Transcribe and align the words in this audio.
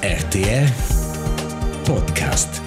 RTR 0.00 0.72
Podcast. 1.84 2.60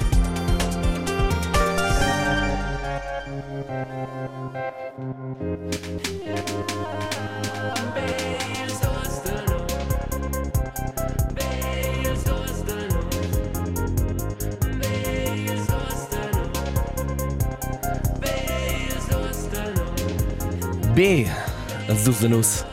B, 20.94 21.26
Zuzanus. 21.96 22.66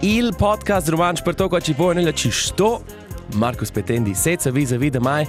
Il 0.00 0.34
podcast 0.36 0.88
romanč 0.88 1.22
per 1.22 1.34
to, 1.34 1.48
ko 1.48 1.60
ci 1.60 1.72
può 1.72 1.92
nella 1.92 2.12
Marcus 3.34 3.70
Petendi, 3.70 4.14
senza 4.14 4.50
visa 4.50 4.76
vida 4.76 5.00
mai. 5.00 5.26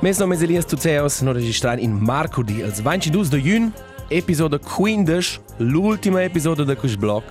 Mes 0.00 0.18
nome 0.18 0.36
è 0.36 0.42
Elias 0.42 0.64
Tuceos, 0.64 1.20
non 1.20 1.32
registrare 1.32 1.80
in 1.80 1.92
Marco 1.92 2.42
di 2.42 2.62
als 2.62 2.80
22 2.80 3.28
de 3.28 3.40
jun, 3.40 3.72
episode 4.08 4.58
15, 4.58 5.40
l'ultima 5.58 6.22
episode 6.22 6.64
de 6.64 6.76
questo 6.76 6.98
blog. 6.98 7.22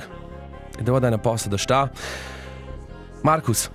E 0.77 0.83
dare 0.83 1.07
una 1.07 1.17
posta 1.17 1.49
da 1.49 1.57
sta. 1.57 1.91
Marcus, 3.21 3.69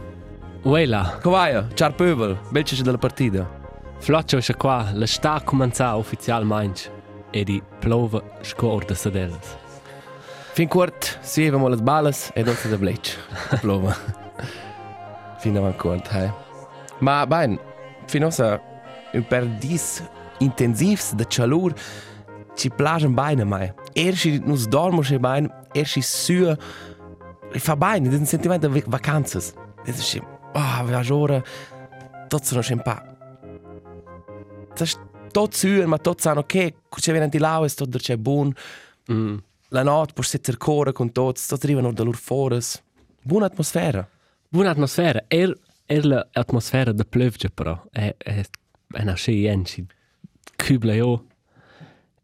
Uela, 0.62 1.20
vai? 1.22 1.64
Ciao 1.74 1.92
Pöbel, 1.92 2.38
belce 2.50 2.82
della 2.82 2.98
partita. 2.98 3.48
flotto 3.98 4.36
è 4.36 4.56
qua, 4.56 4.90
la 4.92 5.06
sta 5.06 5.40
comincia 5.44 5.94
ufficialmente 5.94 6.90
e 7.30 7.44
di 7.44 7.62
plove 7.78 8.22
scor 8.42 8.84
de 8.84 8.94
sadeles. 8.94 9.56
Fin 10.52 10.68
kort, 10.68 11.18
si 11.20 11.42
avevamo 11.42 11.68
le 11.68 11.76
balles 11.76 12.30
e 12.34 12.42
non 12.42 12.54
se 12.54 12.68
da 12.68 12.78
blech. 12.78 13.14
Plova. 13.60 13.94
Fin 15.46 15.56
avanti 15.56 15.78
kort, 15.78 16.08
hai. 16.08 16.30
Ma 16.98 17.24
ben, 17.26 17.58
finosa 18.06 18.60
un 19.12 19.22
per 19.22 19.44
dis 19.60 20.02
intensivs 20.38 21.12
de 21.14 21.24
calur 21.24 21.72
ci 22.56 22.68
plagen 22.68 23.14
beine 23.14 23.44
mai. 23.44 23.72
Ersi 23.94 24.40
nus 24.44 24.66
dormo 24.66 25.02
che 25.02 25.20
bein, 25.20 25.46
ersi 25.72 26.02
sua 26.02 26.56
fa 27.60 27.76
beine, 27.76 28.08
das 28.08 28.28
sentimento 28.28 28.66
de 28.66 28.82
vacanzas. 28.88 29.54
Das 29.84 29.98
ist 29.98 30.20
ah, 30.54 30.82
oh, 30.82 30.86
va 30.90 31.14
ora 31.14 31.40
tot 32.28 32.44
sono 32.44 32.62
schon 32.62 32.82
pa. 32.82 33.00
Das 34.74 34.88
ist 34.88 35.00
tot 35.30 35.54
sua, 35.54 35.86
ma 35.86 35.98
tot 35.98 36.20
sanno 36.20 36.42
che 36.42 36.74
c'è 36.88 37.12
venenti 37.12 37.38
laues, 37.38 37.74
tot 37.74 37.88
der 37.88 38.00
c'è 38.00 38.16
buon. 38.16 38.52
Mm. 39.12 39.36
La 39.68 39.84
notte 39.84 40.12
puoi 40.12 40.26
sitter 40.26 40.56
cora 40.56 40.90
con 40.90 41.12
tutti, 41.12 41.40
tutti 41.46 41.66
arrivano 41.66 41.92
da 41.92 42.02
loro 42.02 42.18
fuori. 42.18 42.58
Buona 43.22 43.46
atmosfera. 43.46 44.08
Buona 44.56 44.70
atmosfera, 44.70 45.20
er 45.28 45.50
er 45.86 46.06
la 46.08 46.22
atmosfera 46.32 46.92
de 46.92 47.04
plövge 47.04 47.50
però. 47.50 47.76
È 47.92 48.14
è 48.16 48.42
è 48.94 49.02
una 49.02 49.14
ci 49.14 49.86
cubla 50.56 50.94
io 50.94 51.26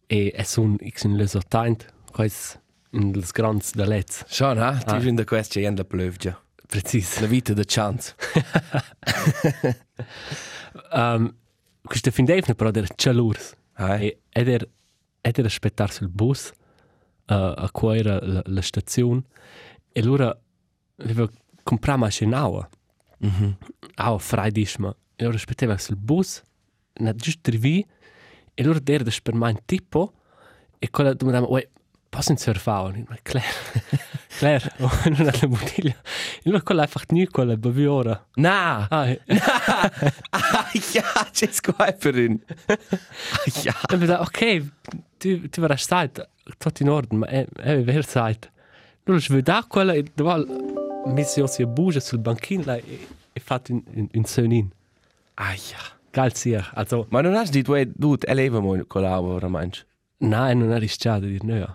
e 0.06 0.30
è 0.30 0.44
un 0.56 0.78
x 0.78 1.05
in 1.05 1.16
les 1.16 1.34
ottant, 1.34 1.84
quais 2.11 2.58
in 2.92 3.12
les 3.12 3.33
grands 3.33 3.74
de 3.74 3.86
lets. 3.86 4.24
Schon, 4.28 4.58
ha? 4.58 4.78
Ti 4.78 4.94
Ah. 4.94 4.97
ah. 4.97 5.12
da 5.12 5.24
questo 5.24 5.61
c'è 5.61 5.70
la 5.70 5.84
plövgia. 5.84 6.42
Precis. 6.66 7.20
La 7.20 7.27
vita 7.27 7.52
da 7.52 7.64
chance. 7.66 8.14
Um, 10.91 11.34
questa 11.83 12.11
fin 12.11 12.24
devne 12.24 12.55
però 12.55 12.70
der 12.70 12.89
chalurs. 12.96 13.55
Hai? 13.74 14.06
E 14.06 14.20
ed 14.30 14.48
er 14.48 14.67
ed 15.20 15.39
er 15.39 15.44
aspettar 15.44 15.92
sul 15.92 16.08
bus 16.08 16.50
uh, 17.28 17.34
a 17.34 17.69
quaira 17.70 18.19
la, 18.22 18.42
la 18.46 18.62
stazione 18.62 19.22
e 19.92 20.00
allora 20.00 20.34
aveva 21.62 21.64
comprato 21.64 21.98
macchina 21.98 22.38
nuova. 22.41 22.68
Mhm. 23.18 23.56
Ah, 23.96 24.18
freidisma. 24.18 24.94
E 25.16 25.22
allora 25.24 25.36
aspettava 25.36 25.78
sul 25.78 25.96
bus, 25.96 26.42
na 26.94 27.14
giusto 27.14 27.50
rivi, 27.50 27.86
e 28.55 28.62
allora 28.62 28.80
der 28.80 29.02
das 29.02 29.20
per 29.20 29.34
mein 29.34 29.58
tipo 29.64 30.12
e 30.78 30.90
quella 30.90 31.14
domandava, 31.14 31.46
"Uè, 31.48 31.68
posso 32.08 32.36
surfare?" 32.36 33.05
Ma 33.08 33.17
Claire. 33.22 33.48
Claire, 34.39 34.72
non 34.78 35.28
ha 35.28 35.33
la 35.40 35.46
bottiglia. 35.46 35.95
E 36.42 36.42
allora 36.46 36.62
quella 36.62 36.83
einfach 36.83 37.05
nie 37.11 37.28
quella 37.28 37.56
beviora. 37.56 38.27
Na! 38.34 38.86
Ah, 38.90 39.08
e 39.08 39.20
Ah, 40.30 40.70
ja, 40.92 41.05
c'è 41.30 41.48
squaiperin. 41.51 42.42
Ah, 42.67 42.77
ja. 43.62 43.74
e 43.89 43.96
mi 43.96 44.06
da, 44.06 44.20
ok, 44.20 44.70
tu, 45.18 45.48
tu 45.48 45.61
verrà 45.61 45.77
stait, 45.77 46.28
tutto 46.58 46.83
in 46.83 46.89
ordine, 46.89 47.18
ma 47.20 47.27
è, 47.27 47.46
è 47.46 47.83
vero 47.83 48.02
stait. 48.02 48.51
Allora, 49.05 49.22
io 49.22 49.34
vedo 49.34 49.64
quella 49.68 49.92
e 49.92 50.05
dove 50.14 50.30
mi 51.07 51.24
si 51.24 51.40
ossia 51.40 51.67
bugia 51.67 52.01
sul 52.01 52.18
banchino 52.18 52.74
e, 52.74 53.07
e 53.33 53.40
fatto 53.40 53.73
un, 53.73 53.83
un, 53.95 54.08
un 54.13 54.24
sonin. 54.24 54.70
Ah, 55.35 55.55
ja. 55.55 56.01
Geil 56.13 56.35
sia. 56.35 56.70
Also, 56.74 57.07
Ma 57.11 57.23
non 57.23 57.35
hast 57.35 57.52
dit, 57.52 57.64
du, 57.64 57.74
du, 57.95 58.17
eleva 58.27 58.61
mo 58.61 58.85
con 58.86 59.02
l'avo, 59.02 59.39
manch. 59.48 59.86
nein, 60.18 60.58
non 60.58 60.73
è 60.73 60.79
rischiato 60.79 61.24
di 61.24 61.39
dire 61.39 61.58
no. 61.58 61.73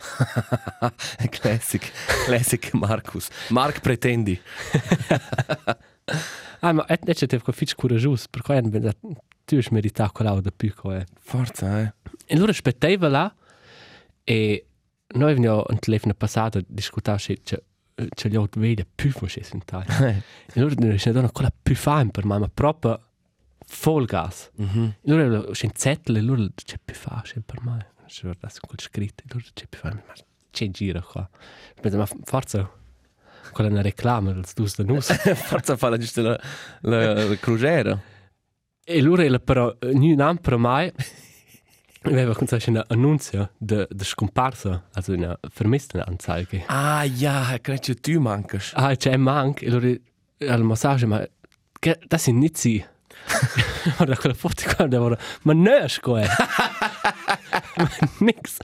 Classic. 1.29 1.91
Classic 2.25 2.73
Marcus. 2.73 3.29
Mark 3.49 3.79
pretendi. 3.81 4.39
Ah, 6.61 6.71
ma 6.73 6.85
è, 6.85 6.97
è 6.97 7.13
c'è 7.13 7.27
quel 7.39 7.55
fitch 7.55 7.75
coraggioso, 7.75 8.25
per 8.31 8.41
cui 8.41 8.59
pensato, 8.69 8.97
tu 9.45 9.55
hai 9.55 9.67
meritato 9.69 10.11
quella 10.11 10.39
da 10.39 10.51
più 10.55 10.73
è. 10.73 11.03
Forza, 11.19 11.81
eh. 11.81 11.94
E 12.25 12.35
allora 12.35 12.49
aspettava 12.49 13.07
là 13.07 13.35
e 14.23 14.65
noi 15.09 15.31
abbiamo 15.33 15.65
un 15.67 15.77
telefono 15.77 16.15
passato 16.15 16.57
a 16.57 16.63
discutere 16.65 17.19
se 17.19 17.39
c'è 18.13 18.29
gli 18.29 18.35
altri 18.35 18.61
vedi 18.61 18.85
più 18.85 19.11
Italia. 19.57 19.95
Eh. 20.07 20.21
E 20.53 20.75
ne 20.75 20.95
c'è 20.95 21.11
donna 21.11 21.31
quella 21.31 21.51
più 21.61 21.75
fame 21.75 22.11
per 22.11 22.25
me, 22.25 22.37
ma 22.37 22.49
proprio 22.53 22.99
full 23.65 24.05
gas. 24.05 24.51
E 25.01 25.11
allora 25.11 25.51
c'è 25.51 25.65
un 25.65 25.71
zettel 25.75 26.15
e 26.15 26.19
allora 26.19 26.45
c'è 26.55 26.77
più 26.83 26.95
facile 26.95 27.41
per 27.45 27.61
me. 27.63 27.91
C'è 28.05 28.21
guardato 28.21 28.59
quel 28.65 28.79
scritto 28.79 29.23
e 29.23 29.27
allora 29.31 29.47
c'è 29.53 29.67
più 29.67 29.79
fame, 29.79 30.03
ma 30.07 30.13
c'è 30.51 30.69
gira 30.69 31.01
qua. 31.01 31.29
Penso, 31.81 31.97
ma 31.97 32.07
forza, 32.23 32.71
quella 33.51 33.69
è 33.69 33.73
una 33.73 33.81
reclama 33.81 34.31
del 34.31 34.45
dus 34.53 34.75
da 34.75 34.83
nus. 34.83 35.11
Forza 35.35 35.75
fa 35.75 35.89
la 35.89 35.97
giusta 35.97 36.21
la, 36.21 36.39
la, 36.81 37.13
la 37.13 37.35
crociera. 37.35 37.99
E 38.83 38.99
era 38.99 39.39
però, 39.39 39.75
non 39.81 40.21
anno 40.21 40.39
per 40.39 40.55
mai, 40.55 40.91
aveva 42.01 42.33
cominciato 42.33 42.69
un 42.69 42.83
annunzio 42.87 43.51
di 43.57 43.85
scomparsa, 43.99 44.83
also 44.93 45.13
una 45.13 45.37
vermista 45.55 46.05
anzeige. 46.05 46.63
Ah, 46.67 47.03
ja, 47.03 47.57
credo 47.61 47.79
che 47.81 47.95
tu 47.95 48.19
mancas. 48.19 48.71
Ah, 48.75 48.95
c'è 48.95 49.15
manco, 49.17 49.63
e 49.63 49.67
allora 49.67 49.93
al 50.39 50.63
massaggio, 50.63 51.07
ma 51.07 51.25
che, 51.79 51.99
das 52.07 52.23
sind 52.23 52.39
nicht 52.39 52.57
sie. 52.57 52.85
Guarda 53.97 54.15
quella 54.15 54.35
foto 54.35 54.63
qua, 54.75 54.87
da 54.87 54.99
ma 55.43 55.53
no, 55.53 55.87
scoe. 55.87 56.27
ma 57.77 57.89
nix. 58.19 58.57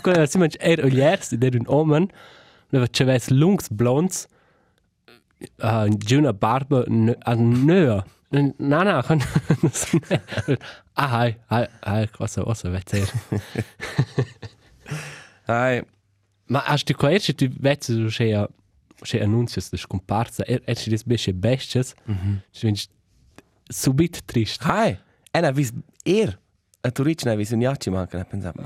Quella 0.00 0.26
si 0.26 0.38
mangia, 0.38 0.58
er 0.60 0.84
oliers, 0.84 1.32
ed 1.32 1.44
era 1.44 1.58
un 1.58 1.66
omen, 1.66 2.08
aveva 2.70 2.86
c'aveva 2.90 3.24
lungs 3.28 3.68
blonds, 3.70 4.26
uh, 5.62 5.88
giuna 5.98 6.32
barba, 6.32 6.84
a 7.22 7.34
nö. 7.34 8.02
No, 8.30 9.02
kan... 9.02 9.22
ah, 10.94 11.06
hai, 11.06 11.36
hai, 11.46 11.66
hai, 11.80 12.08
cosa, 12.08 12.42
cosa, 12.42 12.70
vezzer. 12.70 13.12
Hai. 15.46 15.82
Ma 16.48 16.62
hast 16.66 16.88
du 16.88 16.94
qua 16.94 17.10
erst 17.10 17.40
du 17.40 17.48
vezzer 17.48 18.10
so 18.10 18.16
che 18.16 18.48
che 19.04 19.22
annunzios 19.22 19.70
de 19.70 19.76
scomparsa, 19.76 20.44
er 20.46 20.60
er 20.66 20.74
des 20.74 21.04
besche 21.04 21.32
bestes. 21.32 21.94
Mhm. 22.06 22.42
Du 22.52 22.70
bist 22.70 22.90
subit 23.70 24.26
trist. 24.26 24.64
Hai. 24.64 24.98
E 25.32 25.40
na 25.40 25.50
vis 25.50 25.72
er. 26.04 26.38
A 26.82 26.90
Turic 26.90 27.24
na 27.24 27.36
vis 27.36 27.52
un 27.52 27.60
iacci 27.60 27.90
manca, 27.90 28.18
ne 28.18 28.24
pensavo. 28.24 28.62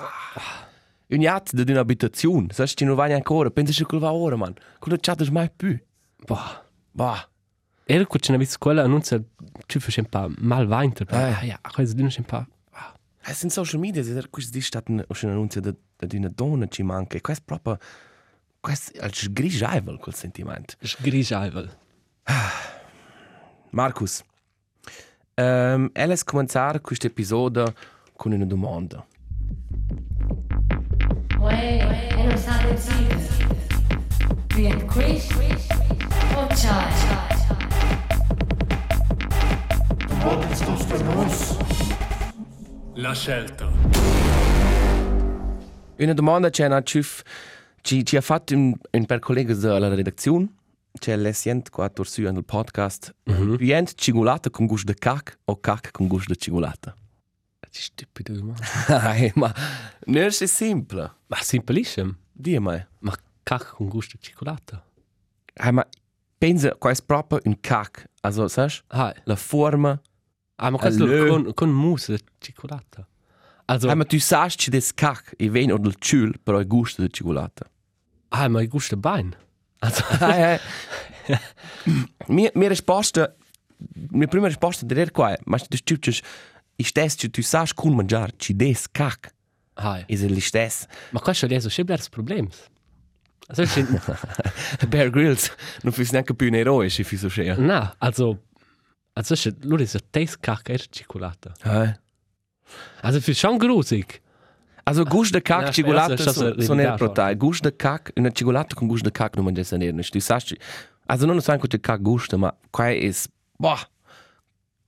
Un 1.09 1.21
iacci 1.21 1.65
di 1.65 1.73
un'abitazione. 1.73 2.53
Sai, 2.53 2.69
ci 2.69 2.85
non 2.85 2.95
vai 2.95 3.13
ancora. 3.13 3.51
Pensa 3.51 3.73
che 3.73 3.85
quel 3.85 4.01
va 4.01 4.13
ora, 4.13 4.37
man. 4.37 4.55
Quello 4.79 4.99
chat 5.01 5.23
è 5.23 5.31
mai 5.31 5.51
più. 5.51 5.79
Boah. 6.27 6.65
Bah. 6.93 7.30
Er 7.91 8.07
gut 8.07 8.25
schon 8.25 8.39
vis 8.39 8.57
quella 8.57 8.85
annunzia 8.85 9.19
tu 9.67 9.81
fes 9.81 9.97
un 9.99 10.07
pa 10.07 10.29
mal 10.39 10.69
weiter. 10.69 11.09
Eh. 11.11 11.17
Ah 11.17 11.43
ja, 11.45 11.59
cosa 11.75 11.93
du 11.93 12.05
un 12.05 12.25
pa. 12.25 12.47
Es 13.27 13.41
sind 13.41 13.51
social 13.51 13.81
media, 13.81 14.05
se 14.05 14.29
questo 14.31 14.53
di 14.53 14.61
stat 14.61 14.89
un 14.89 15.05
un 15.09 15.31
annunzio 15.31 15.61
da 15.61 15.75
da 15.97 16.07
una 16.17 16.31
donna 16.33 16.69
ci 16.69 16.85
manca. 16.85 17.17
E 17.17 17.21
questo 17.21 17.43
proprio 17.45 17.79
questo 18.61 18.97
è 18.97 19.07
il 19.07 19.33
grigiavel 19.33 19.99
quel 19.99 20.15
sentimento. 20.15 20.75
Grischeivel. 20.99 21.69
Marcus. 23.71 24.23
Um, 25.35 25.91
Eles 25.93 26.23
cominciare 26.23 26.81
questo 26.81 27.09
episodio 27.09 27.75
con 28.15 28.31
una 28.31 28.45
domanda. 28.45 29.05
Uè, 31.41 32.09
e 32.17 32.23
non 32.23 32.37
state 32.37 32.77
zitti. 32.77 33.47
Bien 34.55 34.87
quiz 34.87 35.27
o 36.37 36.47
chai? 36.55 37.30
La 42.95 43.15
scelta. 43.15 43.71
Una 45.97 46.13
domanda 46.13 46.51
c'è 46.51 46.67
una 46.67 46.83
ciuf 46.83 47.23
ci, 47.81 48.05
ci 48.05 48.17
ha 48.17 48.21
fatto 48.21 48.55
un, 48.55 48.75
un 48.91 49.07
per 49.07 49.19
collega 49.21 49.55
della 49.55 49.89
redazione 49.95 50.49
c'è 50.99 51.17
l'escient 51.17 51.71
qua 51.71 51.89
torsu 51.89 52.23
nel 52.23 52.45
podcast. 52.45 53.15
Mm 53.31 53.35
-hmm. 53.35 53.57
Pient 53.57 53.95
cigolata 53.95 54.51
con 54.51 54.67
gusto 54.67 54.93
de 54.93 54.99
cac 54.99 55.39
o 55.45 55.61
cac 55.61 55.91
con 55.93 56.07
gusto 56.07 56.33
de 56.33 56.39
cigolata? 56.39 56.95
Das 57.61 57.79
ist 57.79 57.93
stupido, 57.93 58.43
Mann. 58.43 58.57
Ai, 58.89 59.33
ma 59.37 59.55
non 60.07 60.25
è 60.25 60.31
simple. 60.31 61.11
Ma 61.29 61.37
simpelissimo. 61.41 62.17
Dì 62.33 62.59
mai. 62.59 62.85
Ma 62.99 63.15
cacca 63.43 63.73
con 63.77 63.89
gusto 63.89 64.17
di 64.19 64.27
cioccolata. 64.27 64.85
Ai, 65.55 65.73
ma 65.73 65.87
pensa, 66.37 66.75
qua 66.77 66.91
è 66.91 66.97
proprio 67.07 67.41
un 67.45 67.61
cac. 67.61 68.09
Also, 68.23 68.49
sai? 68.49 68.71
Ah, 68.89 69.15
La 69.25 69.37
forma. 69.37 70.01
Ah 70.63 70.71
ma 70.71 70.79
questo 70.79 71.05
Allö. 71.05 71.29
con, 71.29 71.55
con 71.55 71.71
mousse 71.71 72.17
di 72.17 72.23
cioccolata. 72.39 73.07
Also, 73.67 73.89
Ai, 73.89 73.97
ma 73.97 74.05
tu 74.05 74.19
sai 74.19 74.51
che 74.51 74.71
des 74.71 74.93
cac 74.95 75.35
e 75.39 75.49
ven 75.49 75.71
od 75.71 75.87
il 75.87 75.95
ciul, 75.99 76.39
però 76.43 76.59
è 76.59 76.67
gusto 76.67 77.03
de 77.03 77.09
cigolata. 77.09 77.71
ah, 78.31 78.49
ma 78.49 78.61
ich 78.63 78.71
gusto 78.71 78.97
bein. 78.97 79.35
Also, 79.79 80.05
ai, 80.21 80.43
ai. 80.43 81.39
mia, 82.27 82.51
mia 82.55 82.69
risposta, 82.69 83.35
mia 84.11 84.27
prima 84.27 84.49
risposta 84.49 84.85
direi 84.85 85.11
qua 85.11 85.33
è, 85.33 85.39
ma 85.45 85.57
tu 85.59 85.77
stuccias, 85.77 86.21
i 86.77 86.83
stess, 86.83 87.15
che 87.17 87.31
tu 87.31 87.43
sai 87.43 87.69
cum 87.75 87.95
mangiare, 87.95 88.33
ci 88.37 88.55
des 88.55 88.89
cac, 88.91 89.33
ah, 89.75 90.03
is 90.07 90.23
il 90.23 90.43
stess. 90.43 90.87
ma 91.11 91.21
questo 91.21 91.47
è 91.47 91.61
so 91.61 91.69
schibler 91.69 92.01
problems. 92.11 92.69
Also, 93.47 93.65
Bear 94.89 95.11
Grylls, 95.11 95.51
non 95.83 95.93
fis 95.93 96.11
neanche 96.11 96.35
più 96.35 96.49
un 96.49 96.55
eroe, 96.55 96.89
se 96.89 97.05
fis 97.05 97.21
so 97.21 97.29
schea. 97.29 97.57
na, 97.57 97.95
also, 97.99 98.39
also, 99.15 99.35
nur 99.65 99.81
ist 99.81 99.99
das 100.13 100.41
Kacke 100.41 100.73
ist 100.75 100.97
Schokolade. 100.97 101.53
Ai. 101.63 101.95
Also, 103.03 103.21
für 103.21 103.35
schon 103.35 103.59
grusig. 103.59 104.21
Also 104.85 105.05
gusto 105.05 105.35
de 105.35 105.43
cac 105.43 105.63
Ja, 105.67 105.73
cigolata 105.73 106.15
adesso 106.15 106.33
so, 106.33 106.53
sto 106.53 106.63
sono 106.63 106.81
il 106.81 106.87
ridicolo. 106.87 106.97
protai. 106.97 107.37
Gusto 107.37 107.69
de 107.69 107.77
cac, 107.77 108.13
una 108.17 108.31
cigolata 108.31 108.75
con 108.75 108.89
gusto 108.89 109.05
de 109.05 109.13
cac 109.13 109.37
non 109.37 109.45
mangia 109.45 109.63
sanerne. 109.63 110.03
Tu 110.03 110.19
sai, 110.21 110.41
also 111.07 111.27
non 111.27 111.41
so 111.41 111.57
quanto 111.59 111.79
cac 111.79 112.01
gusto, 112.01 112.39
ma 112.39 112.53
qua 112.71 112.89
è 112.91 113.13
boh. 113.57 113.79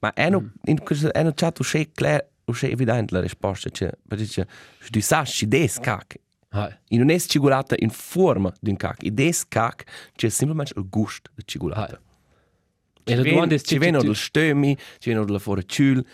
Ma 0.00 0.12
è 0.14 0.30
no 0.30 0.50
in 0.64 0.80
questo 0.82 1.10
no 1.14 1.32
chat 1.34 1.58
usce 1.60 1.90
clar, 1.92 2.24
usce 2.46 2.70
evidente 2.70 3.14
la 3.14 3.20
risposta, 3.20 3.68
cioè, 3.70 3.92
perché 4.08 4.46
tu 4.90 5.00
sai 5.00 5.26
ci 5.26 5.46
des 5.46 5.78
cac. 5.78 6.16
Ah, 6.54 6.70
In 6.88 6.98
non 7.00 7.10
è 7.10 7.18
cigolata 7.20 7.74
in 7.78 7.90
forma 7.90 8.52
di 8.60 8.70
un 8.70 8.76
cac. 8.76 9.02
I 9.04 9.12
des 9.12 9.46
cac 9.46 9.84
c'è 10.16 10.28
semplicemente 10.30 10.72
il 10.78 10.88
gusto 10.88 11.30
de 11.34 11.42
cigolata. 11.44 12.00
E 13.04 13.14
la 13.16 13.22
domanda 13.22 13.46
ven- 13.46 13.58
è 13.58 13.60
ci 13.60 13.78
viene 13.78 13.98
del 13.98 14.16
stömi, 14.16 14.76
ci 14.98 15.10
viene 15.10 15.24
della 15.24 15.38
fuori 15.38 15.66
ciul. 15.66 16.04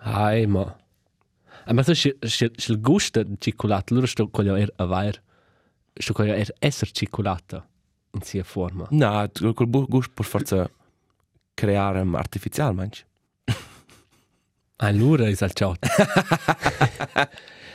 Ai, 0.00 0.46
ma. 0.46 0.76
Ah, 1.64 1.72
Ma 1.72 1.82
se 1.82 2.16
il 2.20 2.80
gusto 2.80 3.22
di 3.22 3.36
cioccolata, 3.38 3.92
allora 3.92 4.06
sto 4.06 4.28
con 4.28 4.46
er 4.46 4.72
aver, 4.76 5.20
sto 5.92 6.12
con 6.12 6.28
er 6.28 6.52
essere 6.58 6.90
cioccolata 6.92 7.66
in 8.12 8.22
sia 8.22 8.44
forma. 8.44 8.86
No, 8.90 9.28
col 9.54 9.66
bu- 9.66 9.86
gusto 9.88 10.12
per 10.14 10.24
forza 10.24 10.70
creare 11.54 12.00
um, 12.00 12.14
artificial, 12.14 12.74
manch. 12.74 13.04
Allora 14.78 15.26
è 15.26 15.34
al 15.38 15.52
ciot. 15.54 15.78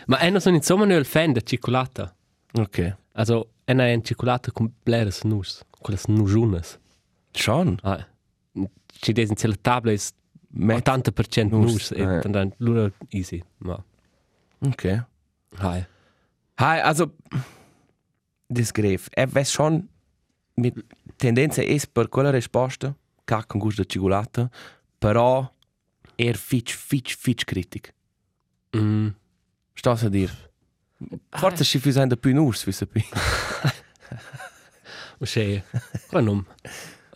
Ma 0.06 0.18
è 0.20 0.30
non 0.30 0.40
sono 0.40 0.56
insomma 0.56 0.86
non 0.86 0.98
il 0.98 1.06
fan 1.06 1.32
di 1.34 1.44
cioccolata. 1.44 2.16
Ok. 2.54 2.98
Also, 3.14 3.54
è 3.64 3.72
una 3.72 4.00
cioccolata 4.02 4.52
con 4.52 4.72
bleres 4.84 5.24
nus, 5.24 5.64
con 5.70 5.96
le 5.96 6.00
nujunas. 6.14 6.80
Schon. 7.36 7.78
Ah, 7.84 8.06
ci 9.02 9.14
desen 9.14 9.36
c'è 9.36 9.48
la 9.48 9.56
tavola 9.60 9.94
è 9.94 9.98
Met- 10.54 10.86
80% 10.88 11.50
nus, 11.50 11.72
nus, 11.72 11.92
e 11.92 12.02
eh. 12.02 12.30
dann 12.30 12.54
allora 12.60 12.92
easy. 13.10 13.42
Ma, 13.60 13.82
Okay. 14.60 15.02
hai. 15.58 15.86
Hi, 16.60 16.80
also, 16.82 17.16
das 18.48 18.72
Greif, 18.74 19.10
er 19.16 19.34
weiß 19.34 19.52
schon, 19.52 19.90
mit 20.56 20.76
Tendenza 21.18 21.64
ist 21.64 21.94
per 21.94 22.10
quella 22.10 22.30
risposta, 22.32 22.96
cac 23.26 23.48
con 23.48 23.60
gusto 23.60 23.82
de 23.82 23.88
cicolata, 23.88 24.50
però 25.00 25.50
er 26.16 26.36
fitch, 26.36 26.76
fitch, 26.76 27.16
fitch 27.16 27.46
critic. 27.46 27.94
Mm. 28.76 29.08
Stas 29.74 30.04
a 30.04 30.10
dir? 30.10 30.30
Forse 31.32 31.64
si 31.64 31.80
fi 31.80 31.92
sein 31.92 32.10
da 32.10 32.16
più 32.16 32.34
nus, 32.34 32.66
wie 32.66 32.74
se 32.74 32.86
pi. 32.86 33.04
O 35.22 35.26
c'è, 35.26 35.64
qua 36.10 36.20
non, 36.20 36.44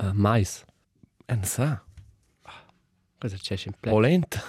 uh, 0.02 0.12
mais. 0.14 0.64
En 1.28 1.44
sa, 1.44 1.84
Cosa 3.18 3.38
c'è 3.38 3.56
in 3.66 3.74
play? 3.80 3.92
polenta. 3.94 4.44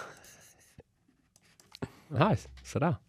Ah, 2.15 2.37
sarà. 2.63 3.01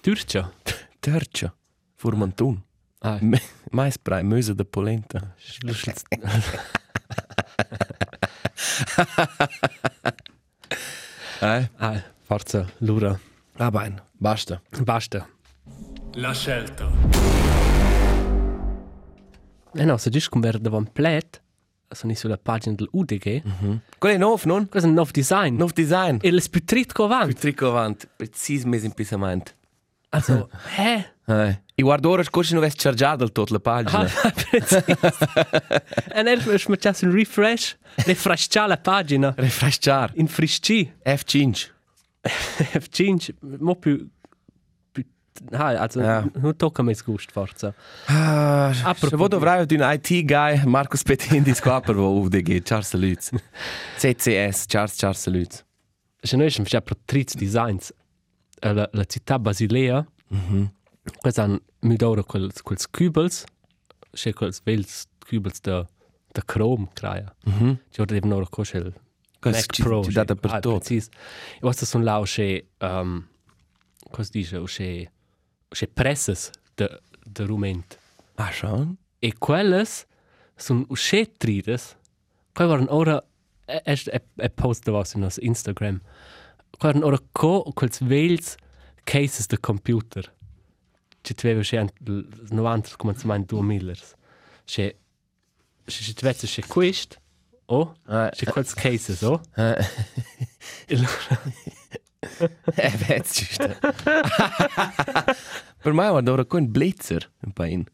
Turcia. 0.00 0.52
Tercia. 1.00 1.54
Furmantun. 1.96 2.64
Ah, 3.00 3.18
Me- 3.20 3.40
Mais 3.70 3.96
brei, 3.96 4.22
möse 4.22 4.54
de 4.54 4.64
polenta. 4.64 5.34
Eh? 11.40 11.68
ah, 11.78 12.02
forza, 12.22 12.66
l'ura. 12.78 13.18
Ah, 13.58 13.70
bein, 13.70 14.00
basta. 14.18 14.60
Basta. 14.84 15.26
La 16.14 16.32
scelta. 16.34 17.31
Eh 19.74 19.84
no, 19.84 19.96
se 19.96 20.10
dici 20.10 20.28
come 20.28 20.48
era 20.48 20.58
davanti 20.58 20.90
plet, 20.92 21.40
sono 21.88 22.14
sulla 22.14 22.38
pagina 22.38 22.74
dell'UDG, 22.74 23.42
mm. 23.46 23.76
Quello 23.98 24.14
è 24.14 24.18
nuovo, 24.18 24.40
non? 24.44 24.68
questo 24.68 24.86
è 24.86 24.90
un 24.90 24.96
nuovo 24.96 25.10
design. 25.12 25.56
Nuovo 25.56 25.72
design. 25.74 26.16
E 26.20 26.30
le 26.30 26.40
sputritco 26.40 27.04
Il 27.04 27.12
avanti. 27.12 27.34
tricco 27.34 27.68
avanti, 27.68 28.08
precis 28.16 28.64
mes 28.64 28.82
in 28.84 28.92
pisamento. 28.92 29.52
Also, 30.10 30.48
hä? 30.76 31.10
Eh. 31.24 31.62
I 31.76 31.82
guardo 31.82 32.10
ora 32.10 32.24
scorsi 32.24 32.52
non 32.52 32.64
avessi 32.64 32.78
chargiato 32.78 33.22
il 33.22 33.30
tutto 33.30 33.52
la 33.52 33.60
pagina. 33.60 34.00
Ah, 34.00 34.32
precis. 34.50 34.84
E 36.12 36.22
ne 36.22 36.32
è 36.32 36.58
smaciato 36.58 37.04
un 37.06 37.12
refresh, 37.12 37.78
refresciare 38.04 38.68
la 38.68 38.76
pagina, 38.76 39.32
Refrescar. 39.36 40.10
infrisci. 40.16 40.92
F5. 41.04 41.70
F5, 42.24 43.34
mo 43.60 43.76
più... 43.76 44.06
ah, 45.52 45.76
also, 45.80 46.00
Ja. 46.00 46.24
non 46.34 46.56
tocca 46.56 46.82
me 46.82 46.94
gusto, 47.04 47.30
forza. 47.32 47.74
Ah, 48.06 48.72
Apropos 48.84 49.28
di- 49.28 49.36
vraj 49.36 49.60
od 49.62 49.72
un 49.72 49.80
IT 49.92 50.24
guy, 50.24 50.64
Markus 50.64 51.02
Petindis 51.02 51.60
qua 51.60 51.80
per 51.80 51.94
vo 51.94 52.20
UDG, 52.20 52.62
Charles 52.62 52.88
Salutz. 52.88 53.30
CCS, 53.98 54.66
Charles 54.70 54.96
Charles 54.96 55.20
Salutz. 55.20 55.64
Se 56.22 56.36
noi 56.36 56.50
siamo 56.50 56.68
già 56.68 56.80
protriz 56.80 57.34
designs, 57.34 57.92
eh, 58.60 58.72
la, 58.72 58.88
la 58.92 59.04
città 59.04 59.38
Basilea, 59.38 60.06
Mhm. 60.28 60.72
Questi 61.20 61.40
hanno 61.40 61.60
midoro 61.80 62.22
quels, 62.22 62.62
quels 62.62 62.88
cubels, 62.88 63.44
c'è 64.12 64.32
quels 64.32 64.60
vels 64.62 65.06
cubels 65.18 65.60
da, 65.60 65.84
da 66.30 66.42
Chrome, 66.44 66.88
creia. 66.94 67.34
Mhm. 67.44 67.78
Ci 67.90 68.00
ora 68.00 68.12
devono 68.14 68.36
ora 68.36 68.46
cosce 68.48 68.76
il 68.78 68.94
Questo 69.40 69.66
Mac 69.68 69.82
Pro. 69.82 70.04
ci 70.04 70.12
dà 70.12 70.24
per 70.24 70.38
ah, 70.44 70.60
tutto. 70.60 70.78
precis. 70.78 71.08
E 71.56 71.58
questo 71.58 71.84
sono 71.86 72.04
là, 72.04 72.20
c'è, 72.24 72.64
um, 72.78 73.26
cosa 74.10 74.28
dice, 74.32 74.62
c'è, 74.62 75.10
c'è 75.72 75.88
presses 75.88 76.50
da, 76.74 77.00
da 77.24 77.44
rument. 77.44 77.98
Ah, 78.36 78.50
schon? 78.50 78.96
E 79.18 79.34
quelles 79.38 80.06
sono 80.56 80.86
c'è 80.92 81.30
trides, 81.36 81.96
qua 82.52 82.66
waren 82.66 82.86
ora, 82.90 83.22
e, 83.66 83.82
e, 83.84 84.00
e, 84.04 84.22
e 84.36 84.50
post 84.50 84.88
was 84.88 85.14
in 85.14 85.20
nos 85.20 85.38
Instagram, 85.38 86.00
qua 86.78 86.88
waren 86.88 87.04
ora 87.04 87.18
co 87.32 87.62
quels 87.74 88.00
vels 88.00 88.56
cases 89.04 89.46
da 89.46 89.58
computer. 89.58 90.32
Ci 91.22 91.34
tveva 91.34 91.60
c'è 91.62 91.80
il 91.80 92.26
90 92.50 92.96
comencement 92.96 93.46
2000. 93.46 93.94
C'è 94.64 94.94
c'è 95.84 96.12
tveva 96.12 96.34
c'è 96.34 96.66
quist, 96.66 97.20
oh, 97.66 97.94
Eh, 98.08 98.30
c'è 98.32 98.46
quels 98.46 98.74
cases, 98.74 99.22
oh. 99.22 99.40
E 99.56 100.94
allora, 100.94 101.42
ci 103.24 103.44
sta. 103.44 103.76
Per 105.82 105.92
me 105.92 106.08
guarda 106.08 106.32
ora 106.32 106.44
con 106.44 106.70
blitzer 106.70 107.30
un 107.40 107.52
pain. 107.52 107.84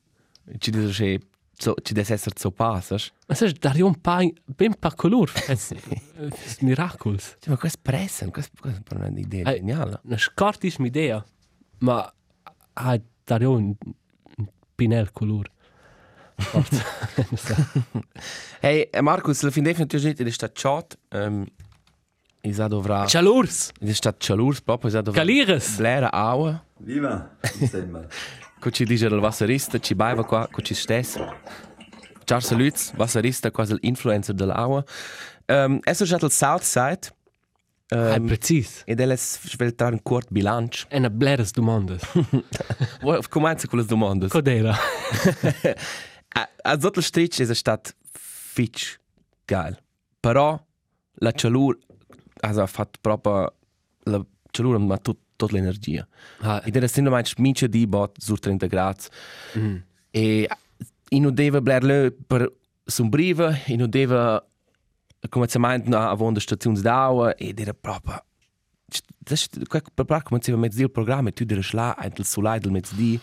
Ci 0.59 0.71
dice 0.71 1.05
che 1.05 1.21
so, 1.55 1.75
ci 1.83 1.93
deve 1.95 2.13
essere 2.13 2.35
so 2.39 2.51
passas. 2.51 3.11
Ma 3.27 3.35
sai, 3.35 3.53
dario 3.53 3.87
un 3.87 4.01
pa, 4.01 4.21
ben 4.45 4.75
pa 4.79 4.93
color, 4.95 5.31
es, 5.49 5.73
es 5.73 6.59
miracles. 6.61 7.37
Cioè, 7.41 7.51
ma 7.51 7.57
questo 7.57 7.79
pressa, 7.83 8.29
questo 8.31 8.53
questo 8.61 8.83
è 8.95 9.07
un'idea 9.07 9.51
Eh. 9.51 9.57
geniale. 9.59 10.01
Una 10.05 10.19
scortis 10.19 10.77
idea, 10.79 11.25
ma 11.79 12.13
hai 12.75 13.03
dario 13.25 13.53
un, 13.53 13.75
pinel 14.75 15.11
color. 15.13 15.51
Hey, 18.61 18.89
eh, 18.93 19.01
Markus, 19.01 19.43
la 19.43 19.51
fin 19.51 19.65
definitivamente 19.65 20.25
è 20.25 20.31
stato 20.31 20.53
chat. 20.55 20.99
Um, 21.11 21.45
Isa 22.43 22.67
dovrà... 22.69 23.07
Ciao 23.07 23.23
l'urs, 23.23 23.73
È 23.79 23.93
stato 23.93 24.17
chalurs 24.21 24.61
proprio, 24.63 24.89
Isa 24.91 25.01
dovrà... 25.01 25.21
calires. 25.21 25.77
Blera 25.77 26.11
aua. 26.13 26.65
Viva! 26.79 27.37
Ko 28.61 28.71
ci 28.71 28.85
dice 28.85 29.07
il 29.07 29.21
vasserista, 29.21 29.79
ci 29.79 29.95
baiva 29.95 30.25
qua, 30.25 30.49
ko 30.51 30.61
ci 30.63 30.75
stesso. 30.75 31.37
Charles 32.25 32.51
Lutz, 32.53 32.93
vasserista, 32.95 33.51
quasi 33.53 33.77
l'influencer 33.81 34.35
dell'aua. 34.35 34.83
Um, 35.47 35.79
è 35.81 35.93
stato 35.93 36.27
il 36.27 36.33
Southside. 36.33 37.01
Ah, 37.91 38.17
Um, 38.17 38.27
precis. 38.27 38.83
ed 38.85 39.01
è 39.01 39.17
sveltare 39.17 39.95
un 39.95 40.03
corto 40.03 40.29
bilancio. 40.31 40.87
E 40.91 40.99
una 40.99 41.09
bleres 41.09 41.53
domandas. 41.53 42.03
Comincia 43.31 43.67
con 43.67 43.79
le 43.79 43.85
domande. 43.87 44.29
Codera. 44.29 44.75
a 46.63 46.79
sotto 46.81 46.99
il 46.99 47.05
stretch 47.05 47.41
è 47.41 47.55
stato 47.55 47.93
fitch 48.13 48.99
geil. 49.47 49.79
Però 50.21 50.63
la 51.21 51.33
chalur 51.33 51.79
ha 52.41 52.67
fatto 52.67 52.99
proprio 53.01 53.55
la 54.05 54.25
chalur 54.51 54.79
ma 54.79 54.97
tut, 54.99 55.19
tutta 55.37 55.55
l'energia. 55.55 56.07
Ah, 56.41 56.63
Ed 56.65 56.77
era 56.77 56.87
sempre 56.87 57.13
mai 57.13 57.25
mince 57.39 57.69
di 57.69 57.87
bot 57.87 58.21
su 58.21 58.35
30 58.35 58.67
gradi. 58.67 59.05
mm. 59.59 59.77
E 60.11 60.49
in 61.11 61.23
non 61.23 61.35
deve 61.35 61.61
blerle 61.61 62.11
per 62.13 62.51
sombriva, 62.85 63.57
in 63.67 63.79
non 63.79 63.91
deve 63.91 64.43
come 65.29 65.49
si 65.49 65.59
meint 65.59 65.87
na 65.87 66.11
avon 66.11 66.33
der 66.33 66.43
stationsdauer 66.43 67.35
ed 67.37 67.59
era 67.59 67.75
proprio 67.75 68.23
das 69.19 69.49
quel 69.67 69.83
per 69.93 70.23
come 70.23 70.41
si 70.41 70.53
mezzo 70.53 70.81
il 70.81 70.91
programma 70.91 71.33
tu 71.33 71.45
der 71.45 71.63
schla 71.63 71.97
ein 71.99 72.13
del 72.15 72.25
solai 72.25 72.61
del 72.61 72.71
mezzo 72.71 72.95
il 72.97 73.21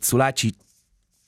solai 0.00 0.32
ci 0.34 0.54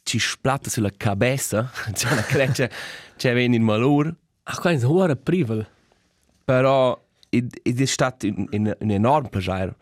ci 0.05 0.19
splatta 0.19 0.71
sulla 0.71 0.91
cabeza 0.97 1.71
c'è 1.93 2.13
una 2.13 2.23
creccia 2.23 2.71
c'è 3.17 3.35
ven 3.35 3.55
in 3.55 3.63
malur 3.63 4.15
Ach, 4.45 4.61
kein 4.63 4.79
so 4.79 4.89
hoher 4.89 5.15
Privel. 5.17 5.67
Però 6.49 6.99
è 7.29 7.85
stato 7.85 8.27
un, 8.27 8.47
un, 8.51 8.75
un 8.81 8.91
enorm 8.91 9.29
piacere 9.29 9.77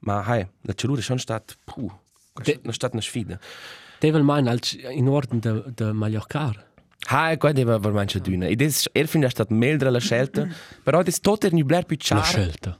ma 0.00 0.22
hai 0.22 0.46
la 0.68 0.74
celura 0.74 1.00
è 1.00 1.02
schon 1.02 1.18
stat 1.18 1.56
puh 1.64 1.90
è 2.42 2.72
stata 2.72 2.92
una 2.92 3.02
sfida 3.02 3.38
Devel 4.00 4.22
mein 4.22 4.46
als 4.48 4.72
in 4.74 5.08
Orden 5.08 5.40
de, 5.40 5.62
de 5.74 5.92
Mallorcar. 5.92 6.68
Ah, 7.08 7.36
qua 7.36 7.52
deve 7.52 7.78
veramente 7.78 8.18
d'una. 8.18 8.46
Ed 8.46 8.62
è, 8.62 8.70
er 8.92 9.06
fin 9.08 9.22
è 9.24 9.28
stato 9.28 9.52
meglio 9.52 9.90
la 9.90 9.98
scelta, 9.98 10.48
però 10.82 11.00
è 11.02 11.12
tutto 11.20 11.46
il 11.46 11.54
nubler 11.54 11.84
più 11.84 11.96
La 11.98 12.02
chiaro. 12.22 12.22
scelta. 12.24 12.78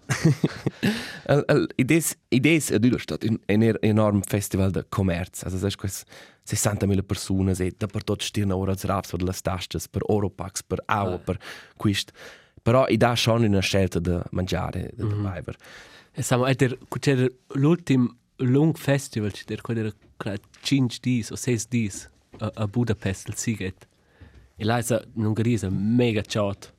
Ed 1.76 1.90
è, 1.90 2.02
ed 2.28 2.46
è, 2.46 2.62
ed 2.70 2.94
è 2.94 2.98
stato 2.98 3.26
un, 3.28 3.38
un 3.46 3.62
er- 3.62 3.78
enorm 3.82 4.22
festival 4.22 4.70
di 4.70 4.82
commercio. 4.88 5.44
Also, 5.44 5.58
sai, 5.58 5.74
queste 5.74 6.04
60.000 6.48 7.02
persone, 7.04 7.52
e 7.52 7.74
dappertutto 7.76 8.24
stirno 8.24 8.56
ora 8.56 8.72
als 8.72 8.84
raps 8.84 9.10
per 9.10 9.22
le 9.22 9.34
tasche, 9.42 9.78
per 9.90 10.02
Europax, 10.08 10.62
per 10.66 10.82
Aua, 10.86 11.14
Ah. 11.14 11.18
per 11.18 11.38
questo. 11.76 12.12
Però 12.62 12.86
ed 12.86 13.02
ha 13.02 13.14
schon 13.14 13.42
una 13.44 13.60
scelta 13.60 13.98
di 13.98 14.18
mangiare, 14.30 14.90
di 14.94 15.02
Mhm. 15.04 15.22
bever. 15.22 15.56
E 16.12 16.22
siamo, 16.22 16.46
è 16.46 16.54
der, 16.54 16.76
c'era 16.98 17.26
l'ultim 17.54 18.08
lung 18.36 18.76
festival, 18.76 19.30
c'era 19.32 19.60
quello 19.62 19.80
era 19.80 20.36
5 20.60 20.98
dis 21.00 21.30
o 21.30 21.36
6 21.36 21.64
dis 21.68 22.08
a, 22.38 22.50
a 22.54 22.66
Budapest, 22.66 23.28
il 23.28 23.34
Siget. 23.36 23.88
E 24.56 24.64
là 24.64 24.78
è 24.78 25.04
un'Ungheria 25.14 25.68
mega 25.70 26.20
ciot. 26.22 26.74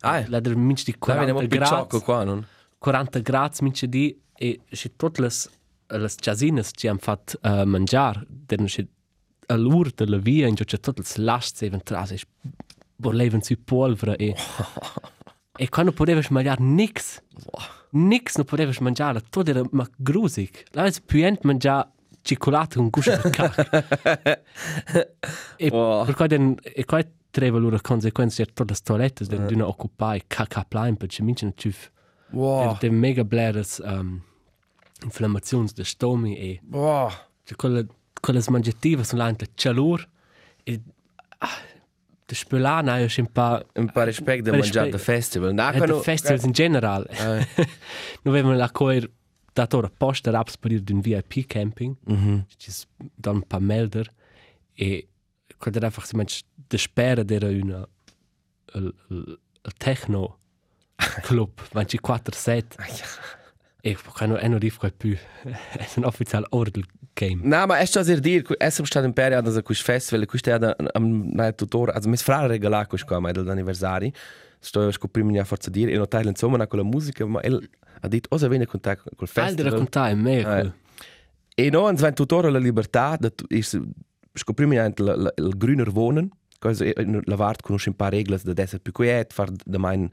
Ah, 0.00 0.24
Là 0.28 0.40
der 0.40 0.56
minst 0.56 0.84
di 0.86 0.94
qua 0.96 1.14
vediamo 1.16 1.40
40 1.40 1.56
più 1.56 1.66
ciocco 1.66 1.86
gradi. 1.98 2.04
qua, 2.04 2.24
non? 2.24 2.46
40 2.78 3.18
gradi 3.18 3.56
minst 3.62 3.84
di 3.86 4.18
e 4.34 4.60
c'è 4.70 4.92
tutte 4.96 5.20
le 5.20 5.30
le 5.90 6.08
jazzines 6.20 6.70
ci 6.74 6.86
hanno 6.86 6.98
fatto 7.00 7.38
uh, 7.42 7.64
mangiare. 7.64 8.24
Der 8.28 8.62
c'è 8.64 8.86
all'ur 9.46 9.90
della 9.92 10.18
via, 10.18 10.46
in 10.46 10.54
c'è 10.54 10.78
tutte 10.78 11.02
le 11.02 11.82
tras, 11.82 12.12
e 12.12 12.20
bollevano 12.94 13.42
su 13.42 13.62
polvere 13.64 14.16
e 14.16 14.34
e 15.58 15.68
quando 15.68 15.92
potevi 15.92 16.24
mangiare 16.30 16.62
nix. 16.62 17.20
Nix 17.90 18.36
non 18.36 18.44
potevi 18.46 18.76
mangiare, 18.80 19.20
tutto 19.28 19.48
era 19.50 19.62
ma 19.72 19.86
grusig. 19.96 20.50
Là 20.72 20.84
è 20.84 20.92
più 21.04 21.36
mangiare 21.42 21.90
cioccolato 22.22 22.78
con 22.78 22.88
gusto 22.90 23.16
di 23.22 23.30
cacca. 23.30 23.70
e 25.56 25.68
Wow. 25.70 26.04
per 26.04 26.14
cui 26.14 26.26
den 26.28 26.54
e 26.62 26.84
qua 26.84 27.02
treva 27.30 27.58
loro 27.58 27.78
conseguenze 27.80 28.44
di 28.44 28.52
tutte 28.52 28.72
le 28.72 28.78
toilette 28.82 29.24
den 29.26 29.46
d'una 29.46 29.66
occupai 29.66 30.22
cacca 30.26 30.64
plain 30.66 30.96
perché 30.96 31.22
mince 31.22 31.44
non 31.44 31.54
ci 31.56 31.74
Wow. 32.30 32.76
de 32.78 32.90
mega 32.90 33.24
bleres 33.24 33.80
um, 33.82 34.20
inflammazioni 35.02 35.68
de 35.74 35.84
stomi 35.84 36.36
e 36.36 36.60
Wow. 36.70 37.08
cioè 37.44 37.56
quelle 37.56 37.86
quelle 38.20 38.42
mangiative 38.48 39.04
sono 39.04 39.22
là 39.22 39.28
in 39.28 39.36
calor 39.54 40.06
e 40.64 40.80
ah, 41.38 41.48
de 42.28 42.34
spelana 42.34 42.98
è 42.98 43.06
un 43.18 43.32
po' 43.32 43.64
Un 43.74 43.90
po' 43.90 44.02
rispetto 44.02 44.42
di 44.42 44.50
Per 44.50 44.58
mangiare 44.58 44.90
rispetto. 44.90 44.96
da 44.96 44.98
festival. 44.98 45.54
No, 45.54 45.70
e 45.72 45.80
de 45.86 46.00
festivals 46.02 46.44
in 46.44 46.52
general 46.52 47.06
Eh. 47.08 47.46
noi 48.22 48.34
avevamo 48.38 48.54
la 48.54 48.70
coer 48.70 49.10
dato 49.54 49.78
ora 49.78 49.88
posta 49.90 50.30
raps 50.30 50.56
per 50.58 50.72
ir 50.72 50.82
d'un 50.82 51.00
VIP 51.00 51.46
camping 51.46 51.96
Mhm. 52.04 52.44
ci 52.58 52.70
dan 53.16 53.36
un 53.36 53.46
paar 53.46 53.60
melder 53.62 54.12
e 54.74 55.08
quando 55.58 55.80
einfach 55.80 56.04
si 56.06 56.16
manch 56.16 56.42
de 56.68 56.76
spera 56.78 57.22
d'era 57.24 57.48
una 57.48 57.88
il, 58.74 58.94
il, 59.08 59.38
il 59.64 59.72
techno 59.78 60.38
club 61.22 61.50
manch 61.72 61.96
4 61.98 62.34
set 62.34 62.76
e 63.90 63.96
quando 64.14 64.36
è 64.36 64.48
non 64.48 64.58
rif 64.58 64.78
più 64.96 65.16
è 65.42 65.86
un 65.96 66.04
ufficial 66.04 66.44
ordel 66.50 66.84
game 67.14 67.40
No, 67.42 67.66
ma 67.66 67.78
è 67.78 67.84
già 67.84 68.00
a 68.00 68.18
dire, 68.18 68.44
è 68.56 68.68
sempre 68.68 68.86
stato 68.86 69.06
un 69.06 69.12
periodo 69.12 69.50
da 69.50 69.62
questo 69.62 69.84
festival, 69.84 70.26
questo 70.26 70.50
è 70.50 70.76
un 70.94 71.52
tutore, 71.56 71.92
also 71.92 72.08
mis 72.08 72.22
frare 72.22 72.46
regalare 72.46 72.86
questo 72.86 73.06
qua, 73.06 73.18
ma 73.18 73.30
è 73.30 73.32
dell'anniversario, 73.32 74.10
sto 74.60 74.86
a 74.86 74.92
scoprire 74.92 75.38
a 75.38 75.44
forza 75.44 75.70
dire, 75.70 75.92
e 75.92 75.96
notare 75.96 76.28
insomma 76.28 76.66
con 76.66 76.78
la 76.78 76.84
musica, 76.84 77.24
ma 77.26 77.40
il 77.42 77.68
ha 78.00 78.08
detto, 78.08 78.28
osa 78.32 78.46
viene 78.46 78.64
in 78.64 78.70
contatto 78.70 79.02
col 79.16 79.26
Alter 79.28 79.44
festival. 79.44 79.72
raccontare 79.72 80.12
è 80.12 80.14
mega 80.14 80.58
Eh. 80.58 80.60
cool 80.60 80.72
E 81.54 81.70
noi 81.70 81.88
hanno 81.88 82.12
tutore 82.12 82.50
la 82.50 82.58
libertà, 82.58 83.16
da 83.18 83.32
scoprire 84.32 84.78
anche 84.78 85.02
il, 85.02 85.32
il 85.36 85.56
grüner 85.56 85.88
wohnen, 85.88 86.30
cosa 86.60 86.84
la 86.94 87.34
vart 87.34 87.62
conosce 87.62 87.88
un 87.88 87.96
paar 87.96 88.12
regole 88.12 88.38
da 88.40 88.66
più 88.80 88.92
quiet, 88.92 89.32
far 89.32 89.50
da 89.50 89.78
mein 89.78 90.08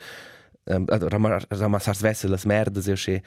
um, 0.63 0.85
ramassar 0.87 1.95
svesse 1.95 2.27
las 2.27 2.45
merdas 2.45 2.87
e 2.87 2.91
così. 2.91 3.11
il 3.11 3.21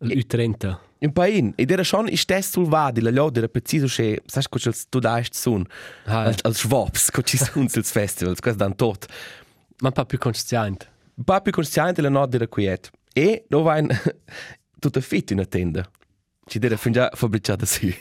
U30 0.00 0.78
Un 0.98 1.12
pain, 1.12 1.52
ed 1.56 1.70
era 1.70 1.84
schon 1.84 2.08
ist 2.08 2.28
das 2.30 2.50
sul 2.50 2.66
vadi, 2.70 3.02
la 3.02 3.10
lode 3.10 3.38
era 3.40 3.48
preciso 3.48 3.86
che, 3.86 4.22
sai 4.24 4.44
co 4.48 4.58
tu 4.88 4.98
daist 4.98 5.34
sun, 5.34 5.66
ah, 6.06 6.24
als 6.24 6.42
als 6.42 6.60
schwabs, 6.60 7.10
co 7.10 7.22
ci 7.22 7.36
sun 7.36 7.68
sils 7.68 7.90
festivals, 7.90 8.40
quas 8.44 8.56
dan 8.56 8.74
tot. 8.74 9.06
ma 9.82 9.90
po' 9.90 10.06
più 10.06 10.18
consciente 10.18 10.86
po' 11.24 11.40
più 11.40 11.52
consciente 11.52 12.02
la 12.02 12.08
notte 12.08 12.36
era 12.36 12.46
quiet. 12.46 12.90
E 13.12 13.46
no 13.48 13.62
va 13.62 13.78
in 13.78 13.88
tutta 14.78 15.00
fit 15.00 15.30
in 15.30 15.46
tenda. 15.48 15.88
Ci 16.44 16.58
deve 16.58 16.76
fin 16.76 16.92
già 16.92 17.10
fabbricata 17.12 17.66
sì. 17.66 17.94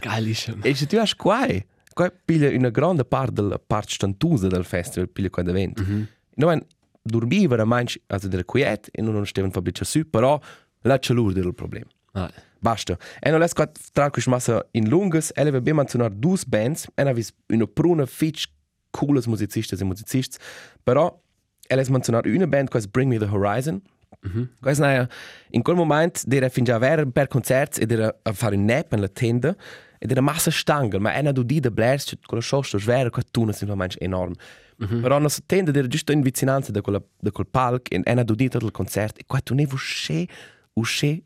geilissimo 0.00 0.62
E 0.62 0.74
se 0.74 0.86
tu 0.86 0.96
hai 0.96 1.14
quai, 1.16 1.66
quai 1.92 2.10
piglia 2.24 2.48
una 2.56 2.70
grande 2.70 3.04
parte 3.04 3.42
della 3.42 3.58
parte 3.58 3.92
stantusa 3.92 4.46
del 4.46 4.64
festival, 4.64 5.08
piglia 5.08 5.30
quando 5.30 5.50
evento. 5.50 5.82
Mhm. 5.82 6.08
No 6.36 6.46
va 6.46 6.58
dormivere 7.02 7.64
manch, 7.64 8.00
also 8.06 8.28
della 8.28 8.44
quiet, 8.44 8.88
e 8.92 9.02
non 9.02 9.26
stavano 9.26 9.52
fabbricata 9.52 9.84
sì, 9.84 10.04
però 10.04 10.40
la 10.82 10.98
calura 10.98 11.38
era 11.38 11.48
il 11.48 11.54
problema. 11.54 11.86
ah, 12.12 12.30
Basta. 12.58 12.96
E 13.18 13.30
non 13.30 13.40
l'esco 13.40 13.70
tra 13.92 14.10
questa 14.10 14.30
massa 14.30 14.66
in 14.72 14.88
lungas, 14.88 15.32
e 15.34 15.40
aveva 15.40 15.60
ben 15.60 15.76
menzionato 15.76 16.14
due 16.14 16.36
bands, 16.46 16.88
e 16.94 17.02
aveva 17.02 17.20
una 17.48 17.66
pruna 17.66 18.06
fitch 18.06 18.48
cooles 18.90 19.26
musicisti 19.26 19.74
e 19.74 19.84
musicisti, 19.84 20.36
però 20.82 21.18
e 21.66 21.74
ha 21.74 21.84
menzionato 21.88 22.28
una 22.28 22.46
band, 22.46 22.68
quasi 22.68 22.88
Bring 22.88 23.08
Me 23.10 23.18
The 23.18 23.26
Horizon, 23.26 23.80
mhm. 24.22 24.50
Quasi 24.60 24.80
naja, 24.80 25.08
in 25.50 25.62
quel 25.62 25.76
moment 25.76 26.24
era 26.28 26.48
fin 26.48 26.64
già 26.64 26.78
vera 26.78 27.06
per 27.06 27.28
concerti 27.28 27.80
ed 27.80 27.92
era 27.92 28.14
a 28.22 28.32
fare 28.32 28.56
un 28.56 28.64
nap 28.64 28.92
nella 28.92 29.08
tenda 29.08 29.54
ed 29.98 30.10
era 30.10 30.20
massa 30.20 30.50
stangel, 30.50 31.00
ma 31.00 31.14
era 31.14 31.30
du 31.30 31.42
di 31.44 31.60
de 31.60 31.70
blers, 31.70 32.04
cioè 32.06 32.18
con 32.24 32.38
la 32.38 32.44
shosta 32.44 32.78
svera, 32.78 33.08
qua 33.10 33.22
tu 33.30 33.44
non 33.44 33.52
si 33.52 33.66
enorme. 33.98 34.34
Mhm. 34.78 35.00
Però 35.00 35.14
la 35.14 35.20
nostra 35.20 35.44
tenda 35.46 35.70
era 35.72 35.86
giusto 35.86 36.10
in 36.10 36.22
vicinanza 36.22 36.72
da 36.72 36.80
quella, 36.80 37.00
da 37.20 37.30
quel 37.30 37.46
palco 37.46 37.90
e 37.90 38.00
era 38.02 38.22
du 38.22 38.34
di 38.34 38.48
tutto 38.48 38.64
il 38.64 38.72
concerto 38.72 39.20
e 39.20 39.24
qua 39.26 39.40
tu 39.40 39.54
ne 39.54 39.66
usce, 39.70 40.26
usce 40.74 41.22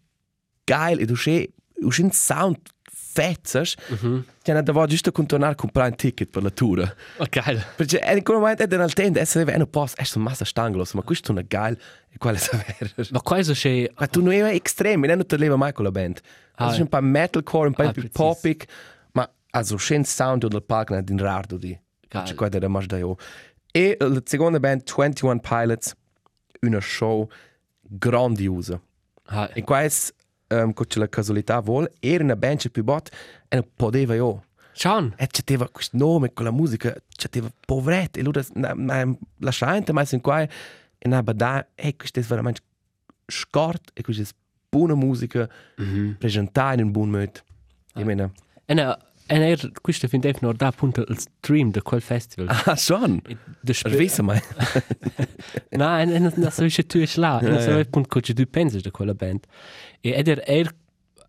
geil 0.65 1.01
ed 1.01 1.11
usce, 1.11 1.51
usce 1.83 2.03
un 2.03 2.11
sound 2.13 2.59
fetzas, 2.91 3.77
Mhm. 3.91 4.25
cioè 4.43 4.61
da 4.63 4.73
va 4.73 4.87
giusto 4.87 5.13
contornare 5.13 5.53
a 5.53 5.55
comprare 5.55 5.91
un 5.91 5.97
ticket 5.97 6.29
per 6.31 6.43
la 6.43 6.51
tour. 6.51 6.97
oh, 7.19 7.27
geil 7.31 7.65
Perché 7.77 8.01
in 8.17 8.23
quel 8.25 8.39
momento 8.39 8.63
era 8.65 8.77
nel 8.77 8.93
tenda, 8.93 9.21
e 9.21 9.25
se 9.25 9.41
aveva 9.41 9.57
un 9.59 9.71
posto, 9.71 10.01
è 10.01 10.19
massa 10.19 10.45
stangelo, 10.45 10.85
ma 10.95 11.03
questo 11.03 11.29
è 11.29 11.31
una 11.33 11.45
geil 11.47 11.79
e 12.11 12.19
quale 12.19 12.39
sa 12.39 12.57
vera. 12.57 12.91
ma 13.11 13.21
questo 13.21 13.53
c'è 13.53 13.89
Ma 13.99 14.07
tu 14.09 14.21
non 14.23 14.33
eri 14.33 14.61
estrem, 14.63 15.05
non 15.05 15.25
te 15.27 15.37
leva 15.37 15.57
mai 15.57 15.73
con 15.73 15.85
la 15.85 15.91
band. 15.93 16.21
Ah, 16.57 16.67
Also 16.67 16.83
un 16.83 16.89
po' 16.89 17.01
metalcore, 17.01 17.69
un 17.69 17.75
po' 17.75 17.83
Ah, 17.83 17.93
più 17.93 18.09
popic, 18.11 18.65
ma 19.13 19.31
also 19.51 19.77
schön 19.77 20.05
sound 20.05 20.47
del 20.47 20.63
palco 20.65 20.95
non 20.95 21.05
din 21.05 21.19
raro 21.19 21.57
di. 21.57 21.79
Geil. 22.09 22.35
Qua 22.35 22.49
era 22.51 22.69
mas 22.69 22.87
da 22.87 22.97
io. 22.99 23.17
E 23.73 23.97
la 23.99 24.21
seconda 24.25 24.59
band 24.61 24.83
21 24.85 25.39
Pilots, 25.41 25.95
una 26.63 26.81
show 26.81 27.29
grandiosa. 27.81 28.81
Ah, 29.27 29.51
E 29.53 29.63
qua 29.63 29.83
è 29.83 29.91
um, 30.49 30.73
con 30.73 30.87
la 30.95 31.09
casualità 31.09 31.61
vuol, 31.61 31.91
era 32.01 32.25
una 32.25 32.37
band 32.37 32.71
più 32.71 32.85
bot 32.85 33.11
e 33.49 33.57
non 33.57 33.69
poteva 33.75 34.15
io. 34.15 34.45
Sean 34.73 35.15
E 35.17 35.29
c'aveva 35.29 35.69
questo 35.69 35.97
nome 35.97 36.33
con 36.33 36.45
la 36.45 36.51
musica, 36.51 36.95
c'aveva 37.17 37.51
povretto, 37.65 38.19
e 38.19 38.23
lui 38.23 38.33
na, 38.55 39.17
lasciante 39.39 39.93
mai 39.93 40.07
in 40.11 40.21
qua 40.21 40.43
e 40.43 41.09
na 41.09 41.23
bada, 41.23 41.69
e 41.75 41.97
questo 41.97 42.19
è 42.19 42.23
veramente 42.23 42.61
scort, 43.27 43.91
e 43.95 44.03
questa 44.03 44.23
è 44.23 44.27
buona 44.69 44.95
musica, 44.95 45.49
mhm. 45.77 46.17
presentare 46.19 46.83
in 46.83 46.91
buon 46.91 47.11
modo. 47.11 47.33
Meno. 47.95 48.33
E 48.67 48.75
na, 48.75 48.97
e 48.97 48.97
na, 48.97 48.99
er, 49.27 49.71
questo 49.83 50.07
fin 50.09 50.21
def 50.21 50.41
nor 50.43 50.55
da 50.55 50.67
appunto 50.67 51.05
il 51.09 51.19
stream 51.19 51.71
de 51.71 51.81
quel 51.83 52.01
festival. 52.03 52.49
Ah, 52.67 52.77
schon? 52.77 53.21
E 53.27 53.37
de 53.63 53.73
Das 53.73 53.83
wissen 53.99 54.27
wir. 54.27 54.43
Na, 55.71 56.03
e 56.03 56.07
na, 56.07 56.33
na, 56.37 56.51
so 56.51 56.65
isce 56.65 56.83
tu 56.87 56.99
es 57.01 57.17
là. 57.17 57.41
E 57.43 57.49
na, 57.49 57.61
so 57.61 57.71
Ja, 57.71 57.77
ja. 57.77 57.81
e 57.81 57.85
punt 57.85 58.09
coce 58.09 58.35
tu 58.35 58.47
pensas 58.47 58.83
de 58.83 58.91
quella 58.91 59.15
band. 59.15 59.47
E 60.03 60.11
ed 60.13 60.29
er 60.29 60.43
er, 60.47 60.71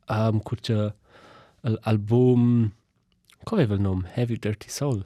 um, 0.09 0.41
coce, 0.41 0.93
l'album, 1.61 2.71
Come 3.43 3.61
aveva 3.61 3.75
il 3.75 3.81
nome? 3.81 4.09
Heavy 4.15 4.37
Dirty 4.39 4.69
Soul. 4.69 5.05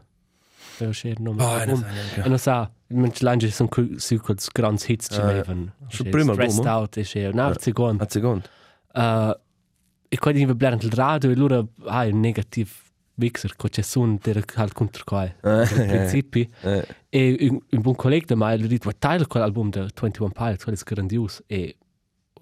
Aveva 0.77 0.93
c'è 0.93 1.09
il 1.09 1.17
nome. 1.21 1.43
Oh, 1.43 1.65
non 1.65 1.79
neanche. 1.81 2.21
E 2.23 2.29
non 2.29 2.37
sa, 2.39 2.71
mentre 2.87 3.25
l'angelo 3.25 3.51
sono 3.51 3.69
su 3.97 4.17
quei 4.19 4.37
grandi 4.53 4.83
hits 4.87 5.07
che 5.09 5.19
Ah, 5.21 5.27
avevano. 5.27 5.73
sul 5.89 6.07
primo 6.09 6.31
Stressed 6.33 6.59
album, 6.65 6.73
Out 6.81 6.97
e 6.97 7.01
c'è 7.03 7.27
un 7.27 7.39
altro 7.39 7.61
secondo. 7.61 8.01
Al 8.03 8.09
secondo. 8.09 8.47
Uh, 8.93 9.37
e 10.09 10.17
quando 10.17 10.39
iva 10.39 10.53
blerant 10.55 10.83
il 10.83 10.91
radio 10.91 11.29
e 11.29 11.35
loro 11.35 11.69
ha 11.85 12.03
un 12.05 12.19
negativ 12.19 12.71
mixer 13.15 13.55
che 13.55 13.69
c'è 13.69 13.81
sun 13.81 14.17
der 14.21 14.43
halt 14.55 14.73
contro 14.73 15.03
qua. 15.05 15.23
Eh, 15.25 15.33
In 15.61 15.87
principi. 15.87 16.49
Eh, 16.61 16.85
E 17.09 17.47
un, 17.49 17.59
un 17.69 17.81
buon 17.81 17.95
collega 17.95 18.33
gli 18.35 18.63
ha 18.63 18.67
detto, 18.67 18.91
Tyler 18.97 19.27
quell'album 19.27 19.69
da 19.69 19.81
21 19.93 20.29
Pilots, 20.31 20.63
quello 20.63 20.77
è 20.77 20.83
grandioso. 20.83 21.43
E 21.47 21.77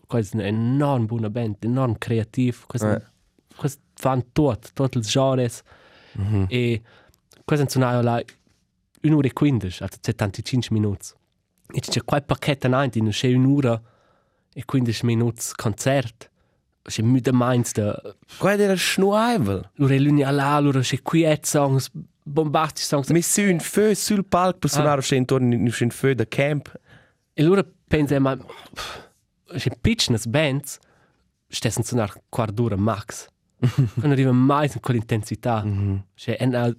questa 0.06 0.38
è 0.38 0.50
un'enorme 0.50 1.06
buona 1.06 1.30
band, 1.30 1.56
enorme 1.62 1.96
creativ. 1.98 2.66
Questa 2.68 2.96
Eh. 2.98 3.04
questa 3.56 3.82
fanno 3.96 4.26
tutto, 4.32 4.60
tutti 4.74 4.98
i 5.00 5.02
genres. 5.02 5.62
mhm. 6.14 6.46
E 6.50 6.82
questa 7.44 7.68
suonava 7.68 8.02
là 8.02 8.24
un'ora 9.04 9.28
e 9.28 9.34
15, 9.34 9.84
also 9.84 9.98
75 10.02 10.68
minuti. 10.72 11.10
E 11.74 11.80
c'è 11.80 12.04
quel 12.04 12.24
pacchetto 12.24 12.68
in 12.68 12.90
in 13.00 13.10
c'è 13.10 13.34
un'ora 13.34 13.82
e 14.54 14.64
15 14.66 15.06
minuti 15.06 15.42
concert. 16.88 16.89
C'è 16.89 17.01
molto 17.01 17.34
mainz 17.34 17.72
da... 17.74 18.01
Qua 18.38 18.53
era 18.53 18.75
schnuivel. 18.75 19.70
Lura 19.75 19.94
è 19.94 20.00
l'unia 20.00 20.32
là, 20.32 20.60
lura 20.60 20.79
c'è 20.79 21.01
quiet 21.01 21.46
songs, 21.46 21.89
bombastici 22.24 22.88
songs. 22.88 23.10
Mi 23.10 23.22
su 23.22 23.41
un 23.41 23.60
feu 23.60 23.94
sul 23.94 24.25
palco 24.25 24.60
per 24.60 24.70
suonare 24.70 25.01
c'è 25.01 25.15
intorno 25.15 25.53
in 25.53 25.72
un 25.79 25.89
feu 25.89 26.13
da 26.13 26.25
camp. 26.27 26.72
E 27.34 27.44
lura 27.44 27.65
pensa, 27.88 28.20
ma... 28.20 28.38
C'è 29.56 29.72
piccine 29.79 30.17
bands, 30.27 30.77
stessen 31.48 31.84
suonare 31.84 32.22
quart 32.29 32.53
d'ora 32.53 32.75
max. 32.75 33.27
Non 33.96 34.12
arriva 34.12 34.32
mai 34.32 34.70
con 34.70 34.82
quell'intensità. 34.82 35.63
C'è 36.15 36.38
una... 36.41 36.75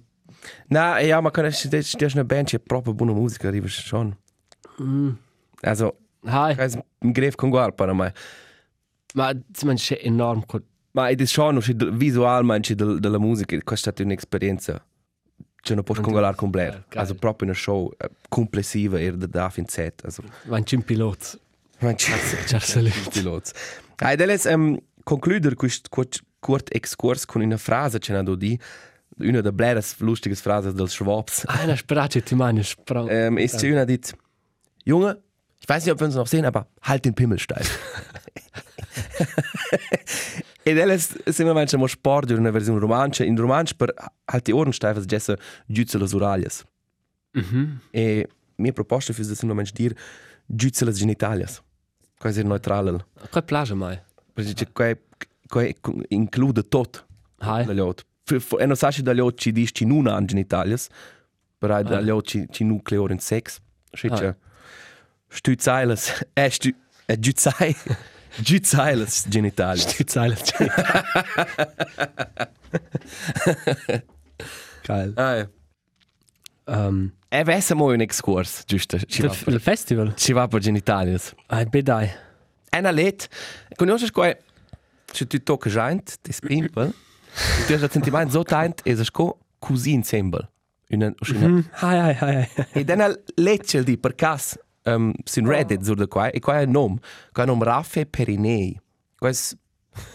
Na, 0.67 0.99
ja, 0.99 1.19
ma 1.19 1.31
kann 1.31 1.45
es 1.45 1.67
das 1.67 1.95
das 1.97 2.13
eine 2.13 2.23
Band, 2.23 2.47
die 2.49 2.59
proprio 2.59 2.93
buona 2.93 3.11
musica 3.11 3.49
arriva 3.49 3.67
schon. 3.67 4.15
Mm, 4.81 5.09
Also, 5.61 5.97
hai, 6.23 6.55
es 6.57 6.77
un 7.01 7.11
gref 7.11 7.35
con 7.35 7.49
guarda 7.49 7.73
per 7.75 7.93
me. 7.93 8.13
Ma 9.15 9.31
insomma 9.31 9.73
c'è 9.73 9.99
enorme... 10.03 10.43
quel- 10.45 10.63
Ma 10.91 11.09
ed 11.09 11.21
è 11.21 11.25
schon 11.25 11.55
usci 11.57 11.75
visualmente 11.91 12.75
del- 12.75 12.99
della 12.99 13.19
musica, 13.19 13.55
questa 13.63 13.89
è 13.89 13.93
stata 13.93 14.03
un'esperienza 14.03 14.83
che 15.61 15.75
non 15.75 15.83
puoi 15.83 15.97
Non 15.97 16.05
congolar 16.05 16.31
ti- 16.33 16.39
con 16.39 16.49
Blair. 16.49 16.73
Eh, 16.73 16.83
geil. 16.89 16.99
Also 17.01 17.15
proprio 17.15 17.47
una 17.49 17.57
show 17.57 17.91
eh, 17.97 18.09
complessiva 18.27 18.99
era 18.99 19.15
da 19.15 19.25
da 19.27 19.49
fin 19.49 19.67
Z. 19.67 19.91
Also, 20.03 20.23
Van 20.45 20.63
Jim 20.63 20.81
Pilots. 20.81 21.37
man 21.79 21.95
Ciao, 21.97 22.17
salut. 22.59 23.09
pilots. 23.11 23.51
Hai 23.97 24.15
deles 24.15 24.45
um, 24.45 24.77
concluder 25.03 25.55
quist 25.55 25.89
curt, 25.89 26.21
curt 26.39 26.73
excurs 26.73 27.25
con 27.25 27.41
una 27.41 27.57
frase 27.57 27.99
che 27.99 28.11
nado 28.13 28.35
di 28.35 28.57
una 29.17 29.41
der 29.41 29.51
Blairs 29.53 29.95
lustiges 29.99 30.39
Phrases 30.41 30.73
dels 30.73 30.93
Schwabs. 30.93 31.43
Ah, 31.45 31.65
na, 31.65 31.75
sperace 31.75 32.21
ti 32.23 32.35
mani, 32.35 32.63
sprang. 32.63 33.09
Ähm, 33.09 33.37
ist 33.37 33.59
sie 33.59 33.71
una 33.71 33.83
dit, 33.85 34.13
Junge, 34.85 35.21
ich 35.59 35.67
weiß 35.67 35.83
nicht, 35.85 35.91
ob 35.93 35.99
wir 35.99 36.05
uns 36.07 36.15
noch 36.15 36.27
sehen, 36.27 36.45
aber 36.45 36.67
halt 36.81 37.03
den 37.03 37.13
Pimmel 37.13 37.37
steif. 37.39 37.77
Ed 40.65 40.77
elles 40.77 41.09
sind 41.25 41.47
manchmal 41.53 41.79
mal 41.79 41.87
Sport 41.89 42.31
in 42.31 42.37
una 42.39 42.51
Version 42.51 42.77
romancia. 42.79 43.25
In 43.25 43.37
romansch 43.37 43.73
per 43.77 43.93
Ohren 44.53 44.73
steif, 44.73 44.97
als 44.97 45.05
jesse 45.09 45.37
giuzze 45.67 45.97
las 45.97 46.13
uralias. 46.13 46.65
Mhm. 47.33 47.79
E 47.93 48.27
mia 48.57 48.71
proposta 48.73 49.13
für 49.13 49.23
das 49.23 49.41
manchmal 49.43 49.65
dir 49.65 49.95
giuzze 50.49 50.85
las 50.85 50.97
genitalias. 50.99 51.61
Quasi 52.19 52.43
neutral. 52.43 53.03
Qual 53.31 53.43
plage 53.43 53.75
mai? 53.75 53.99
Perché 54.35 54.65
qua 54.73 54.93
qua 55.47 55.63
include 56.09 56.63
tot 56.69 57.05
Hai. 57.39 57.65
da 57.65 57.73
lot. 57.73 58.05
E 58.59 58.65
non 58.65 58.75
sai 58.75 59.01
da 59.01 59.13
lot 59.13 59.39
ci 59.39 59.51
dis 59.51 59.71
ci 59.73 59.85
non 59.85 60.07
han 60.07 60.25
genitalias, 60.27 60.89
però 61.57 61.81
da 61.83 61.97
Ah. 61.97 62.01
lot 62.01 62.27
ci 62.27 62.45
ci 62.51 62.63
nucleor 62.63 63.11
in 63.11 63.19
sex. 63.19 63.59
Stützeiles, 65.31 66.25
äh 66.35 66.49
stü 66.49 66.73
äh 67.07 67.17
Giuzei. 67.17 67.75
Die 68.37 68.61
Zeile. 68.61 70.35
Geil. 74.83 75.13
Ah, 75.15 75.35
ja. 75.35 75.47
Um, 76.65 77.11
E 77.31 77.43
vesse 77.43 77.75
mo 77.75 77.85
un 77.91 78.01
excurs, 78.01 78.63
giusto. 78.65 78.97
Ci 78.97 79.21
va. 79.21 79.35
il 79.47 79.59
festival? 79.59 80.13
Ci 80.15 80.33
va 80.33 80.47
per 80.47 80.61
genitalias. 80.61 81.33
Ai, 81.47 81.65
bedai. 81.65 82.09
Una 82.75 82.91
let. 82.91 83.27
Conosci 83.75 84.09
qua 84.11 84.35
se 85.11 85.25
tu 85.27 85.37
tocca 85.43 85.69
giant, 85.69 86.17
des 86.23 86.39
pimpel. 86.39 86.93
Tu 87.67 87.73
hai 87.73 87.87
sentiment 87.89 88.31
so 88.31 88.41
tant 88.43 88.81
e 88.83 88.95
sco 89.03 89.37
cousin 89.59 90.03
sembel. 90.03 90.49
Una 90.89 91.13
una 91.29 91.47
Mm. 91.47 91.63
Hai, 91.71 91.99
hai, 91.99 92.15
hai. 92.15 92.35
hai. 92.35 92.65
E 92.73 92.83
dan 92.83 93.13
leggel 93.35 93.83
di 93.83 93.97
per 93.97 94.15
cas 94.15 94.57
um, 94.95 95.13
sin 95.25 95.47
Reddit 95.47 95.83
sur 95.83 95.95
de 95.95 96.07
qua 96.07 96.29
e 96.31 96.39
qua 96.39 96.59
è 96.59 96.65
un 96.65 96.71
nom, 96.71 96.99
qua 97.31 97.43
è 97.43 97.47
un 97.47 97.57
nom 97.57 97.63
Raffe 97.63 98.05
Perinei. 98.05 98.79
Qua 99.17 99.29
è 99.29 99.35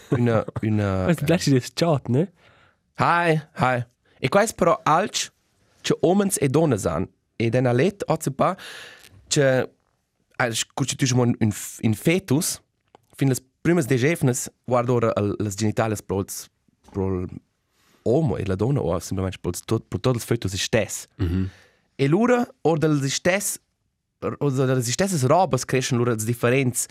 una 0.09 0.43
una 0.61 1.05
Was 1.05 1.21
bleibt 1.21 1.49
das 1.49 1.73
chat, 1.73 2.07
ne? 2.07 2.31
Hi, 2.97 3.39
hi. 3.57 3.85
E 4.19 4.29
qua 4.29 4.41
è 4.41 4.53
però 4.53 4.79
alch 4.83 5.31
che 5.81 5.97
omens 6.01 6.37
e 6.39 6.47
donne 6.47 6.77
san. 6.77 7.07
E 7.35 7.49
dan 7.49 7.75
let 7.75 8.03
ozze 8.07 8.31
pa 8.31 8.57
che 9.27 9.69
als 10.37 10.65
costituisce 10.73 11.15
un 11.15 11.35
un 11.39 11.51
in 11.81 11.93
fetus 11.93 12.61
fin 13.15 13.27
las 13.27 13.41
primas 13.61 13.85
de 13.87 13.97
jefnes 13.97 14.49
guarda 14.65 14.93
ora 14.93 15.13
las 15.37 15.55
genitales 15.55 16.01
prols 16.01 16.49
prol 16.91 17.27
homo 18.03 18.37
e 18.37 18.45
la 18.45 18.55
donna 18.55 18.79
o 18.79 18.99
semplicemente 18.99 19.39
prols 19.39 19.61
tot 19.65 19.83
pro 19.87 19.99
tot 19.99 20.15
il 20.15 20.21
fetus 20.21 20.53
is 20.53 20.61
stes. 20.61 21.07
Mhm. 21.17 21.49
E 21.97 22.07
lura, 22.07 22.45
or 22.61 22.77
del 22.77 23.09
stess, 23.09 23.57
or 24.19 24.51
del 24.51 24.83
stesses 24.83 25.23
robas 25.23 25.65
crescen 25.65 25.97
lura 25.97 26.11
els 26.11 26.25
differents 26.25 26.87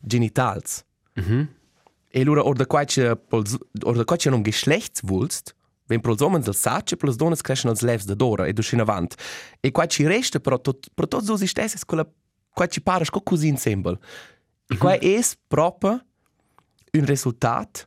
genitals. 0.00 0.84
Mhm. 1.14 1.48
E 2.14 2.24
lura, 2.24 2.42
or 2.42 2.54
da 2.54 2.66
quace, 2.66 3.16
or 3.30 3.96
da 3.96 4.04
quace 4.04 4.30
non 4.30 4.42
geschlechtswulst, 4.42 5.54
wenn 5.86 6.00
pro 6.00 6.14
homens 6.18 6.46
el 6.46 6.54
sace, 6.54 6.96
pro 6.96 7.14
donnes 7.14 7.40
crescen 7.40 7.70
els 7.70 7.80
levs 7.80 8.04
da 8.04 8.14
dora 8.14 8.46
e 8.46 8.52
duschin 8.52 8.80
avant. 8.80 9.14
E 9.60 9.70
quace 9.70 10.06
resta, 10.06 10.40
però, 10.40 10.58
tot, 10.58 10.90
pro 10.94 11.06
tots 11.06 11.28
os 11.28 11.42
stesses, 11.42 11.84
quella 11.84 12.06
quace 12.52 12.80
paras 12.80 13.10
co 13.10 13.20
così 13.20 13.48
insembel. 13.48 13.98
E 14.68 14.76
qua 14.76 14.96
es 15.00 15.36
proprio 15.48 16.00
un 16.92 17.04
resultat 17.06 17.86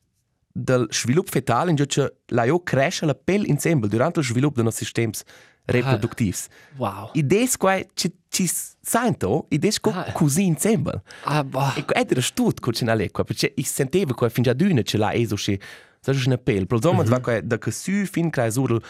del 0.52 0.88
svilup 0.90 1.30
fetal 1.30 1.70
in 1.70 1.76
cui 1.76 2.10
la 2.28 2.44
io 2.46 2.62
cresce 2.64 3.06
la 3.06 3.16
pel 3.16 3.46
insembel 3.46 3.90
durante 3.90 4.20
il 4.20 4.26
svilup 4.26 4.56
del 4.56 4.64
nostro 4.64 4.86
systems 4.86 5.24
reproductivs. 5.66 6.48
Wow. 6.78 7.10
I 7.14 7.26
des 7.26 7.58
qua 7.58 7.82
ci 7.94 8.14
ci 8.30 8.50
sento, 8.86 9.48
i 9.50 9.58
des 9.58 9.80
co 9.80 9.90
Ah. 9.92 10.12
così 10.14 10.46
insieme. 10.46 11.02
Ah, 11.24 11.44
boah. 11.44 11.74
E 11.76 11.84
ed 11.88 12.12
era 12.12 12.22
stut 12.22 12.60
co 12.60 12.70
c'è 12.72 13.10
qua, 13.12 13.24
perché 13.24 13.52
i 13.56 13.64
sentevo 13.64 14.14
qua 14.14 14.30
fin 14.30 14.44
già 14.44 14.54
d'una 14.54 14.84
ce 14.84 14.98
l'ha 14.98 15.12
eso 15.14 15.36
che 15.36 15.60
sa 16.00 16.12
c'è 16.14 16.28
una 16.28 16.38
pel. 16.38 16.68
Pro 16.68 16.80
zomer 16.80 17.06
va 17.08 17.20
qua 17.20 17.42
da 17.42 17.58
che 17.58 17.72
su 17.72 18.06
fin 18.06 18.30
crai 18.30 18.52
sur 18.52 18.70
il 18.72 18.82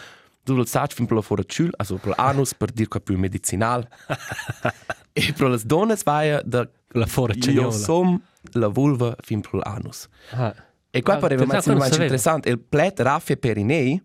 sur 0.44 0.58
il 0.58 0.66
sac 0.68 0.92
fin 0.92 1.06
per 1.06 1.16
la 1.16 1.22
chul, 1.44 1.70
also 1.76 1.96
per 1.96 2.12
anus 2.18 2.52
per 2.54 2.70
dir 2.72 2.88
qua 2.88 3.00
più 3.00 3.16
medicinal. 3.18 3.88
e 5.14 5.32
pro 5.32 5.48
las 5.48 5.64
donnes 5.64 6.02
va 6.04 6.40
da 6.44 6.68
La 6.92 7.06
fora 7.06 7.32
io 7.34 7.40
cignola. 7.42 7.70
som 7.72 8.20
la 8.52 8.68
vulva 8.68 9.16
fin 9.22 9.40
per 9.40 9.54
l'anus. 9.54 10.08
Ah. 10.30 10.54
E 10.90 11.02
qua 11.02 11.14
Ah, 11.14 11.18
pareva 11.18 11.42
che 11.42 11.46
non 11.48 11.78
mais 11.78 11.90
sapevo. 11.90 12.02
interessante, 12.02 12.48
il 12.50 12.58
plet 12.58 13.00
raffe 13.00 13.36
perinei, 13.36 14.00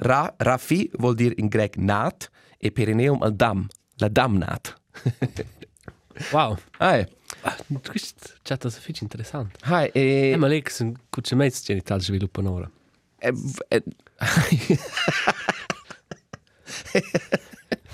ra, 0.00 0.34
raffi 0.38 0.90
vuol 0.98 1.14
dire 1.14 1.34
in 1.36 1.46
grec 1.48 1.76
nat 1.76 2.28
e 2.58 2.70
perineum 2.72 3.22
al 3.22 3.32
dam, 3.34 3.66
la 3.96 4.08
damnat. 4.08 4.74
Wow. 6.32 6.56
Hai, 6.78 7.06
Ah, 7.42 7.54
Questo 7.86 8.32
chat 8.42 8.66
è 8.66 8.70
fitch 8.70 9.02
interessante. 9.02 9.58
hai, 9.64 9.90
E 9.92 10.30
e... 10.30 10.36
ma 10.36 10.46
lei 10.46 10.62
che 10.62 10.70
sono 10.70 10.92
cucce 11.10 11.34
mezzo 11.34 11.62
genitali 11.64 12.00
sviluppano 12.00 12.50
ora. 12.52 12.70
e, 13.18 13.32
e 13.68 13.82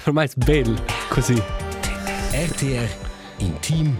Per 0.05 0.13
me 0.13 0.25
è 0.25 0.31
bello 0.37 0.83
così. 1.09 1.35
RTR 2.33 2.89
Intim 3.39 3.87
Intim. 3.89 3.97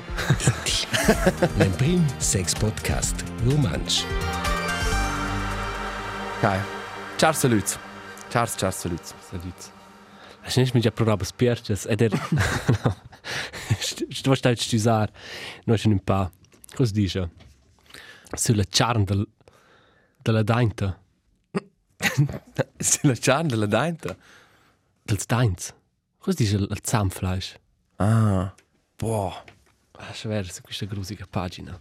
L'Emprim 1.57 2.07
Sex 2.19 2.55
Podcast 2.55 3.25
Romansch. 3.45 4.05
hai. 6.43 6.61
Ciao 7.17 7.33
salut. 7.33 7.79
Ciao, 8.29 8.47
ciao 8.47 8.71
salut. 8.71 9.03
Salut. 9.29 9.82
Du 10.43 10.61
nicht 10.61 10.75
mit 10.75 10.85
der 10.85 10.91
Programm 10.91 11.25
Spierches? 11.25 11.87
Ed 11.87 12.03
er... 12.03 12.11
Du 14.23 14.35
stai 14.35 14.53
a 14.53 14.57
stisar. 14.57 15.11
Noi 15.67 15.79
c'è 15.79 15.89
un 15.89 16.01
pa. 16.01 16.31
Cosa 16.75 16.93
dice? 16.93 17.31
Sulla 18.35 18.65
charm 18.69 19.05
del... 19.05 19.27
della 20.23 20.43
dainta. 20.43 20.99
C'est 22.79 23.05
la 23.05 23.15
charne 23.21 23.49
de 23.49 23.57
la 23.57 23.67
dainta. 23.67 24.17
Dels 25.05 25.27
daints. 25.27 25.75
Cosa 26.19 26.37
dice 26.37 26.57
il 26.57 26.79
zamfleisch? 26.83 27.59
Ah, 27.99 28.55
boah. 28.97 29.45
Ah, 29.93 30.13
schwer, 30.13 30.51
su 30.51 30.63
questa 30.63 30.87
grusica 30.87 31.27
pagina. 31.27 31.81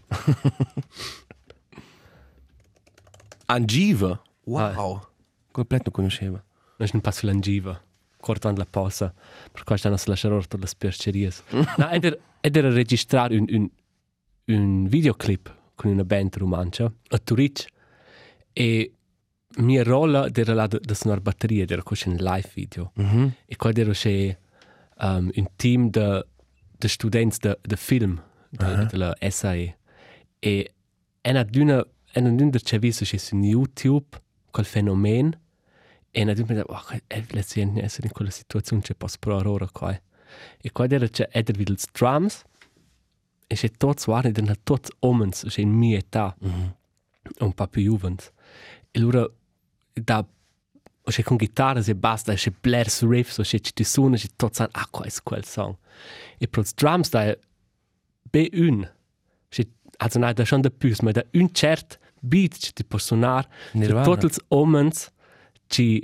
Angiva. 3.45 4.21
Wow. 4.45 5.07
Completo 5.51 5.83
non 5.85 5.93
conosceva. 5.93 6.43
Non 6.77 6.87
è 6.87 6.91
un 6.93 7.01
passo 7.01 7.25
l'angiva. 7.25 7.79
Cortando 8.21 8.59
la 8.59 8.67
posa. 8.69 9.13
Per 9.51 9.63
cui 9.63 9.77
stanno 9.77 9.95
a 9.95 10.01
lasciare 10.05 10.33
orto 10.33 10.57
le 10.57 10.67
spercerie. 10.67 11.31
no, 11.77 11.89
ed 11.89 12.05
era, 12.05 12.17
ed 12.39 12.55
era 12.55 12.69
registrare 12.71 13.35
un, 13.37 13.45
un, 13.49 13.69
un 14.45 14.87
videoclip 14.87 15.53
con 15.75 15.91
una 15.91 16.05
band 16.05 16.37
romancia 16.37 16.85
a 17.09 17.17
Turic. 17.17 17.65
E 18.53 18.93
mia 19.57 19.83
rolla 19.83 20.29
era 20.33 20.53
la 20.53 20.67
da 20.67 20.93
suonare 20.93 21.21
batteria, 21.21 21.65
era 21.67 21.83
così 21.83 22.07
un 22.07 22.15
live 22.15 22.49
video. 22.53 22.91
Mhm. 22.95 23.33
E 23.45 23.55
qua 23.57 23.71
era 23.73 23.91
c'è 23.91 24.37
um, 24.99 25.29
un 25.35 25.47
team 25.55 25.89
de, 25.89 26.25
de 26.77 26.87
students 26.87 27.39
de, 27.39 27.57
de 27.61 27.75
film 27.75 28.21
de, 28.49 28.65
Aha. 28.65 28.83
della 28.85 29.15
SAE. 29.29 29.77
E 30.39 30.73
una 31.23 31.43
d'una 31.43 31.85
una 32.13 32.29
d'una 32.29 32.59
c'è 32.59 32.79
visto 32.79 33.05
su 33.05 33.35
YouTube 33.37 34.07
quel 34.51 34.65
fenomeno 34.65 35.39
e 36.11 36.21
una 36.23 36.33
d'una 36.33 36.63
oh, 36.65 36.85
è 37.07 37.23
la 37.29 37.41
gente 37.41 37.81
essere 37.81 38.07
in 38.07 38.13
quella 38.13 38.31
situazione 38.31 38.81
c'è 38.81 38.93
posso 38.95 39.17
provare 39.19 39.47
ora 39.47 39.69
qua. 39.71 39.99
E 40.61 40.71
qua 40.71 40.85
era 40.89 41.07
c'è 41.07 41.27
ed 41.31 41.55
vedo 41.55 41.71
i 41.73 41.77
drums 41.91 42.43
e 43.47 43.55
c'è 43.55 43.69
tutti 43.71 44.03
guardi 44.05 44.29
erano 44.29 44.55
tutti 44.63 44.91
omens 44.99 45.45
c'è 45.47 45.61
in 45.61 45.69
mia 45.71 45.97
età 45.97 46.35
Mhm. 46.39 46.75
un 47.39 47.53
po' 47.53 47.67
più 47.67 47.81
juvens. 47.81 48.31
E 48.91 48.99
allora 48.99 49.29
da 49.93 50.25
c'è 51.03 51.23
con 51.23 51.35
chitarra 51.37 51.81
e 51.83 51.95
basta, 51.95 52.33
c'è 52.33 52.51
Blair 52.61 52.89
su 52.89 53.09
riff, 53.09 53.31
so 53.31 53.41
c'è 53.43 53.59
ci 53.59 53.83
suona, 53.83 54.15
c'è 54.15 54.27
tutto 54.27 54.49
san, 54.53 54.67
ah, 54.71 54.87
qua 54.89 55.05
è 55.05 55.11
quel 55.23 55.43
song. 55.45 55.75
E 56.37 56.47
per 56.47 56.63
i 56.65 56.71
drums 56.75 57.09
da 57.09 57.23
è 57.25 57.37
B1. 58.31 58.89
C'è, 59.49 59.67
also 59.97 60.19
nein, 60.19 60.33
da 60.33 60.45
schon 60.45 60.61
da 60.61 60.69
più, 60.69 60.93
ma 61.01 61.11
da 61.11 61.23
un 61.33 61.51
cert 61.51 61.99
beat 62.19 62.57
ci 62.57 62.71
ti 62.73 62.83
può 62.85 62.97
suonare, 62.99 63.49
Nirvana. 63.73 64.15
tutti 64.17 64.37
i 64.39 64.43
omens 64.49 65.11
ci, 65.71 66.01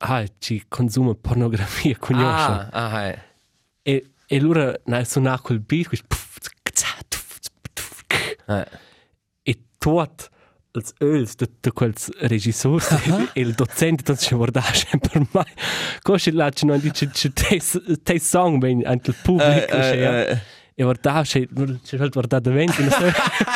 ah, 0.00 0.24
ci 0.38 0.62
consuma 0.68 1.14
pornografia, 1.14 1.96
conosce. 1.98 2.50
Ah, 2.50 2.68
ah, 2.70 3.06
eh. 3.08 3.18
E, 3.82 4.10
e 4.26 4.36
allora 4.36 4.74
nel 4.84 5.06
suonare 5.06 5.40
quel 5.42 5.60
beat, 5.60 5.88
quel 5.88 6.02
puff, 6.06 6.36
tza, 6.62 6.86
tuff, 7.08 7.38
Eh. 8.50 8.66
e 9.46 9.54
tot 9.78 10.28
els 10.74 10.92
öls 11.00 11.36
de, 11.38 11.46
de 11.62 11.70
quels 11.70 12.08
regissors 12.30 12.88
e 13.34 13.40
il 13.40 13.52
docente 13.54 14.02
tot 14.02 14.18
ci 14.18 14.34
vorda 14.34 14.60
sempre 14.62 15.22
mai 15.32 15.52
così 16.02 16.32
là 16.32 16.50
ci 16.50 16.66
non 16.66 16.80
dice 16.80 17.10
ci 17.12 17.32
te 17.32 17.60
te 18.02 18.18
song 18.18 18.58
ben 18.58 18.82
anche 18.84 19.10
il 19.10 19.16
pubblico 19.22 19.50
Eh, 19.50 19.66
c'è 19.66 19.96
eh, 19.96 20.30
eh. 20.32 20.38
e 20.82 20.84
vorda 20.84 21.20
c'è 21.22 21.46
c'è 21.82 21.96
il 21.96 22.10
vorda 22.10 22.38
davanti 22.40 22.80
non 22.82 22.90
so 22.90 23.04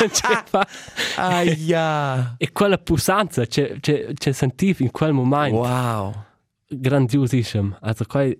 c'è 0.09 0.43
fa 0.45 0.67
Aia. 1.15 2.35
e 2.37 2.51
quella 2.51 2.77
pulsanza 2.77 3.45
c'è 3.47 3.79
c'è 3.79 4.13
c'è 4.13 4.31
sentivo 4.31 4.83
in 4.83 4.91
quel 4.91 5.11
momento 5.13 5.57
Wow. 5.57 6.13
grandiosissimo 6.67 7.77
also 7.81 8.05
quel 8.05 8.37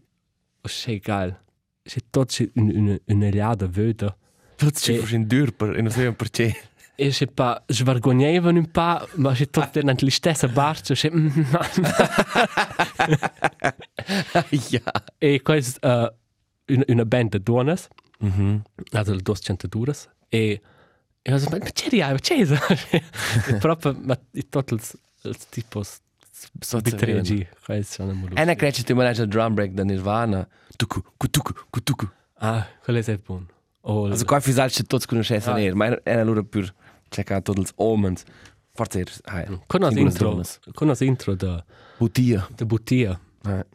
c'è 0.62 1.00
geil 1.00 1.36
c'è 1.84 2.00
tot 2.10 2.28
c'è 2.30 2.48
una 2.56 2.96
una 3.06 3.30
liada 3.30 3.68
vedo 3.68 4.18
Tutti 4.56 4.80
ci 4.80 4.94
E- 4.94 5.00
facciano 5.00 5.26
dur 5.26 5.52
per, 5.52 5.76
e 5.76 5.82
non 5.82 5.90
sapevano 5.92 6.16
perché. 6.16 6.56
E 6.96 7.10
je 7.10 7.28
pa, 7.28 7.62
svergognevano 7.68 8.58
un 8.58 8.72
po', 8.72 9.06
ma 9.16 9.34
c'è 9.34 9.50
tutto 9.50 9.82
nella 9.82 10.10
stessa 10.10 10.48
barca, 10.48 10.94
c'è... 10.94 11.12
Aia. 14.32 14.82
e 15.18 15.42
questa 15.42 16.08
uh, 16.68 16.74
una, 16.74 16.84
una 16.88 17.06
band 17.06 17.32
de 17.32 17.40
donne, 18.30 18.46
Mhm. 18.46 18.62
also 18.92 19.16
due 19.16 19.36
centaduras, 19.36 20.10
e 20.30 20.62
e 21.28 21.34
ho 21.34 21.38
detto, 21.40 21.50
ma 21.58 21.58
c'è 21.72 21.90
di 21.90 22.00
ma 22.00 22.20
c'è 22.20 22.36
eso? 22.40 22.54
e 23.50 23.56
proprio, 23.58 23.98
ma 24.00 24.18
i 24.34 24.48
bitreagi, 26.82 27.48
questo 27.64 28.02
è 28.04 28.06
un 28.06 28.32
E 28.36 28.44
ne 28.46 28.56
crece 28.56 28.84
ti 28.84 28.94
mangia 28.94 29.24
il 29.24 29.30
drum 29.30 29.54
break 29.56 29.72
da 29.72 29.84
Nirvana. 29.84 30.48
Tuku, 30.76 31.02
kutuku, 31.18 31.54
kutuku. 31.72 32.08
Ah, 32.40 32.68
quello 32.84 33.00
è 33.00 33.18
buono. 33.18 33.48
Oh, 33.82 34.06
Also 34.08 34.26
qua 34.26 34.40
fisal 34.40 34.70
c'è 34.70 34.84
tutti 34.84 35.06
conoscessero 35.08 35.56
Ah. 35.56 35.58
ner, 35.58 35.74
ma 35.74 36.00
era 36.04 36.22
allora 36.22 36.44
per 36.44 36.72
cercare 37.10 37.42
tutti 37.42 37.62
gli 37.62 37.66
omens. 37.76 38.24
Forse 38.74 39.00
era, 39.00 39.12
ah, 39.24 39.60
con 39.66 39.80
singole 39.90 40.00
intro, 40.12 40.42
con 40.74 40.88
la 40.88 40.96
intro 41.00 41.34
da 41.36 41.64
Butia. 41.98 42.48
da 42.54 42.66
Buttia, 42.66 43.20
Eh. 43.48 43.66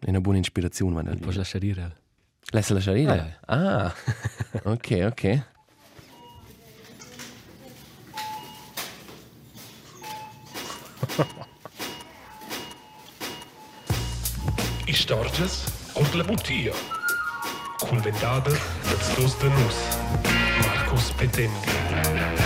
È 0.00 0.08
una 0.10 0.20
buona 0.20 0.38
ispirazione, 0.38 1.02
ma 1.02 1.02
puoi 1.16 1.34
lasciare 1.34 1.64
dire. 1.64 1.96
Laisse 2.50 2.74
lasciare 2.74 2.98
dire? 2.98 3.38
Ah, 3.46 3.92
ok, 4.64 5.06
ok. 5.06 5.42
Istorges 14.86 15.64
und 15.94 16.14
la 16.14 16.24
Butia. 16.24 16.72
Conventada 17.78 18.50
das 18.50 19.14
dos 19.16 19.38
de 19.38 19.48
nus. 19.48 19.76
Marcos 20.60 21.12
Petendi. 21.12 21.68
È 21.68 22.00
c'è 22.00 22.34
è 22.34 22.41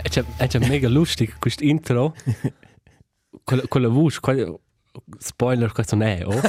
c'è 0.00 0.58
mega 0.58 0.88
lustig 0.88 1.38
questo 1.38 1.64
intro. 1.64 2.14
Con 3.44 3.62
con 3.66 3.82
la 3.82 3.88
voce, 3.88 4.20
qual 4.20 4.60
spoiler 5.18 5.72
questo 5.72 5.96
non 5.96 6.06
è, 6.06 6.24
oh. 6.24 6.40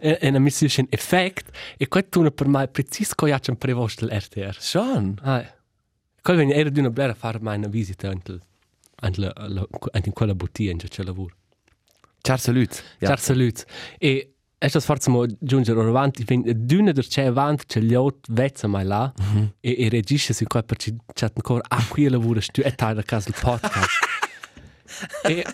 e 0.00 0.18
e 0.20 0.28
una 0.28 0.38
missione 0.38 0.72
in 0.76 0.86
effect 0.90 1.50
e 1.76 1.88
questo 1.88 2.22
tu 2.22 2.32
per 2.32 2.46
me 2.46 2.68
preciso 2.68 3.14
cosa 3.16 3.38
c'è 3.38 3.54
prevosto 3.56 4.06
l'RTR. 4.06 4.56
Schon. 4.58 5.18
Ah. 5.22 5.44
Qual 6.22 6.36
venne 6.36 6.54
era 6.54 6.68
di 6.68 6.78
una 6.78 6.90
blera 6.90 7.14
fare 7.14 7.40
mai 7.40 7.56
una 7.58 7.68
visita 7.68 8.08
anche 8.08 8.38
anche 9.00 10.08
in 10.08 10.12
quella 10.12 10.34
bottiglia 10.34 10.70
in 10.70 10.78
cui 10.78 10.88
c'è 10.88 11.02
lavoro. 11.02 11.34
Ciao, 12.20 12.36
salut. 12.36 12.82
Ja. 12.98 13.08
Ciao 13.08 13.16
salut. 13.16 13.64
E 13.98 14.34
è 14.62 14.68
stato 14.68 14.84
forse 14.84 15.08
mo 15.08 15.26
giungere 15.38 15.78
ora 15.78 15.88
avanti, 15.88 16.22
quindi 16.22 16.52
d'una 16.66 16.92
der 16.92 17.06
c'è 17.06 17.24
avanti, 17.24 17.64
c'è 17.64 17.80
gli 17.80 17.94
altri 17.94 18.34
vezza 18.34 18.66
mai 18.68 18.84
là, 18.84 19.10
mm 19.10 19.36
-hmm. 19.36 19.48
e, 19.58 19.74
e 19.78 19.88
regisce 19.88 20.34
su 20.34 20.44
qua 20.44 20.62
perché 20.62 20.94
c'è 21.14 21.30
ancora, 21.34 21.62
ah, 21.66 21.82
qui 21.88 22.06
lavoro 22.10 22.40
tu, 22.52 22.60
e 22.62 22.74
taglia 22.74 23.00
a 23.00 23.02
casa 23.02 23.30
il 23.30 23.36
podcast. 23.40 23.88
e 25.24 25.44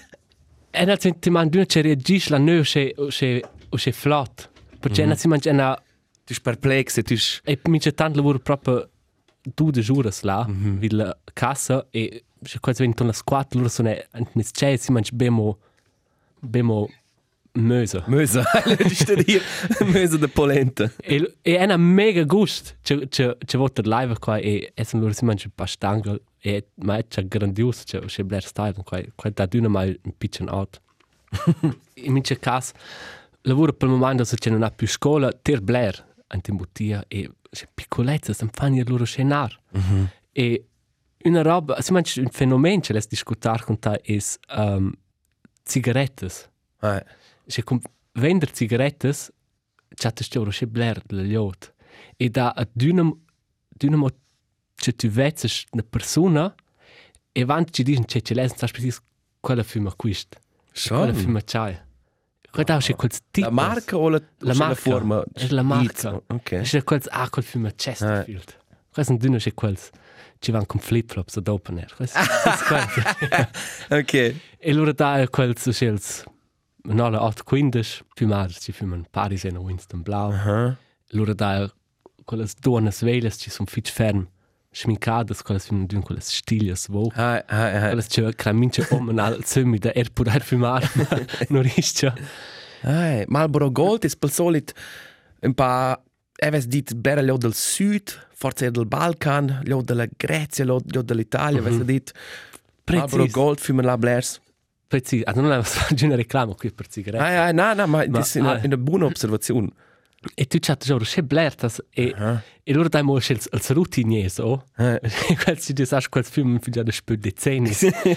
e 0.71 0.85
nel 0.85 1.01
sentimento 1.01 1.51
d'una 1.51 1.67
c'è 1.67 1.83
regisce 1.83 2.31
la 2.31 2.39
noi 2.39 2.63
c'è 2.63 2.93
c'è 3.09 3.41
c'è 3.71 3.93
flot, 3.93 4.51
perché 4.81 5.03
mm 5.03 5.05
-hmm. 5.05 5.09
nel 5.09 5.19
sentimento 5.19 5.49
c'è 5.49 5.55
una, 5.55 5.83
Tu 6.25 6.35
sei 6.35 6.43
perplex 6.43 6.97
e 6.97 7.03
tu 7.05 7.17
sei... 7.17 7.41
e 7.45 7.61
mi 7.69 7.79
c'è 7.79 7.95
tanto 7.95 8.17
lavoro 8.17 8.41
proprio 8.41 8.91
due 9.55 9.71
de 9.71 9.81
jours 9.81 10.23
là, 10.23 10.45
mm 10.45 10.53
-hmm. 10.53 10.79
vi 10.79 10.91
la 10.91 11.17
cassa, 11.33 11.87
e 11.91 12.25
c'è 12.43 12.59
quasi 12.59 12.83
ventono 12.83 13.11
una 13.11 13.19
squadra, 13.19 13.59
loro 13.59 13.69
sono, 13.69 13.95
non 14.13 14.45
c'è, 14.51 14.77
si 14.77 14.91
mangia 14.91 15.15
bemo, 15.15 15.59
bemo, 16.41 16.89
Möse. 17.57 18.03
Möse, 18.07 18.43
di 18.79 18.95
sta 18.95 19.15
dir. 19.15 19.43
Möse 19.87 20.19
de 20.19 20.29
polenta. 20.29 20.91
E, 21.03 21.37
è 21.43 21.63
una 21.65 21.77
mega 21.77 22.25
gust. 22.25 22.77
C'è, 22.83 23.09
c'è, 23.09 23.37
c'è 23.45 23.59
volta 23.59 23.83
live 23.85 24.19
qua 24.19 24.37
e 24.37 24.73
e 24.75 24.85
sono 24.85 25.03
loro 25.03 25.15
si 25.15 25.25
mangia 25.25 25.47
un 25.47 25.53
po' 25.55 25.67
stangel 25.67 26.21
e 26.39 26.69
ma 26.77 26.99
è 26.99 27.07
c'è 27.07 27.27
grandioso, 27.27 27.83
c'è 27.85 28.01
c'è 28.01 28.23
Blair 28.23 28.45
Style 28.45 28.75
qua, 28.85 29.01
qua 29.15 29.31
da 29.31 29.47
d'una 29.47 29.69
mai 29.69 29.99
un 30.03 30.13
piccolo 30.17 30.53
out. 30.53 30.81
In 31.95 32.13
mince 32.13 32.39
caso 32.39 32.73
lavoro 33.47 33.73
per 33.73 33.89
il 33.89 33.95
momento 33.95 34.25
se 34.25 34.37
c'è 34.37 34.51
non 34.51 34.63
ha 34.63 34.71
più 34.71 34.87
scuola, 34.87 35.33
ter 35.33 35.61
Blair 35.61 36.05
bottiglia 36.53 37.05
e 37.09 37.31
c'è 37.51 37.67
piccolezza, 37.73 38.33
si 38.33 38.47
fanno 38.53 38.77
il 38.77 38.89
loro 38.89 39.05
scenar. 39.05 39.59
Mm 39.77 39.81
-hmm. 39.81 40.07
E 40.33 40.67
una 41.25 41.43
roba, 41.43 41.81
si 41.81 41.93
mangia 41.93 42.21
un 42.21 42.29
fenomeno 42.31 42.81
che 42.81 42.93
les 42.93 43.07
discutar 43.07 43.65
con 43.65 43.79
te 43.79 44.01
è 44.01 44.19
um, 44.57 44.93
cigarettes. 45.65 46.51
Eh. 46.83 47.05
Se 47.47 47.63
com 47.63 47.79
vender 48.13 48.51
cigarettes 48.53 49.31
chatte 49.95 50.25
storo 50.25 50.51
che 50.51 50.67
bler 50.67 51.01
de 51.07 51.23
liot 51.23 51.75
e 52.17 52.29
da 52.31 52.51
a 52.51 52.67
dynam 52.73 53.13
dynamo 53.69 54.09
che 54.75 54.93
tu 54.95 55.09
vezzes 55.09 55.65
una 55.73 55.83
persona 55.89 56.55
e 57.33 57.45
vant 57.45 57.71
ci 57.71 57.83
dicono 57.83 58.07
che 58.07 58.21
ce 58.23 58.35
lesen 58.35 58.57
sa 58.59 58.67
specis 58.67 59.01
quella 59.41 59.63
firma 59.63 59.93
quist 59.95 60.39
quella 60.89 61.13
Schon. 61.13 61.15
firma 61.15 61.41
chai 61.45 61.79
quella 62.51 62.65
da 62.75 62.79
che 62.79 62.95
quel 62.95 63.11
tipo 63.31 63.47
La 63.49 63.53
marca 63.53 63.97
o 63.97 64.09
la, 64.09 64.23
la 64.39 64.55
marca 64.55 64.75
forma? 64.75 65.23
è 65.33 65.47
la 65.49 65.63
marca 65.63 66.09
Iz, 66.11 66.23
Ok. 66.29 66.53
è 66.75 66.83
quel 66.85 67.03
ah 67.11 67.29
quel 67.29 67.45
firma 67.45 67.71
Chesterfield. 67.71 68.57
Quella 68.91 69.05
sono 69.09 69.19
dünne 69.19 69.39
che 69.39 69.53
quels 69.53 69.91
ci 70.39 70.51
van 70.53 70.65
con 70.67 70.81
flip 70.81 71.11
flops 71.11 71.37
ad 71.37 71.49
open 71.49 71.77
air 71.79 71.95
quella 71.95 73.51
Ok. 73.91 74.13
E 74.59 74.71
allora 74.71 74.93
da 74.93 75.21
è 75.21 75.29
quel 75.29 75.55
scels 75.59 76.25
no 76.95 77.09
la 77.11 77.23
815 77.23 78.05
più 78.15 78.27
madre 78.27 78.55
ci 78.59 78.73
fuman 78.73 79.07
Paris 79.11 79.45
e 79.45 79.51
Winston 79.51 80.03
Blau. 80.03 80.31
Aha. 80.31 80.77
Allora 81.13 81.35
da 81.35 81.63
è 81.63 81.71
quelle 82.25 82.47
donne 82.61 82.91
sveles 82.91 83.37
ci 83.39 83.51
sono 83.51 83.69
fitch 83.69 83.91
ferm 83.91 84.27
schmincadas 84.71 85.43
quelle 85.43 85.61
sono 85.61 85.87
di 85.87 85.97
quelle 86.01 86.21
stiglias 86.21 86.89
vo. 86.89 87.11
Hai, 87.15 87.43
hai, 87.47 87.77
hai. 87.77 87.89
Quelle 87.89 88.03
c'è 88.03 88.35
cramince 88.35 88.87
om 88.91 89.19
al 89.19 89.45
zumi 89.45 89.79
da 89.79 89.93
er 89.95 90.11
pur 90.13 90.29
fumar 90.43 90.83
non 91.49 91.63
riscia. 91.63 92.15
Hai. 92.83 93.25
Marlboro 93.29 93.71
Gold 93.71 94.05
ist 94.05 94.19
per 94.19 94.31
solit 94.31 94.75
un 95.41 95.55
pa 95.55 96.01
Eves 96.39 96.67
dit 96.67 96.95
bera 96.95 97.23
lo 97.23 97.39
del 97.39 97.55
sud, 97.55 98.13
forse 98.35 98.71
del 98.71 98.85
Balkan, 98.85 99.63
lo 99.65 99.81
della 99.81 100.07
Grecia, 100.19 100.65
lo, 100.65 100.83
lo 100.93 101.01
dell'Italia, 101.01 101.63
mm 101.63 101.67
-hmm. 101.67 101.85
dit 101.85 102.13
Marlboro 102.85 103.23
Precis. 103.23 103.33
Gold 103.33 103.59
für 103.61 103.83
la 103.83 103.97
Blairs. 103.97 104.41
Precis. 104.89 105.23
Ah, 105.25 105.33
non 105.33 105.51
è 105.53 105.57
una 105.57 106.15
reclamo 106.17 106.55
qui 106.55 106.71
per 106.73 106.87
sigarette. 106.91 107.25
Ah, 107.25 107.31
ja, 107.47 107.53
na, 107.53 107.75
na, 107.75 107.87
ma, 107.87 108.05
Ma- 108.09 108.21
ist 108.21 108.37
eine, 108.37 108.49
ah. 108.51 108.61
eine 108.63 108.77
buona 108.79 109.07
Observation. 109.07 109.69
E 110.35 110.47
tu 110.47 110.59
c'hai 110.59 110.77
già 110.79 110.97
che 110.97 111.23
blertas 111.23 111.81
e 111.91 112.13
Ah. 112.17 112.43
e 112.65 112.73
loro 112.73 112.89
dai 112.89 113.03
mo 113.03 113.17
il 113.17 113.25
il 113.29 113.61
routiniers 113.69 114.39
o. 114.39 114.65
Eh. 114.77 114.99
Quel 115.45 115.59
si 115.61 115.73
dice 115.73 115.99
quel 116.09 116.25
film 116.25 116.59
fin 116.59 116.73
già 116.73 116.83
da 116.83 116.91
spö 116.91 117.15
decenni. 117.17 117.71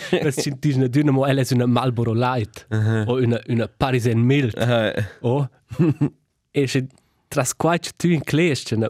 Quel 0.09 0.33
si 0.33 0.55
dice 0.57 0.89
una 1.01 1.11
mo 1.11 1.25
ella 1.27 1.41
è 1.41 1.45
una 1.51 1.67
Marlboro 1.67 2.13
Light 2.13 2.65
o 2.69 3.13
una 3.21 3.39
una 3.47 3.67
Parisian 3.67 4.19
Mild 4.19 4.57
Ah, 4.57 4.93
o. 5.21 5.49
E 6.51 6.65
se 6.67 6.87
tras 7.27 7.53
quai 7.55 7.79
tu 7.95 8.07
in 8.07 8.23
clash 8.23 8.63
c'è 8.63 8.75
una 8.75 8.89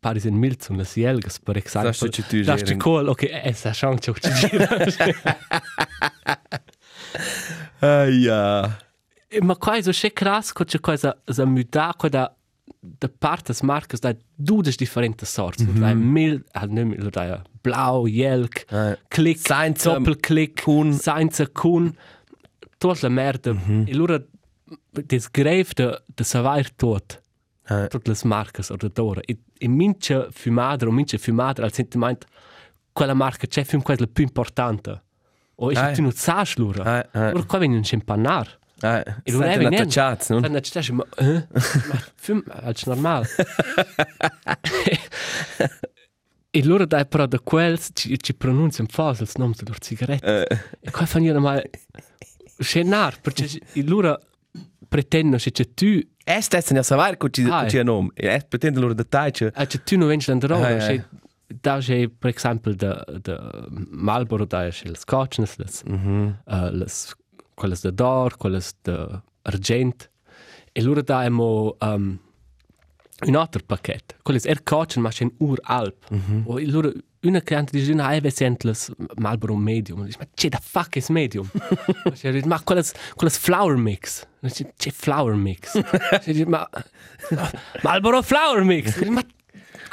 Parisian 0.00 0.34
Mild 0.34 0.60
sono 0.60 0.78
le 0.78 0.84
sielgas 0.84 1.38
per 1.38 1.56
esempio. 1.58 1.90
Das 1.90 2.02
ist 2.02 2.28
tu 2.28 2.42
Das 2.42 2.56
ist 2.62 2.64
geren. 2.66 2.78
cool. 2.80 3.08
Okay, 3.08 3.30
es 3.44 3.60
sa 3.60 3.72
chance 3.72 4.12
ci 4.18 4.30
gira. 4.48 4.68
Ah, 7.80 8.04
ja. 8.04 8.78
Ma 9.40 9.56
quai 9.56 9.82
so 9.82 9.90
che 9.90 10.12
cras 10.12 10.52
co 10.52 10.64
c'è 10.64 10.80
cosa 10.80 11.16
za 11.24 11.44
muda 11.44 11.94
co 11.96 12.08
da 12.08 12.32
da 12.80 13.08
parte 13.08 13.52
des 13.52 13.62
marcas 13.62 14.00
da 14.00 14.14
dudes 14.34 14.76
differente 14.76 15.26
sorts. 15.26 15.62
Mm 15.62 15.68
-hmm. 15.68 15.80
Da 15.80 15.94
mil, 15.94 16.44
ah, 16.52 16.66
ne 16.66 16.84
mil, 16.84 17.10
da 17.10 17.42
blau, 17.62 18.06
jelk, 18.06 18.64
Ah. 18.70 18.96
click, 19.08 19.38
Seinza, 19.38 19.92
doppelklick, 19.92 20.62
Kun. 20.62 20.92
seinza 20.92 21.46
kun, 21.46 21.96
tot 22.78 23.00
la 23.02 23.08
merda. 23.08 23.52
Mm 23.52 23.58
-hmm. 23.58 23.88
E 23.88 23.94
lura 23.94 24.22
des 25.06 25.30
greif 25.30 25.74
de 25.74 26.02
de 26.14 26.24
savair 26.24 26.68
tot. 26.76 27.22
Ah. 27.64 27.86
Tot 27.88 28.06
les 28.06 28.22
marcas 28.22 28.70
oder 28.70 28.92
dora. 28.92 29.20
E, 29.24 29.36
e 29.58 29.68
mince 29.68 30.26
fumadra 30.30 30.88
o 30.88 30.92
mince 30.92 31.18
fumadra 31.18 31.64
al 31.64 31.72
sentimento 31.72 32.26
quella 32.92 33.14
marca 33.14 33.46
c'è 33.46 33.64
film 33.64 33.82
quella 33.82 34.06
più 34.06 34.24
importante. 34.24 35.02
O 35.58 35.70
e 35.72 35.74
Ah. 35.76 35.88
se 35.88 35.92
tu 35.94 36.02
non 36.02 36.12
sai 36.12 36.44
lura. 36.56 36.82
Ah, 36.84 37.08
ah. 37.12 37.30
Lura 37.30 37.44
qua 37.44 37.58
viene 37.58 37.76
un 37.76 37.82
chimpanar. 37.82 38.58
E 38.78 38.86
è 39.02 39.30
Sente 39.30 39.56
venendo. 39.56 39.76
attacciati, 39.76 40.32
no? 40.34 40.40
Dann 40.40 40.54
hat 40.54 40.66
ich 40.76 40.90
ma, 40.90 41.04
film, 42.16 42.42
als 42.48 42.84
normal. 42.84 43.24
e 46.50 46.64
loro 46.64 46.84
dai 46.86 47.06
però 47.06 47.26
da 47.26 47.38
quels 47.40 47.90
ci, 47.94 48.18
ci 48.18 48.34
pronunciano 48.34 48.88
falso 48.90 49.22
il 49.24 49.30
nome 49.36 49.54
della 49.56 49.76
sigaretta. 49.80 50.46
Eh, 50.46 50.58
E 50.80 50.90
qua 50.90 51.06
fanno 51.06 51.24
io 51.26 51.40
mal 51.40 51.62
scenar, 52.58 53.20
perché 53.20 53.48
loro 53.84 54.18
pretendono 54.88 55.38
che 55.42 55.74
tu, 55.74 56.00
Es 56.28 56.44
stessen 56.46 56.76
ja 56.76 56.82
savar 56.82 57.16
co 57.18 57.30
ci 57.30 57.44
Ah, 57.48 57.62
co 57.62 57.68
ci 57.70 57.80
nom. 57.84 58.10
Es 58.14 58.44
pretende 58.48 58.80
loro 58.80 58.94
dettagli. 58.94 59.44
eh, 59.54 59.66
c'è 59.66 59.82
tu 59.84 59.96
non 59.96 60.08
vengi 60.08 60.26
da 60.26 60.34
droga, 60.34 60.66
Ah, 60.66 60.70
ja. 60.70 60.86
che 60.88 61.04
da 61.46 61.78
c'è 61.78 62.08
per 62.08 62.34
esempio 62.34 62.74
da 62.74 63.04
da 63.20 63.66
Marlboro 63.90 64.44
da 64.44 64.68
c'è 64.68 64.88
il 64.88 64.96
scotch, 64.96 65.38
le 65.38 65.66
Mhm. 65.84 66.38
uh, 66.46 66.70
les, 66.72 67.14
quelles 67.54 67.80
de 67.82 67.92
d'or, 67.92 68.36
quelles 68.36 68.72
de 68.82 69.22
argent. 69.42 70.10
E 70.72 70.82
loro 70.82 71.02
da 71.02 71.24
emo 71.24 71.76
um, 71.80 72.18
un 73.26 73.34
altro 73.34 73.62
pacchetto. 73.64 74.16
Quelles 74.22 74.44
er 74.44 74.62
cocen, 74.62 75.02
ma 75.02 75.08
c'è 75.10 75.26
ur 75.38 75.58
alp. 75.62 76.04
Mm 76.12 76.18
-hmm. 76.18 76.42
O 76.46 76.58
e 76.60 76.66
loro, 76.66 76.92
una 77.22 77.40
cliente 77.40 77.72
dice, 77.72 77.94
no, 77.94 78.08
eve 78.10 78.30
sentles 78.30 78.90
Marlboro 79.16 79.56
medium. 79.56 80.04
Dice, 80.04 80.18
ma 80.18 80.26
c'è 80.34 80.48
da 80.48 80.58
fuck 80.62 80.96
is 80.96 81.08
medium? 81.08 81.48
C'è 82.12 82.30
dice, 82.30 82.46
ma 82.46 82.60
quelles, 82.62 82.92
quelles 83.14 83.38
flower 83.38 83.76
mix. 83.76 84.26
C'è 84.76 84.90
flower 84.90 85.34
mix. 85.34 85.72
C'è 86.20 86.32
dice, 86.32 86.46
ma 86.46 86.68
Marlboro 87.82 88.22
flower 88.22 88.62
mix. 88.64 88.98
Dice, 88.98 89.10
ma 89.10 89.22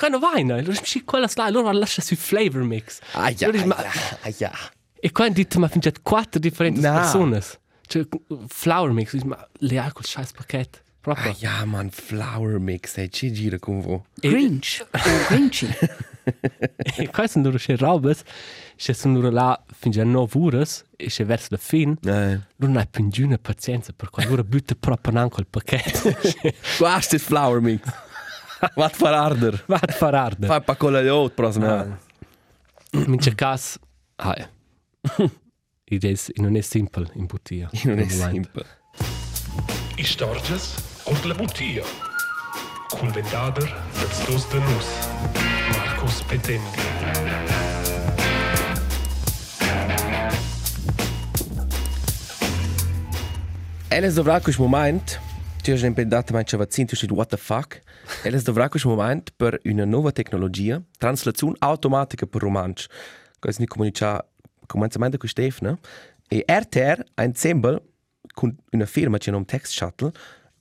Keine 0.03 0.17
Weine, 0.17 0.61
loro 0.61 0.77
dice, 0.77 1.05
quella 1.05 1.27
sta, 1.29 1.49
loro 1.49 1.71
lascia 1.71 2.01
su 2.01 2.17
flavor 2.17 2.63
mix. 2.63 2.99
Dice, 3.29 3.65
ma 3.65 3.77
ah, 4.21 4.29
ja. 4.37 4.51
E 4.99 5.11
qua 5.13 5.29
dite 5.29 5.57
ma 5.59 5.69
finge 5.69 5.93
quattro 6.01 6.41
differenti 6.41 6.81
No. 6.81 6.91
persone. 6.91 7.41
Cioè, 7.87 8.05
flower 8.47 8.91
mix, 8.91 9.13
dici, 9.13 9.25
ma 9.25 9.47
le 9.59 9.79
hai 9.79 9.91
quel 9.91 10.05
scheiß 10.05 10.31
pacchetto. 10.33 10.79
Proprio. 10.99 11.31
Ah, 11.31 11.35
ja, 11.37 11.65
man, 11.65 11.89
Flower 11.89 12.59
Mix, 12.59 12.95
hey, 12.97 13.09
ci 13.09 13.31
gira 13.33 13.59
con 13.59 13.81
vo. 13.81 14.05
Grinch 14.15 14.85
Grinchy. 15.29 15.67
E 16.95 17.09
qua 17.09 17.27
sono 17.27 17.43
loro 17.45 17.57
che 17.57 17.75
robes, 17.75 18.21
che 18.77 18.93
sono 18.93 19.15
loro 19.15 19.29
là 19.29 19.61
finge 19.77 19.99
a 19.99 20.05
9 20.05 20.39
ore, 20.39 20.65
e 20.95 21.07
che 21.07 21.25
verso 21.25 21.47
la 21.49 21.57
fine, 21.57 21.97
Eh. 22.01 22.39
loro 22.55 22.71
non 22.71 22.77
hai 22.77 22.87
più 22.87 23.03
nessuna 23.03 23.37
pazienza, 23.37 23.91
per 23.93 24.09
cui 24.09 24.23
loro 24.25 24.45
butta 24.45 24.73
proprio 24.79 25.19
anche 25.19 25.41
il 25.41 25.47
pacchetto. 25.49 26.15
Quast 26.77 27.11
ist 27.13 27.25
Flower 27.25 27.59
Mix. 27.59 27.81
Wat 28.75 28.95
far 28.95 29.13
arder. 29.13 29.63
Va 29.67 29.79
a 29.81 29.91
far 29.91 30.15
arde. 30.15 30.47
Fai 30.47 30.61
pa 30.61 30.75
cola 30.75 31.01
di 31.01 31.09
ot, 31.09 31.33
prosima. 31.33 31.97
In 32.91 33.17
c'è 33.17 33.33
caso, 33.35 33.79
ah, 34.17 34.49
ed 35.83 36.03
è, 36.05 36.13
non 36.35 36.55
è 36.55 36.61
semplice 36.61 37.11
in. 37.15 37.27
Non 37.83 37.99
è 37.99 38.01
Al 38.03 38.07
momento. 38.07 38.29
simple. 38.31 38.65
Istorges 39.97 40.75
und 41.05 41.23
la 41.25 41.33
Butia. 41.33 41.83
Cul 42.89 43.09
vendader 43.11 43.67
dats 43.99 44.25
dos 44.27 44.47
de 44.49 44.59
nus. 44.59 44.85
Marcos 45.71 46.21
Petendi. 46.27 46.81
Eles 53.89 54.15
dovrà 54.15 54.39
quel 54.41 54.55
moment, 54.57 55.19
tu 55.63 55.71
hai 55.71 55.85
impendato 55.85 56.33
mai 56.33 56.43
chavazin, 56.43 56.85
tu 56.85 56.95
hai 56.99 57.07
what 57.15 57.29
the 57.29 57.37
fuck. 57.37 57.81
Eles 58.23 58.43
dovrà 58.43 58.67
quel 58.67 58.83
moment 58.85 59.31
per 59.37 59.59
una 59.63 59.85
nuova 59.85 60.11
tecnologia, 60.11 60.81
translazione 60.97 61.55
automatica 61.59 62.25
per 62.25 62.41
romansch. 62.41 62.87
Questo 63.39 63.61
ni 63.61 63.67
comunica 63.67 64.25
commenzamento 64.65 65.17
con 65.17 65.29
Stefano. 65.29 65.79
E 66.27 66.43
RTR 66.45 67.05
ha 67.13 67.23
insieme 67.23 67.81
con 68.33 68.53
una 68.71 68.85
firma 68.85 69.17
che 69.17 69.31
nome 69.31 69.45
Text 69.45 69.71
Shuttle 69.71 70.11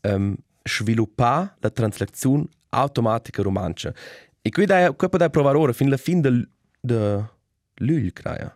um, 0.03 0.37
sviluppa 0.63 1.53
la 1.59 1.71
translazione 1.71 2.47
automatica 2.69 3.43
romancha. 3.43 3.93
E 4.41 4.51
qui 4.51 4.67
dai, 4.67 4.95
qui 4.95 5.09
puoi 5.09 5.31
provare 5.31 5.59
ora 5.59 5.73
fino 5.73 5.89
alla 5.89 5.99
fine 5.99 6.21
del 6.21 6.49
de 6.81 7.25
luglio, 7.75 8.11
credo. 8.13 8.55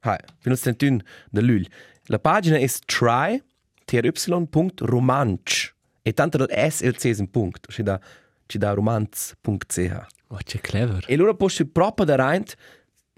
Hai, 0.00 0.18
fino 0.38 0.54
al 0.54 0.60
31 0.60 1.00
de 1.30 1.40
luglio. 1.42 1.68
La 2.04 2.18
pagina 2.18 2.56
è 2.56 2.66
try 2.86 3.42
try.romanch 3.88 5.74
e 6.02 6.12
tanto 6.12 6.46
S 6.48 6.82
e 6.82 6.86
il 6.86 6.96
C 6.96 7.06
è 7.06 7.16
un 7.18 7.30
punto, 7.30 7.72
ci 7.72 7.82
da, 7.82 7.98
ci 8.46 8.58
da 8.58 8.72
romanz.ch. 8.72 10.06
Oh, 10.28 10.38
c'è 10.44 10.60
clever. 10.60 11.04
E 11.06 11.14
allora 11.14 11.34
posso 11.34 11.66
proprio 11.66 12.04
da 12.04 12.16
rein, 12.16 12.44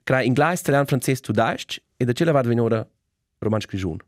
crea 0.04 0.22
inglese, 0.22 0.62
italiano, 0.62 0.86
francese, 0.86 1.20
tu 1.20 1.32
daist, 1.32 1.82
e 1.96 2.04
da 2.04 2.12
cella 2.12 2.32
vado 2.32 2.48
venire 2.48 2.66
ora 2.66 2.86
romanch 3.38 3.66
grigiun. 3.66 3.98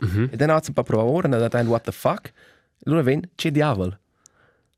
Mhm. 0.00 0.28
E 0.30 0.36
dann 0.36 0.50
hat 0.50 0.62
es 0.62 0.68
ein 0.68 0.74
paar 0.74 0.84
Proben 0.84 1.08
ora, 1.08 1.28
und 1.28 1.52
dann 1.52 1.66
what 1.68 1.84
the 1.84 1.92
fuck, 1.92 2.32
allora 2.84 3.02
ven, 3.02 3.22
c'è 3.34 3.50
diavolo. 3.50 3.98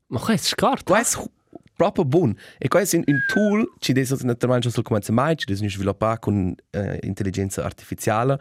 Ma 0.09 0.18
questo 0.18 0.46
è 0.46 0.50
scarto. 0.50 0.92
Questo 0.92 1.22
è 1.22 1.59
proprio 1.74 2.05
buono. 2.05 2.35
E 2.59 2.68
questo 2.68 2.96
è 2.96 3.02
un 3.05 3.24
tool 3.26 3.72
che 3.78 3.92
adesso 3.92 4.16
naturalmente 4.22 4.70
sul 4.70 4.83
come 4.83 5.00
mai, 5.11 5.37
che 5.37 5.44
adesso 5.48 5.68
sviluppa 5.68 6.18
con 6.18 6.55
uh, 6.70 6.96
intelligenza 7.00 7.64
artificiale, 7.64 8.38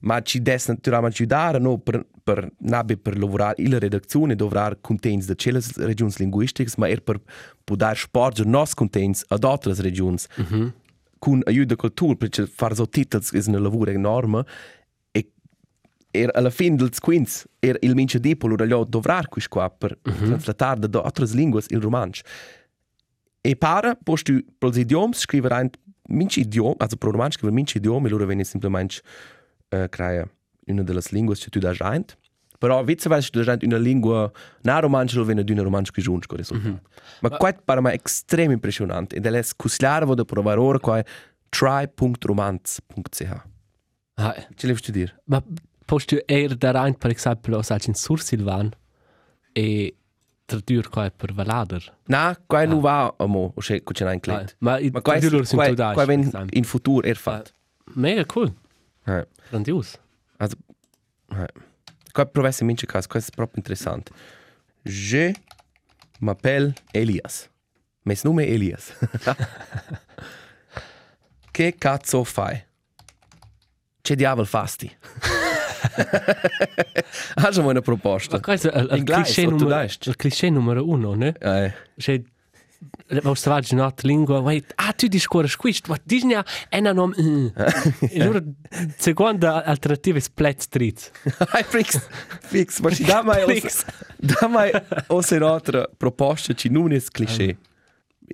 ma 0.00 0.20
ci 0.22 0.40
deve 0.40 0.62
naturalmente 0.66 1.16
aiutare 1.18 1.58
no, 1.58 1.78
per, 1.78 2.06
per, 2.22 2.50
nabe 2.60 2.96
per 2.96 3.18
lavorare 3.18 3.66
la 3.68 3.78
redazione, 3.78 4.34
dovrà 4.34 4.76
contenuti 4.80 5.26
da 5.26 5.34
quelle 5.34 5.60
regioni 5.76 6.12
linguistiche, 6.18 6.70
ma 6.76 6.88
er 6.88 7.02
per 7.02 7.20
poter 7.64 7.96
sporgere 7.96 8.48
i 8.48 8.50
nostri 8.50 8.76
contenuti 8.76 9.22
ad 9.28 9.44
altre 9.44 9.74
regioni. 9.74 10.18
Mm 10.40 10.44
-hmm. 10.44 10.72
Con 11.18 11.40
aiuto 11.46 11.74
col 11.74 11.94
tool, 11.94 12.16
perché 12.16 12.46
fare 12.46 12.74
so 12.74 12.88
titoli 12.88 13.24
è 13.32 13.42
un 13.46 13.62
lavoro 13.62 13.90
enorme. 13.90 14.44
E 15.10 15.32
er 16.12 16.30
alla 16.34 16.50
fine 16.50 16.76
del 16.76 16.90
quinz 17.00 17.44
er 17.58 17.76
il 17.80 17.94
mince 17.94 18.20
dipolo 18.20 18.54
da 18.54 18.84
dovrà 18.84 19.26
questo 19.28 19.50
qua 19.50 19.68
per 19.68 19.98
mm 19.98 20.12
-hmm. 20.12 20.26
translatare 20.26 20.88
da 20.88 21.00
altre 21.00 21.26
lingue 21.32 21.62
il 21.68 21.80
romanzo. 21.80 22.22
E 23.40 23.56
para, 23.56 23.96
post 23.96 24.26
tu 24.26 24.44
pros 24.58 24.76
idioms 24.76 25.18
scrivere 25.18 25.54
ein 25.54 25.70
mince 26.08 26.40
idiom, 26.40 26.74
also 26.78 26.96
pro 26.96 27.10
romanzo 27.10 27.38
scrivere 27.38 27.54
mince 27.54 27.78
idiom, 27.78 28.06
e 28.06 28.08
loro 28.08 28.26
venne 28.26 28.44
semplicemente 28.44 29.00
uh, 29.70 29.88
crea 29.88 30.28
una 30.66 30.82
delle 30.82 31.00
lingue 31.10 31.34
che 31.36 31.48
tu 31.50 31.58
da 31.58 31.72
rein. 31.72 32.04
Però 32.58 32.82
viceversa 32.82 33.28
tu 33.30 33.38
da 33.42 33.54
rein 33.54 33.58
una 33.62 33.78
lingua 33.78 34.30
na 34.62 34.78
romanzo 34.80 35.18
lo 35.18 35.24
venne 35.24 35.44
d'una 35.44 35.62
romanzo 35.62 35.92
che 35.92 36.02
giunge 36.02 36.26
con 36.26 36.36
risultato. 36.38 36.68
Mm 36.70 36.74
-hmm. 36.74 37.20
Ma 37.20 37.36
questo 37.36 37.62
para 37.64 37.80
me 37.80 37.98
estrem 38.04 38.50
impressionante. 38.50 39.16
Ed 39.16 39.26
è 39.26 39.44
cuslare 39.56 40.04
vo 40.04 40.14
da 40.14 40.24
provare 40.24 40.60
ora 40.60 40.78
qua 40.78 41.02
try.romanz.ch. 41.48 43.22
Ah, 44.14 44.34
Ce 44.56 44.66
levi 44.66 44.80
tu 44.80 44.90
dire? 44.90 45.20
ma 45.24 45.42
posso 45.84 46.16
eir 46.26 46.54
da 46.56 46.72
rein, 46.72 46.94
per 46.94 47.10
esempio, 47.10 47.56
o 47.56 47.62
in 47.86 47.94
Sur 47.94 48.20
Silvan 48.20 48.70
e 49.54 49.94
tradur 50.44 50.88
qua 50.88 51.10
per 51.10 51.32
Valader. 51.32 51.94
Na, 52.06 52.36
qua 52.46 52.64
non 52.66 52.80
va 52.80 53.14
a 53.16 53.26
mo, 53.26 53.52
o 53.54 53.60
se 53.60 53.82
c'è 53.82 54.10
un 54.10 54.20
client. 54.20 54.56
Ma 54.58 54.78
i 54.78 54.90
Ma 54.90 55.00
qua 55.00 55.18
tradur 55.18 55.46
sono 55.46 55.62
tu 55.62 55.74
qua 55.74 55.74
da. 55.74 55.92
qua 55.92 56.04
ven 56.04 56.30
in 56.50 56.64
futuro 56.64 57.06
er 57.06 57.16
fat. 57.16 57.52
Mega 57.94 58.24
cool. 58.26 58.52
Eh. 59.08 59.26
Grandios. 59.48 59.98
Also, 60.36 60.56
eh. 61.32 61.48
qua 62.12 62.26
provesse 62.26 62.64
mince 62.64 62.86
cas, 62.86 63.06
questo 63.06 63.32
è 63.32 63.34
proprio 63.34 63.58
interessante. 63.58 64.12
Je 64.82 65.34
M'appelle 66.20 66.74
Elias. 66.92 67.48
Mes 68.02 68.24
nome 68.24 68.44
è 68.44 68.50
Elias. 68.50 68.92
che 71.52 71.74
cazzo 71.78 72.24
fai? 72.24 72.60
Che 74.00 74.16
diavolo 74.16 74.46
fasti? 74.46 74.90
Mal 77.36 77.58
eine 77.58 77.80
proposta? 77.82 78.36
Ma 78.36 78.40
questo 78.40 78.70
è 78.70 78.80
il 78.94 79.04
cliché 79.04 79.44
numero, 79.44 79.68
dai? 79.68 79.86
il 79.86 80.16
cliché 80.16 80.50
numero 80.50 80.88
uno, 80.88 81.14
ne? 81.14 81.34
Eh, 81.38 81.72
Cioè, 81.96 82.20
In 83.10 83.80
altra 83.80 84.06
lingua, 84.06 84.38
wait, 84.38 84.72
ah, 84.76 84.92
tu 84.92 85.08
ma 85.88 85.98
dici 86.04 86.26
ne 86.26 86.44
è 86.68 86.78
una 86.78 86.92
nom... 86.92 87.12
E 87.16 88.20
allora, 88.20 88.42
seconda 88.96 89.64
alternativa 89.64 90.18
è 90.18 90.20
split 90.20 90.60
streets. 90.60 91.10
Hai 91.50 91.64
fix, 91.64 92.06
fix, 92.42 92.78
ma 92.80 92.90
dà 93.04 93.22
mai 93.22 93.60
Fix. 93.60 93.84
da 94.16 94.46
mai 94.46 94.70
o 95.08 95.20
se 95.22 95.36
un'altra 95.36 95.88
proposta 95.96 96.54
ci 96.54 96.68
non 96.68 96.92
è 96.92 97.00
cliché. 97.10 97.58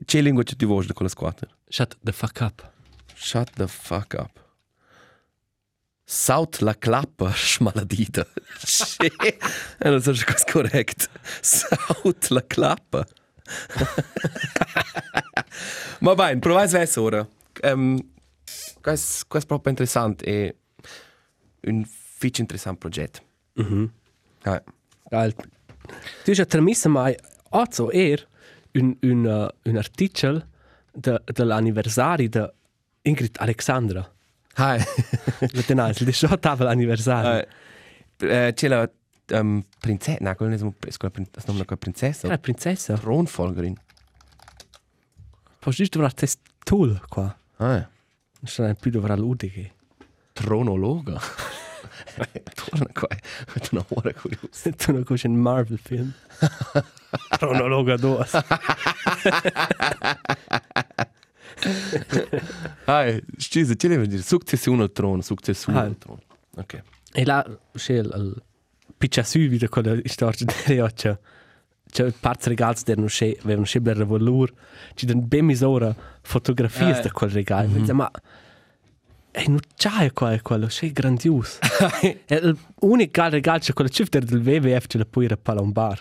Che 0.04 0.20
lingua 0.20 0.42
ci 0.42 0.56
ti 0.56 0.64
vuoi 0.66 0.86
con 0.88 1.06
la 1.06 1.08
squadra? 1.08 1.48
Shut 1.68 1.96
the 2.02 2.12
fuck 2.12 2.40
up. 2.40 2.72
Shut 3.14 3.50
the 3.54 3.66
fuck 3.66 4.14
up. 4.18 4.42
Saut 6.04 6.60
la 6.60 6.76
clappa 6.76 7.32
smaladita. 7.34 8.26
Sì, 8.58 9.10
e 9.78 9.88
non 9.88 10.02
so 10.02 10.12
se 10.12 10.26
è 10.26 10.50
corretto. 10.50 11.06
Saut 11.40 12.28
la 12.28 12.44
clappa. 12.44 13.06
Ma 16.00 16.14
bene, 16.14 16.38
provai 16.38 16.64
adesso 16.64 17.02
ora. 17.02 17.26
Um, 17.62 17.98
questo, 18.80 19.24
questo 19.28 19.38
è 19.38 19.46
proprio 19.46 19.70
interessante 19.70 20.24
e 20.24 20.56
un 21.62 21.84
fitch 21.84 22.38
interessante 22.38 22.78
progetto. 22.78 23.20
Mhm. 23.54 23.92
Ah, 24.42 24.62
Geil. 25.10 25.34
Du 26.24 26.30
hast 26.30 26.38
ja 26.38 26.44
tramissen 26.44 26.92
mai, 26.92 27.16
also 27.50 27.90
er, 27.90 28.26
un, 28.72 28.96
un, 29.02 29.26
uh, 29.26 29.48
un 29.68 29.76
artikel 29.76 30.46
de, 30.92 31.20
dell'anniversario 31.32 32.28
di 32.28 32.46
Ingrid 33.02 33.36
Alexandra. 33.38 34.10
Hi. 34.56 34.78
La 35.52 35.62
tenais, 35.62 35.98
il 36.00 36.06
18 36.06 36.66
anniversario. 36.66 37.46
Eh, 38.18 38.52
c'è 38.54 38.68
la 38.68 38.88
um, 39.32 39.62
princessa, 39.78 40.18
no, 40.20 40.34
quella 40.34 40.56
non 40.56 40.74
è 40.78 40.90
quella 40.96 41.14
non 41.46 41.60
è 41.60 41.76
princessa. 41.76 42.28
La 42.28 42.38
princessa. 42.38 42.94
Thronfolgerin. 42.96 43.74
Posso 45.58 45.76
giusto 45.76 45.98
trovare 45.98 46.14
questo 46.14 46.40
tool 46.64 47.00
qua. 47.08 47.36
Ah, 47.56 47.76
Non 47.76 47.88
so 48.44 48.74
più 48.78 48.90
dovrà 48.90 49.14
l'udiche. 49.16 49.72
tronologa. 50.32 51.18
Torna 52.54 52.86
qua. 52.92 53.08
È 53.08 53.68
una 53.70 53.84
ora 53.88 54.12
curiosa. 54.12 54.70
Tu 54.72 54.92
non 54.92 55.04
conosci 55.04 55.26
un 55.26 55.34
Marvel 55.36 55.78
film. 55.78 56.12
Cronologa 57.38 57.96
2. 57.96 58.26
Ah, 62.86 63.06
scusa, 63.38 63.74
ci 63.74 63.88
devo 63.88 64.04
dire 64.04 64.22
successione 64.22 64.82
al 64.82 64.92
trono, 64.92 65.22
successione 65.22 65.78
Ah. 65.78 65.82
al 65.82 65.96
trono. 65.98 66.20
Ok. 66.56 66.82
E 67.12 67.24
là 67.24 67.46
c'è 67.72 67.94
il, 67.94 68.42
picciasù 69.04 69.46
di 69.46 69.68
quella 69.68 70.00
storia 70.04 70.44
di 70.46 70.54
Rioccia. 70.66 71.18
C'è 71.90 72.10
parti 72.18 72.48
regali 72.48 72.82
che 72.82 72.96
non 72.96 73.06
c'è, 73.06 73.36
avevano 73.42 73.66
c'è 73.66 73.80
per 73.80 74.04
valore. 74.06 74.52
Ci 74.94 75.06
danno 75.06 75.20
ben 75.20 75.44
misura 75.44 75.94
fotografie 76.22 76.98
Eh. 76.98 77.02
di 77.02 77.10
quel 77.10 77.30
regalo. 77.30 77.68
Mm 77.68 77.84
-hmm. 77.84 77.92
Ma 77.92 78.10
è 79.30 79.44
non 79.46 79.60
c'è 79.76 80.12
qua 80.12 80.36
quello, 80.40 80.66
c'è 80.66 80.90
grandioso. 80.90 81.58
è 82.24 82.40
l'unico 82.80 83.28
regalo 83.28 83.58
c'è 83.58 83.72
quello 83.74 83.90
cifra 83.90 84.20
del 84.20 84.40
WWF 84.40 84.86
ce 84.86 84.98
la 84.98 85.04
puoi 85.04 85.26
a 85.26 85.36
palombar. 85.36 86.00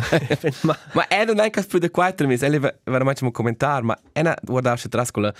ma 0.62 0.78
Ma 0.92 1.08
è 1.08 1.24
non 1.24 1.40
è 1.40 1.50
che 1.50 1.62
più 1.64 1.78
di 1.78 1.90
quattro 1.90 2.26
mesi, 2.26 2.44
è 2.44 2.74
veramente 2.84 3.24
un 3.24 3.30
commentario, 3.32 3.86
ma 3.86 3.98
è 4.12 4.20
una, 4.20 4.36
guardasci 4.40 4.86
atrás 4.86 5.10
con 5.10 5.24
la, 5.24 5.34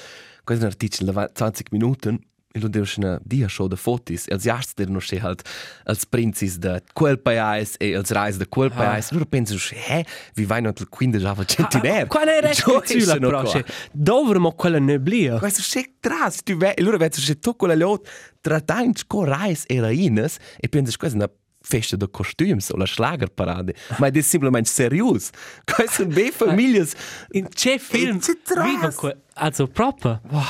questo 0.44 0.64
è 0.64 0.66
un 0.66 0.72
articolo 0.72 1.12
da 1.12 1.30
20 1.32 1.64
minuti, 1.70 2.18
e 2.56 2.60
lo 2.60 2.68
devo 2.68 2.86
una 2.96 3.18
dia 3.22 3.48
show 3.48 3.68
de 3.68 3.76
fotos, 3.76 4.26
e 4.26 4.32
els 4.32 4.44
jars 4.44 4.72
erano 4.76 4.98
c'è 4.98 5.18
halt, 5.20 5.42
als 5.84 6.06
princis 6.06 6.56
de 6.56 6.80
quel 6.94 7.18
paese 7.18 7.76
e 7.78 7.94
als 7.94 8.10
reis 8.10 8.38
de 8.38 8.46
quel 8.48 8.70
paese, 8.72 9.12
loro 9.12 9.26
pensano, 9.26 9.60
eh, 9.88 10.06
vi 10.34 10.44
vai 10.44 10.62
not 10.62 10.80
il 10.80 10.88
15 10.88 11.26
ava 11.26 11.44
centinaire. 11.44 12.06
qual 12.06 12.28
è 12.28 12.40
la 12.40 13.18
però? 13.18 13.44
Cioè, 13.44 13.64
dovremmo 13.92 14.52
quella 14.52 14.78
neblia. 14.78 15.38
Questo 15.38 15.60
c'è 15.60 15.84
tras, 16.00 16.42
tu 16.42 16.56
ve, 16.56 16.72
e 16.72 16.82
loro 16.82 16.96
vedono 16.96 17.22
c'è 17.22 17.34
tutto 17.34 17.54
quello 17.54 17.74
lot, 17.74 18.08
trattando 18.40 19.00
con 19.06 19.24
reis 19.24 19.64
e 19.66 19.78
raines, 19.78 20.38
e 20.58 20.68
pensano, 20.68 20.96
questa 20.98 21.18
è 21.18 21.20
una 21.20 21.30
festa 21.68 21.96
de 21.96 22.06
costumes 22.08 22.70
o 22.70 22.76
la 22.76 22.86
schlagerparade, 22.86 23.74
ma 23.98 24.06
è 24.06 24.20
semplicemente 24.20 24.68
serious. 24.70 25.30
Queste 25.64 26.02
sono 26.04 26.14
be 26.14 26.30
famiglie 26.30 26.86
In 27.32 27.48
c'è 27.48 27.78
film 27.78 28.20
tras. 28.44 28.64
viva 28.64 28.88
que, 28.92 29.16
also 29.34 29.66
proprio. 29.66 30.20
Wow. 30.30 30.42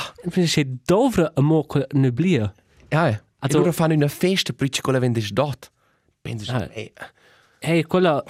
C'è 0.45 0.63
dovre 0.85 1.31
a 1.33 1.41
mo 1.41 1.63
quella 1.63 1.87
neblia. 1.93 2.53
Ja, 2.89 3.09
e 3.09 3.21
Also- 3.39 3.57
loro 3.59 3.71
fanno 3.71 3.93
una 3.95 4.07
festa 4.07 4.53
per 4.53 4.69
ci 4.69 4.81
quella 4.81 4.99
vende 4.99 5.21
dot. 5.31 5.71
Pensi, 6.21 6.49
Ah. 6.51 6.69
eh, 6.71 6.93
Hey, 7.59 7.83
quella 7.83 8.23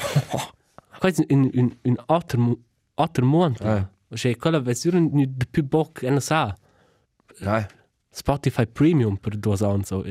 quasi 0.99 1.23
in 1.27 1.49
in 1.53 1.75
in 1.83 1.95
alter 2.07 2.39
mo- 2.39 2.57
alter 2.95 3.23
mondo. 3.23 3.63
Ah. 3.63 3.89
C'è 4.13 4.35
quella 4.37 4.59
versione 4.61 5.09
di 5.11 5.45
più 5.51 5.63
boc 5.65 6.03
e 6.03 6.09
non 6.09 6.21
sa. 6.21 6.55
ja. 7.41 7.67
Spotify 8.09 8.65
Premium 8.65 9.17
per 9.17 9.37
due 9.37 9.55
anni 9.59 9.83
so, 9.83 10.03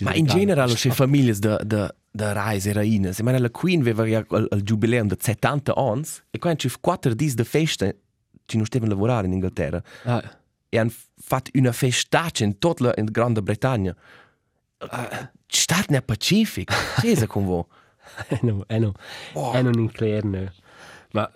Ma 0.00 0.14
in 0.14 0.26
generale 0.26 0.74
c'è 0.74 0.90
famiglie 0.90 1.32
de 1.38 1.56
de 1.64 1.94
de 2.16 2.32
reise 2.32 2.70
e 2.70 2.72
raines. 2.72 3.18
Ich 3.18 3.24
meine, 3.24 3.38
la 3.38 3.50
Queen 3.50 3.80
aveva 3.80 4.06
ja 4.06 4.24
il, 4.30 4.48
il 4.50 4.62
giubileum 4.62 5.08
de 5.08 5.16
70 5.18 5.74
anni 5.74 6.06
e 6.30 6.38
quando 6.38 6.58
ci 6.58 6.68
fu 6.68 6.78
quattro 6.80 7.14
dis 7.14 7.34
de 7.34 7.44
festa 7.44 7.92
ci 8.46 8.56
non 8.56 8.66
stavano 8.66 8.90
lavorare 8.90 9.26
in 9.26 9.32
Inghilterra 9.32 9.82
Ah, 10.04 10.22
e 10.68 10.78
hanno 10.78 10.92
fatto 11.18 11.50
una 11.54 11.72
festaccia 11.72 12.44
in 12.44 12.58
tutta 12.58 12.84
la 12.84 12.94
in 12.96 13.06
Grande 13.06 13.42
Bretagna. 13.42 13.94
Uh, 14.78 15.28
Stat 15.46 15.88
nel 15.88 16.02
Pacific. 16.02 16.72
Chiesa 17.00 17.26
con 17.26 17.44
voi. 17.44 17.64
eh 18.28 18.38
no, 18.42 18.64
eh 18.66 18.78
no. 18.78 18.92
Eh 19.54 19.62
non 19.62 19.78
in 19.78 19.90
clerne. 19.90 20.52
Ma 21.12 21.30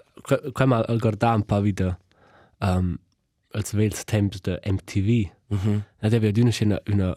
qua 0.52 0.66
mal 0.66 0.84
al 0.88 0.98
guardare 0.98 1.36
un 1.36 1.44
po' 1.44 1.60
wieder 1.60 1.98
um, 2.60 2.98
als 3.52 3.72
vels 3.72 4.04
temps 4.04 4.40
de 4.40 4.60
MTV. 4.64 5.30
Mhm. 5.48 5.84
Ja, 6.00 6.08
da 6.08 6.16
aveva 6.16 6.40
una 6.40 6.52
una 6.60 6.80
una 6.86 7.14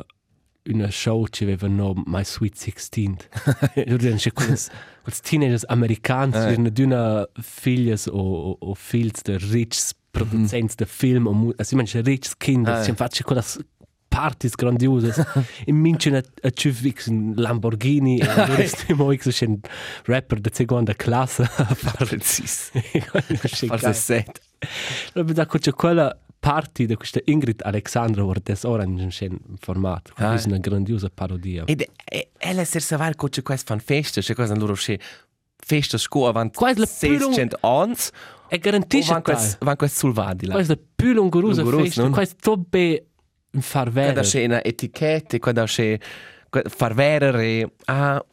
una 0.70 0.90
show 0.90 1.26
che 1.30 1.44
aveva 1.44 1.68
no 1.68 1.94
My 2.06 2.24
Sweet 2.24 2.56
16. 2.56 3.16
Loro 3.86 4.04
erano 4.04 4.18
quelle 4.34 4.58
quelle 5.02 5.18
teenagers 5.22 5.64
americani, 5.68 6.34
Eh. 6.34 6.38
erano 6.38 6.70
di 6.70 6.84
una 6.84 7.28
figlie 7.42 7.98
o 8.10 8.20
o, 8.52 8.58
o 8.60 8.74
figli 8.74 9.12
de 9.24 9.38
rich 9.38 9.92
produzenti 10.12 10.76
de 10.76 10.86
film 10.86 11.28
o 11.28 11.54
also 11.58 11.76
ich 11.76 11.94
meine 11.94 12.04
rich 12.06 12.32
kinder, 12.38 12.80
Eh. 12.80 12.84
ci 12.86 12.94
faccio 12.94 13.24
quelle 13.24 13.44
parties 14.08 14.54
grandiose. 14.56 15.12
In 15.66 15.76
München 15.82 16.14
a, 16.16 16.22
a 16.44 16.50
Civix 16.52 17.08
in 17.08 17.34
Lamborghini 17.36 18.20
e 18.22 18.26
loro 18.48 18.66
stiamo 18.68 19.14
X 19.16 19.42
un 19.42 19.60
rapper 20.06 20.40
de 20.40 20.52
seconda 20.54 20.94
classe. 20.94 21.50
Precis. 21.98 22.70
Forse 23.40 23.66
Forse 23.68 23.94
set. 23.94 24.40
Allora, 25.14 25.34
da 25.34 25.46
c'è 25.48 25.72
quella 25.74 26.16
party 26.44 26.86
di 26.86 26.96
questa 26.96 27.22
Ingrid 27.24 27.62
Alexandra 27.64 28.22
war 28.26 28.42
des 28.42 28.64
ora 28.66 28.84
in 28.84 29.00
un 29.00 29.40
format. 29.60 30.12
Ah. 30.16 30.36
È 30.36 30.44
una 30.46 30.58
grandiosa 30.58 31.10
parodia. 31.10 31.64
Ed 31.66 31.86
e, 32.04 32.32
ella 32.38 32.66
ser 32.66 32.82
savar 32.82 33.16
co 33.16 33.30
c'è 33.30 33.42
queste 33.42 33.68
fan 33.68 33.80
festa, 33.80 34.20
c'è 34.20 34.36
cosa 34.36 34.54
loro 34.56 34.74
c'è 34.74 34.98
festa 35.56 35.98
scuola 35.98 36.32
avanti 36.32 36.58
Quasi 36.58 36.80
la 36.80 36.86
più 37.00 37.10
lung- 37.18 37.34
600 37.34 37.58
anni. 37.62 37.96
E 38.50 38.58
garantisce 38.60 39.14
van 39.14 39.22
che 39.22 39.32
quest 39.32 39.58
van 39.64 39.76
quest 39.78 39.98
sulvadi 39.98 40.46
là. 40.48 40.54
questa 40.54 40.74
è 40.74 40.76
la 40.76 40.82
più 40.94 41.14
longurosa 41.14 41.62
Longurosa, 41.62 41.84
festa. 41.86 42.02
non? 42.02 42.12
Questa 42.12 42.36
è 42.36 42.40
tobbe 42.42 43.06
in 43.52 43.62
far 43.62 43.90
Quando 43.90 44.12
vero. 44.14 44.22
c'è 44.28 44.44
una 44.46 44.64
etichetta, 44.64 45.40
quando 45.40 45.64
c'è 45.64 45.98
que- 46.50 46.64
far 46.68 46.94
vedere 46.94 47.72
ah 47.86 48.24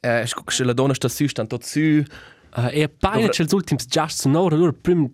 eh, 0.00 0.26
sc- 0.26 0.50
se 0.50 0.64
la 0.64 0.72
donna 0.72 0.94
sta 0.94 1.08
su, 1.08 1.26
sta 1.26 1.44
tutto 1.44 1.66
su. 1.66 1.78
Uh, 2.54 2.68
e 2.70 2.82
appena 2.82 3.14
Dovre- 3.16 3.28
c'è 3.30 3.44
gli 3.44 3.54
ultimi 3.54 3.80
just 3.86 4.20
sonore, 4.20 4.54
allora 4.56 4.72
prima 4.72 5.06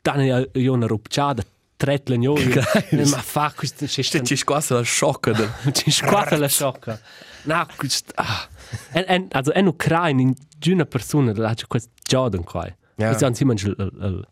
danno 0.00 0.46
io 0.52 0.72
una 0.72 0.86
rupciata, 0.86 1.44
tre 1.82 2.00
legnoni. 2.04 2.46
Geil. 2.46 3.08
Ma 3.08 3.20
fa 3.20 3.52
questo 3.56 3.86
c'è 3.86 4.02
Ste 4.02 4.22
ci 4.22 4.36
squassa 4.36 4.74
la 4.74 4.82
sciocca 4.82 5.32
del 5.32 5.50
Ci 5.72 5.90
squatta 5.90 6.36
la 6.36 6.46
sciocca. 6.46 7.00
No, 7.44 7.66
questo... 7.76 8.12
Ah. 8.14 8.48
En, 8.92 9.04
en, 9.08 9.28
also, 9.32 9.52
en 9.52 9.66
Ucraina, 9.66 10.22
in 10.22 10.34
una 10.66 10.84
persona, 10.84 11.32
la 11.34 11.54
c'è 11.54 11.66
questo 11.66 11.90
Jordan 12.08 12.44
qua. 12.44 12.66
Ja. 12.96 13.08
Questo 13.08 13.26
anzi, 13.26 13.44
man, 13.44 13.56
il, 13.56 14.28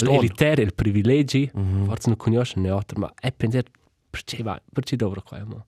l'elitaire, 0.00 0.62
il 0.62 0.72
privilegi, 0.72 1.50
forse 1.52 2.08
non 2.08 2.16
conosce 2.16 2.58
ne 2.60 2.70
altro, 2.70 2.98
ma 2.98 3.12
è 3.20 3.30
pensare, 3.30 3.66
perché 4.08 4.42
va, 4.42 4.58
perché 4.72 4.96
dovrò 4.96 5.22
qua, 5.22 5.44
ma... 5.44 5.64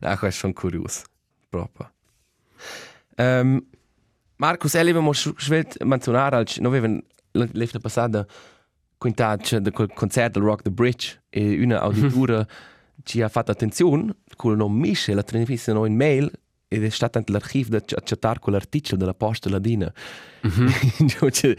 Ah, 0.00 0.18
questo 0.18 0.40
sono 0.40 0.52
curioso. 0.52 1.02
Proprio. 1.48 1.92
Um, 3.16 3.64
Marcus, 4.36 4.74
e 4.74 4.80
avevamo 4.80 5.12
svelto 5.12 5.84
menzionare, 5.84 6.36
al 6.36 6.46
noi 6.58 6.76
avevamo 6.76 7.00
l'efta 7.30 7.78
passata 9.00 9.38
quintaggio 9.40 9.58
del 9.60 9.72
concerto 9.72 10.38
del 10.38 10.48
Rock 10.48 10.62
the 10.62 10.70
Bridge 10.70 11.22
e 11.30 11.62
una 11.62 11.80
auditura 11.80 12.46
ci 13.02 13.22
ha 13.22 13.28
fatto 13.28 13.50
attenzione 13.50 14.14
con 14.36 14.52
il 14.52 14.58
nome 14.58 14.88
Michel, 14.88 15.14
la 15.14 15.22
trasmessa 15.22 15.72
in 15.86 15.96
mail 15.96 16.30
ed 16.68 16.84
è 16.84 16.88
stato 16.90 17.18
anche 17.18 17.32
l'archivio 17.32 17.78
da 17.78 17.84
accettare 17.96 18.38
con 18.38 18.52
l'articolo 18.52 18.96
della 18.98 19.14
posta 19.14 19.48
ladina. 19.48 19.92
Dove 20.42 21.30
c'è 21.30 21.54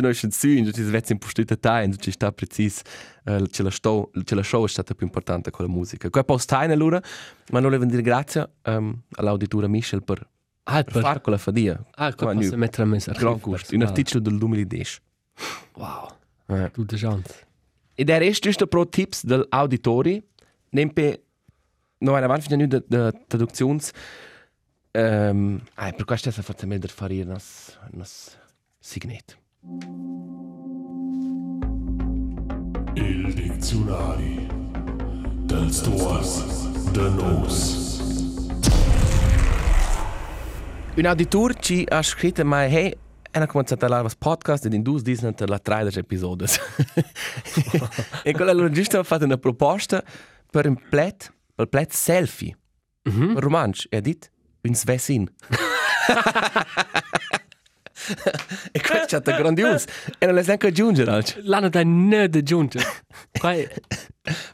noi 0.00 0.14
c'è 0.14 0.30
su, 0.30 0.54
dove 0.54 0.70
c'è 0.70 0.82
svezza 0.82 1.12
in 1.12 1.18
postita 1.18 1.56
dove 1.56 1.96
c'è 1.96 2.10
sta 2.10 2.32
preciso, 2.32 2.82
c'è 3.24 3.62
la 3.62 3.70
show, 3.70 4.10
c'è 4.24 4.34
la 4.34 4.42
show 4.42 4.64
è 4.64 4.68
stata 4.68 4.94
più 4.94 5.04
importante 5.04 5.50
con 5.50 5.66
la 5.66 5.70
musica. 5.70 6.08
Qua 6.08 6.24
posta 6.24 6.64
in 6.64 6.70
allora, 6.70 7.02
ma 7.50 7.60
non 7.60 7.72
le 7.72 7.78
dire 7.86 8.02
grazie 8.02 8.48
um, 8.64 8.98
all'auditore 9.16 9.68
Michel 9.68 10.02
per 10.02 10.26
Ah, 10.70 10.84
per 10.84 11.00
fare 11.00 11.22
con 11.22 11.32
la 11.32 11.38
fadia. 11.38 11.80
Ah, 11.92 12.14
Qua 12.14 12.34
posso 12.34 12.56
mettere 12.58 12.82
a. 12.84 13.12
Gran 13.12 13.38
gusto. 13.38 13.74
Un 13.74 13.82
articolo 13.82 14.20
del 14.20 14.36
2010. 14.36 15.00
Wow. 15.76 16.17
Eh. 16.48 16.70
Tu 16.72 16.84
de 16.84 16.96
chance. 16.96 17.46
E 17.94 18.04
der 18.04 18.22
ist 18.22 18.42
giusto 18.42 18.66
pro 18.66 18.84
tips 18.84 19.24
del 19.26 19.46
auditori, 19.50 20.22
nempe 20.70 21.22
no 21.98 22.14
eine 22.14 22.24
avanti 22.24 22.48
fino 22.48 22.66
de, 22.66 22.82
de 22.86 23.12
traduzions 23.26 23.92
ehm 24.92 25.60
ai 25.74 25.92
per 25.94 26.04
questo 26.04 26.30
sta 26.30 26.42
forse 26.42 26.66
meglio 26.66 26.88
fare 26.88 27.24
nas 27.24 27.78
nas 27.90 28.38
signet. 28.78 29.36
Il 32.94 33.34
dizionari 33.34 34.46
dels 35.46 35.82
tuors 35.82 36.70
de 36.92 37.10
nos. 37.10 37.86
Un 40.96 41.06
auditor 41.06 41.54
ci 41.58 41.84
ha 41.88 42.02
scritto 42.02 42.44
mai 42.44 42.72
hey 42.72 42.96
Era 43.38 43.46
cominciato 43.46 43.84
a 43.84 43.88
lavorare 43.88 44.16
podcast 44.18 44.64
ed 44.64 44.72
in 44.72 44.82
due 44.82 45.00
per 45.00 45.48
la 45.48 45.60
13 45.60 46.00
episodi. 46.00 46.44
e 48.24 48.32
quella 48.32 48.50
allora 48.50 48.68
giusto 48.68 48.98
ha 48.98 49.04
fatto 49.04 49.26
una 49.26 49.38
proposta 49.38 50.02
per 50.50 50.66
un 50.66 50.74
plet, 50.74 51.32
per 51.54 51.66
un 51.66 51.68
plet 51.68 51.92
selfie. 51.92 52.58
Mhm. 53.04 53.28
Un 53.28 53.38
romanzo. 53.38 53.86
E 53.94 53.96
ha 53.98 54.00
detto, 54.00 54.26
un 54.62 54.74
svesin. 54.74 55.32
e 58.72 58.80
questo 58.80 59.04
è 59.04 59.06
stato 59.06 59.30
grandioso. 59.36 59.86
E 60.18 60.26
non 60.26 60.34
le 60.34 60.42
sai 60.42 60.52
anche 60.54 60.66
aggiungere. 60.66 61.22
L'hanno 61.42 61.68
da 61.68 61.84
ne 61.84 62.28
de 62.28 62.42
giungere. 62.42 62.84
Qua 63.38 63.52
è... 63.52 63.72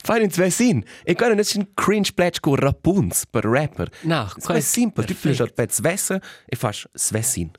Fai 0.02 0.22
un 0.22 0.30
svesin. 0.30 0.84
E 1.02 1.14
qua 1.14 1.28
non 1.28 1.38
è 1.38 1.44
un 1.54 1.68
cringe 1.72 2.12
pledge 2.12 2.40
con 2.40 2.56
Rapunz 2.56 3.24
per 3.30 3.46
rapper. 3.46 3.88
No, 4.02 4.30
qua 4.42 4.56
è 4.56 4.60
semplice. 4.60 5.08
Tu 5.08 5.14
fai 5.14 5.30
il 5.32 5.54
pet 5.54 5.72
svessa 5.72 6.20
e 6.44 6.54
fai 6.54 6.74
svesin. 6.92 7.50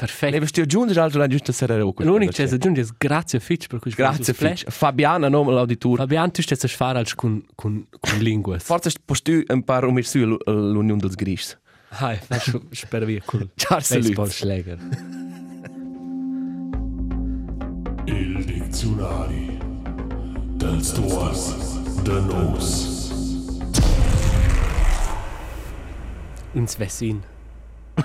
Perfetto. 0.00 0.32
Ne 0.32 0.40
vesti 0.40 0.60
aggiungere 0.62 0.98
altro 0.98 1.18
la 1.18 1.26
giusta 1.26 1.52
sera. 1.52 1.76
L'unico 1.76 2.32
che 2.32 2.46
si 2.46 2.54
aggiunge 2.54 2.80
è 2.80 2.86
grazie 2.96 3.38
Fitch 3.38 3.66
per 3.66 3.80
questo 3.80 4.02
Grazie, 4.02 4.32
Fitch. 4.32 4.64
Fabiana, 4.70 5.28
nome 5.28 5.52
l'auditor. 5.52 5.98
Fabian, 5.98 6.30
tu 6.30 6.40
stai 6.40 6.56
a 6.58 6.68
fare 6.68 6.98
als 7.00 7.14
con, 7.14 7.44
con, 7.54 7.86
con 8.00 8.18
lingue. 8.18 8.58
Forse 8.60 8.92
posso 9.04 9.20
tu 9.22 9.42
un 9.46 9.62
paar 9.62 9.84
um 9.84 10.00
su 10.00 10.18
l'Unione 10.46 11.00
dels 11.00 11.16
Gris. 11.16 11.58
Hai, 11.90 12.16
faccio 12.16 12.62
spero 12.70 13.04
via 13.04 13.20
col 13.22 13.50
Ciao, 13.56 13.76
baseball 13.76 14.28
salut. 14.28 14.30
schläger. 14.30 14.78
Il 18.06 18.44
dizionari 18.44 19.58
dels 20.56 20.92
tuors 20.92 21.78
de 22.04 22.20
nos. 22.20 22.88
Un 26.54 26.66
svesin. 26.66 27.22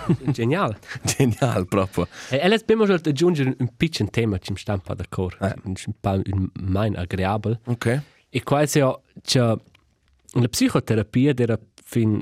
Genial. 0.31 0.77
Genial, 1.03 1.67
proprio. 1.67 2.07
E 2.29 2.37
elles 2.37 2.61
abbiamo 2.61 2.85
già 2.85 2.93
aggiungere 2.93 3.55
un 3.57 3.75
piccolo 3.75 4.09
tema 4.09 4.37
che 4.37 4.51
mi 4.51 4.57
sta 4.57 4.73
un 4.73 4.81
po' 4.81 4.93
d'accordo. 4.93 5.45
Eh. 5.45 5.55
Un 5.63 5.75
po' 5.99 6.21
un 6.23 6.49
mein 6.61 6.95
agreeabile. 6.95 7.59
Ok. 7.65 8.01
E 8.29 8.43
quasi 8.43 8.81
c'è 9.21 9.39
la 9.39 10.47
psicoterapia 10.47 11.33
era 11.35 11.57
fin 11.83 12.21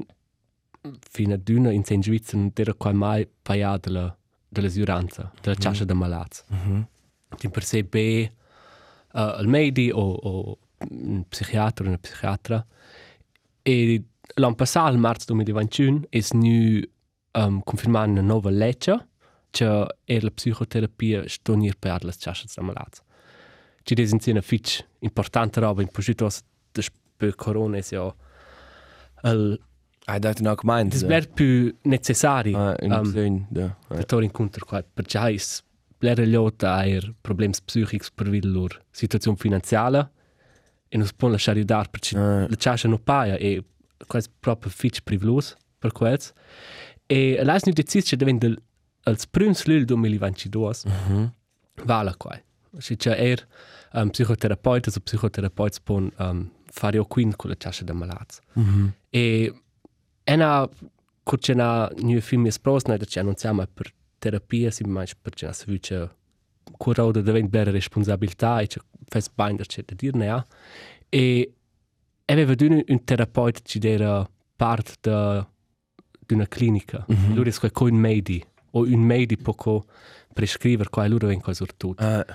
fin 0.99 1.31
a 1.31 1.37
d'una 1.37 1.71
in 1.71 1.83
Saint 1.85 2.03
Svizzera 2.03 2.37
non 2.41 2.51
era 2.53 2.73
quasi 2.73 2.95
mai 2.97 3.27
pagata 3.41 3.89
della 3.89 4.17
dell'asuranza, 4.53 5.31
della 5.41 5.55
ciascia 5.55 5.83
da 5.83 5.93
malats. 5.93 6.43
Mhm. 6.47 6.87
Ti 7.35 7.49
per 7.49 7.63
sé 7.63 7.83
be 7.83 8.31
uh, 9.13 9.19
al 9.19 9.47
medi 9.47 9.89
o, 9.91 9.99
o 9.99 10.57
un 10.89 11.23
psichiatra 11.27 11.85
o 11.85 11.87
una 11.87 11.97
psichiatra. 11.97 12.65
E 13.63 14.03
l'anno 14.35 14.55
passato, 14.55 14.87
al 14.87 14.97
marzo 14.97 15.25
2021, 15.33 16.01
è 16.09 16.19
nu 16.31 16.79
um, 17.33 17.61
confermata 17.63 18.09
una 18.09 18.21
nuova 18.21 18.49
legge 18.49 19.07
che 19.49 19.85
è 20.03 20.19
la 20.19 20.31
psicoterapia 20.31 21.27
stonir 21.27 21.77
per 21.77 22.03
le 22.03 22.11
ciascia 22.13 22.45
da 22.55 22.61
malats. 22.63 23.01
Ci 23.83 23.93
è 23.95 24.29
una 24.31 24.41
fitch 24.41 24.85
importante 24.99 25.59
roba 25.59 25.81
in 25.81 25.89
posito 25.89 26.27
per 27.17 27.35
corona 27.35 27.77
è 27.77 27.81
ja 27.81 28.13
il 29.23 29.59
Hai 30.05 30.19
dato 30.19 30.41
una 30.41 30.53
gemeint. 30.55 30.93
es 30.93 31.03
bler 31.03 31.29
più 31.29 31.73
necessario 31.83 32.57
Ah, 32.57 32.75
un 32.81 32.91
um, 32.91 33.01
bisogno 33.03 33.47
da. 33.49 33.77
per 33.87 34.05
tor 34.05 34.21
incontro 34.23 34.65
qua 34.65 34.83
per 34.83 35.05
già 35.05 35.29
is 35.29 35.63
bler 35.97 36.19
liota 36.27 36.73
air 36.73 37.13
problems 37.21 37.61
psichics 37.61 38.11
per 38.11 38.29
vid 38.29 38.43
lor 38.43 38.83
situazione 38.91 39.37
finanziaria 39.37 40.11
e 40.89 40.97
non 40.97 41.05
si 41.07 41.13
può 41.15 41.29
lasciare 41.29 41.59
aiutare 41.59 41.87
perché 41.89 42.17
Ah. 42.17 42.45
la 42.49 42.55
ciascia 42.55 42.89
non 42.89 43.01
paga 43.01 43.35
e 43.37 43.63
quasi 44.05 44.29
proprio 44.37 44.69
fitch 44.71 45.01
privilos 45.03 45.55
per 45.79 45.93
quels 45.93 46.33
e 47.07 47.43
l'has 47.43 47.63
nu 47.65 47.73
deciso 47.73 48.09
che 48.09 48.15
diventa 48.17 48.47
als 49.03 49.25
prims 49.27 49.65
lul 49.65 49.85
2022 49.85 50.73
Mhm. 50.85 51.31
Vala 51.85 52.15
qua. 52.15 52.39
Se 52.77 52.95
c'è 52.95 53.15
er 53.17 53.47
um, 53.93 54.09
psicoterapeuta 54.09 54.91
o 54.95 54.99
psicoterapeuta 54.99 55.79
pon 55.83 56.11
um, 56.19 56.51
fare 56.71 56.97
o 56.99 57.05
quin 57.05 57.35
con 57.35 57.49
la 57.49 57.55
ciascia 57.55 57.83
da 57.83 57.93
malats. 57.93 58.39
Mhm. 58.53 58.93
E 59.09 59.53
ena 60.23 60.69
kur 61.23 61.39
c'è 61.39 61.53
na 61.53 61.89
new 62.01 62.19
film 62.19 62.45
es 62.45 62.59
pros 62.59 62.85
na 62.85 62.97
c'è 62.97 63.19
annunciamo 63.19 63.65
per 63.73 63.91
terapia 64.19 64.71
si 64.71 64.83
mai 64.83 65.07
per 65.21 65.33
c'è 65.33 65.47
na 65.47 65.53
se 65.53 65.65
vuce 65.67 66.09
cura 66.77 67.11
da 67.11 67.21
divent 67.21 67.49
bere 67.49 67.71
responsabilità 67.71 68.61
e 68.61 68.67
c'è 68.67 68.79
fes 69.09 69.29
binder 69.29 69.65
c'è 69.65 69.83
da 69.83 69.93
dirne 69.95 70.25
ja. 70.25 70.45
E 71.09 71.53
aveva 72.25 72.55
d'un 72.55 72.81
un 72.87 73.03
terapeuta 73.03 73.59
ci 73.63 73.79
era 73.81 74.27
part 74.55 74.97
da 75.01 75.47
d'una 76.25 76.47
clinica. 76.47 77.05
Mm 77.11 77.15
-hmm. 77.15 77.33
Lui 77.35 77.49
è 77.49 77.71
come 77.71 77.91
un 77.91 77.97
medi 77.97 78.43
o 78.71 78.79
un 78.81 78.99
medi 79.01 79.37
poco 79.37 79.85
prescrivere 80.33 80.89
qua 80.89 81.05
e 81.05 81.09
lui 81.09 81.19
venga 81.19 81.43
cosa 81.43 81.65
tutto. 81.77 82.03
Ah, 82.03 82.25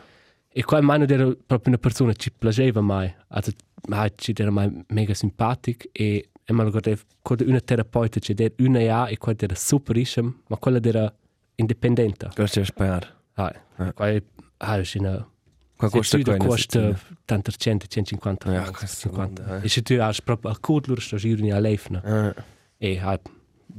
E 0.51 0.65
qua 0.65 0.81
mano 0.81 1.05
era 1.05 1.25
proprio 1.27 1.69
una 1.73 1.79
persona 1.79 2.13
che 2.13 2.19
ci 2.19 2.33
piaceva 2.37 2.81
mai, 2.81 3.13
also, 3.29 3.53
ma 3.89 4.09
ci 4.17 4.33
era 4.37 4.51
mai 4.51 4.85
mega 4.89 5.15
simpatico 5.15 5.89
e 5.93 6.31
e 6.51 6.53
me 6.55 6.63
lo 6.65 6.71
guardavo 6.71 6.97
con 7.21 7.37
una 7.45 7.61
terapeuta 7.61 8.19
che 8.21 8.35
era 8.37 8.55
una 8.61 8.81
ja 8.81 9.07
e 9.09 9.19
qua 9.19 9.35
era 9.37 9.55
super 9.55 9.95
isem, 9.99 10.35
ma 10.49 10.57
quella 10.57 10.81
era 10.83 11.15
indipendente. 11.57 12.31
Cosa 12.35 12.65
spar? 12.65 13.15
Ah, 13.35 13.53
Eh. 13.79 13.93
qua 13.93 14.09
è 14.09 14.23
ah, 14.59 14.79
è 14.81 14.85
una 14.99 15.29
Qua 15.77 15.91
costa 15.91 16.17
se 16.17 16.23
tu 16.25 16.35
qua. 16.37 16.47
costa 16.47 16.99
tanto 17.27 17.53
100 17.53 17.87
150 17.87 18.51
Ja, 18.51 18.61
euro, 18.61 18.73
questo 18.73 19.09
50. 19.11 19.43
vabbè, 19.43 19.61
eh. 19.61 19.65
E 19.65 19.69
se 19.69 19.83
tu 19.83 19.93
hai 20.01 20.17
proprio 20.25 20.51
a 20.51 20.57
codlur 20.59 21.01
sto 21.03 21.17
giro 21.19 21.45
in 21.45 21.53
alefna 21.53 22.01
Ah. 22.03 22.35
e 22.79 22.99
hai 22.99 23.19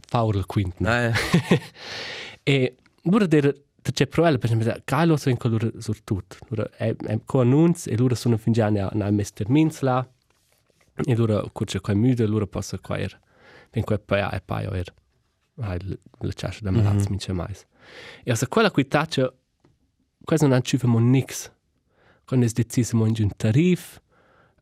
faul 0.07 0.45
quint. 0.45 0.75
Ah, 0.85 1.11
E 2.43 2.75
lura 3.03 3.27
der 3.27 3.53
der 3.81 3.93
c'è 3.93 4.07
proel 4.07 4.37
per 4.39 4.49
esempio 4.51 4.81
Carlo 4.85 5.17
so 5.17 5.29
in 5.29 5.37
colore 5.37 5.71
sur 5.77 6.01
tut. 6.03 6.37
Lura 6.47 6.69
è 6.77 6.95
è 6.95 7.19
co 7.25 7.41
annunz 7.41 7.87
e 7.87 7.95
lura 7.95 8.15
sono 8.15 8.37
fingiani 8.37 8.79
a 8.79 8.89
na 8.93 9.11
Mr. 9.11 9.49
Minsla. 9.49 10.07
E 11.05 11.15
lura 11.15 11.43
curce 11.51 11.79
qua 11.79 11.93
müde 11.93 12.25
lura 12.25 12.47
passa 12.47 12.79
qua 12.79 12.97
er. 12.97 13.19
Ben 13.71 13.83
qua 13.83 13.99
poi 13.99 14.19
è 14.19 14.41
poi 14.41 14.65
er. 14.65 14.93
Hai 15.61 15.77
la 16.21 16.33
chascia 16.33 16.63
da 16.63 16.71
malaz 16.71 17.07
min 17.07 17.19
c'è 17.19 17.33
mais. 17.33 17.65
E 18.23 18.35
se 18.35 18.47
quella 18.47 18.71
qui 18.71 18.87
taccia 18.87 19.31
quasi 20.25 20.47
non 20.47 20.63
ci 20.63 20.77
famo 20.77 20.99
nix. 20.99 21.51
Quando 22.25 22.45
es 22.45 22.53
decisimo 22.53 23.05
in 23.05 23.15
un 23.19 23.31
tarif 23.35 23.99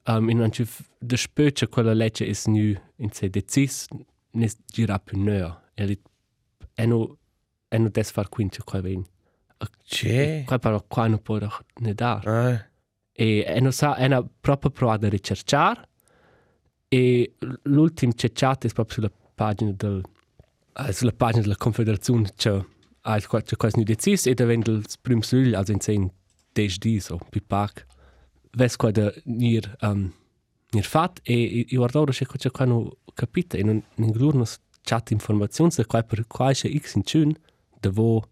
um, 0.07 0.29
in 0.29 0.39
un 0.39 0.51
ci 0.51 0.65
de 0.99 1.17
spöce 1.17 1.67
quella 1.67 1.93
legge 1.93 2.25
is 2.25 2.45
nu 2.47 2.75
in 2.97 3.11
se 3.11 3.29
decis 3.29 3.87
nes 4.31 4.57
gira 4.65 4.99
più 4.99 5.21
neo. 5.21 5.61
E 5.73 5.85
li 5.85 6.01
e 6.73 6.85
no 6.85 7.17
e 7.69 7.77
no 7.77 7.89
des 7.89 8.11
far 8.11 8.29
quince 8.29 8.63
qua 8.63 8.81
ven. 8.81 9.05
C'è. 9.83 10.43
Qua 10.45 10.59
però 10.59 10.83
qua 10.87 11.07
non 11.07 11.21
può 11.21 11.39
ne 11.79 11.93
dar. 11.93 12.27
Ah. 12.27 12.65
E 13.11 13.43
e 13.45 13.59
no 13.59 13.71
sa 13.71 13.95
è 13.95 14.05
una 14.05 14.23
proprio 14.23 14.71
provata 14.71 15.07
a 15.07 15.09
ricercare 15.09 15.87
e 16.87 17.35
l'ultimo 17.63 18.13
cercato 18.13 18.67
è 18.67 18.71
proprio 18.71 18.95
sulla 18.95 19.11
pagina 19.35 19.71
del 19.75 20.03
eh, 20.77 20.93
sulla 20.93 21.11
pagina 21.11 21.41
della 21.41 21.55
Confederazione 21.57 22.31
c'è 22.35 22.63
ha 23.01 23.21
qualche 23.27 23.55
cosa 23.55 23.81
deciso 23.81 24.29
e 24.29 24.33
diventa 24.33 24.71
il 24.71 24.85
primo 25.01 25.21
sul 25.21 25.53
also 25.55 25.71
in 25.71 25.79
sein 25.79 26.11
des 26.53 26.77
dis 26.77 27.09
o 27.09 27.19
più 27.29 27.41
pac 27.45 27.85
ves 28.51 28.75
qua 28.75 28.91
da 28.91 29.11
nir 29.25 29.75
um, 29.81 30.13
nir 30.71 30.83
fat 30.83 31.19
e 31.23 31.65
i 31.69 31.75
guardo 31.75 32.01
ora 32.01 32.11
c'è 32.11 32.25
c'è 32.25 32.51
qua 32.51 32.65
no 32.65 32.97
capita 33.13 33.57
e 33.57 33.63
non 33.63 33.81
in 33.95 34.11
glurno 34.11 34.45
chat 34.83 35.11
informazioni 35.11 35.71
se 35.71 35.85
qua 35.85 36.03
per 36.03 36.27
qua 36.27 36.51
c'è 36.51 36.69
x 36.69 36.95
in 36.95 37.03
tune 37.03 37.33
da 37.79 37.89
vo 37.89 38.27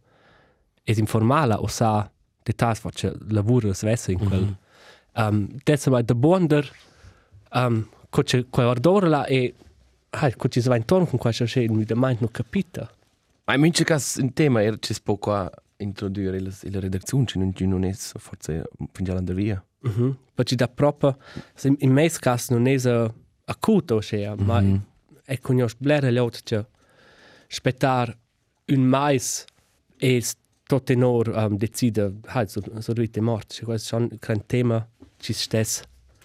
es 0.83 0.97
informala 0.97 1.61
o 1.61 1.67
sa 1.67 2.09
dettagli 2.43 2.75
faccia 2.75 3.13
lavoro 3.29 3.73
svesse 3.73 4.11
in 4.11 4.19
quel 4.19 4.41
mm 4.41 4.55
-hmm. 5.15 5.27
um, 5.29 5.47
detsa 5.63 5.89
mai 5.89 6.03
da 6.03 6.13
bonder 6.13 6.69
um, 7.53 7.87
coce 8.09 8.45
qua 8.49 8.63
guardora 8.63 9.07
la 9.07 9.25
e 9.25 9.55
Ah, 10.17 10.33
co 10.33 10.47
ci 10.47 10.61
va 10.61 10.77
intorno 10.77 11.05
con 11.05 11.19
questa 11.19 11.43
scena, 11.43 11.73
mi 11.73 11.83
domani 11.83 12.17
non 12.19 12.31
capita. 12.31 12.89
Ma 13.45 13.55
in 13.55 13.61
mince 13.61 13.83
cas 13.83 14.15
un 14.21 14.31
tema 14.31 14.63
era 14.63 14.77
ci 14.79 14.95
può 15.03 15.17
qua 15.17 15.51
introdurre 15.77 16.39
la, 16.39 16.49
la 16.61 16.79
redazione, 16.79 17.25
non, 17.35 17.53
ci 17.53 17.67
non 17.67 17.83
è 17.83 17.91
forse 17.93 18.63
fin 18.93 19.03
già 19.03 19.13
l'andare 19.13 19.65
via. 19.89 20.03
Mhm. 20.03 20.17
Perché 20.33 20.55
da 20.55 20.67
proprio, 20.67 21.17
se 21.53 21.73
in 21.77 21.91
me 21.91 22.09
caso 22.09 22.53
non 22.53 22.67
è 22.67 23.11
acuto, 23.45 24.01
cioè, 24.01 24.33
ma 24.35 24.61
è 25.23 25.39
conosco 25.39 25.77
blera 25.79 26.09
gli 26.11 26.17
altri 26.17 26.41
che 26.43 26.65
aspettare 27.49 28.17
un 28.67 28.81
mais 28.81 29.45
e 29.97 30.23
tot 30.67 30.83
tenor 30.83 31.27
um, 31.29 31.57
decide, 31.57 32.13
hai, 32.25 32.47
so, 32.47 32.61
so 32.79 32.93
rite 32.93 33.21
morte, 33.21 33.53
cioè, 33.53 33.65
questo 33.65 33.95
è 33.95 33.99
un 33.99 34.09
gran 34.19 34.45
tema, 34.45 34.85
ci 35.17 35.33
stess, 35.33 35.83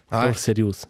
Ah, 0.08 0.22
ah, 0.22 0.32
serioso. 0.32 0.88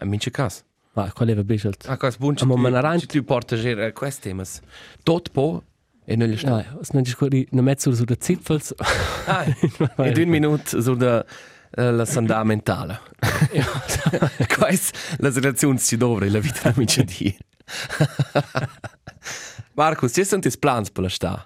in 0.00 0.08
mince 0.08 0.30
cas. 0.30 0.64
Ma 0.94 1.10
qual 1.12 1.28
è 1.28 1.32
il 1.32 1.44
bischelt? 1.44 1.86
Ah, 1.86 1.98
buon 2.18 2.36
ci 2.36 2.46
Ma 2.46 2.56
man 2.56 2.74
aranci- 2.74 3.06
ci 3.08 3.18
tu 3.18 3.24
porta 3.24 3.56
a 3.56 3.92
questi 3.92 4.28
temas. 4.28 4.60
Tot 5.02 5.30
po 5.30 5.62
e 6.06 6.16
non 6.16 6.28
gli 6.28 6.36
sta. 6.36 6.60
Ja, 6.62 6.78
es 6.80 6.90
non 6.92 7.02
discorri, 7.02 7.46
non 7.50 7.64
mezzo 7.64 7.94
su 7.94 8.04
de 8.04 8.16
Zipfels. 8.18 8.74
Ah, 9.26 9.44
in 10.06 10.12
due 10.12 10.24
minuti 10.24 10.80
su 10.82 10.94
da 10.94 11.24
eh, 11.24 11.26
la 11.74 12.04
sanità 12.04 12.42
mentale. 12.44 13.00
Questa 14.56 14.98
la 15.18 15.30
relazione 15.30 15.78
si 15.78 15.96
dovrebbe 15.96 16.32
la 16.32 16.38
vita 16.38 16.70
da 16.70 16.74
mince 16.76 17.04
di. 17.04 17.36
Marcus, 19.74 20.12
ci 20.12 20.24
sono 20.24 20.42
i 20.44 20.58
plans 20.58 20.90
per 20.90 21.02
la 21.02 21.08
sta? 21.08 21.42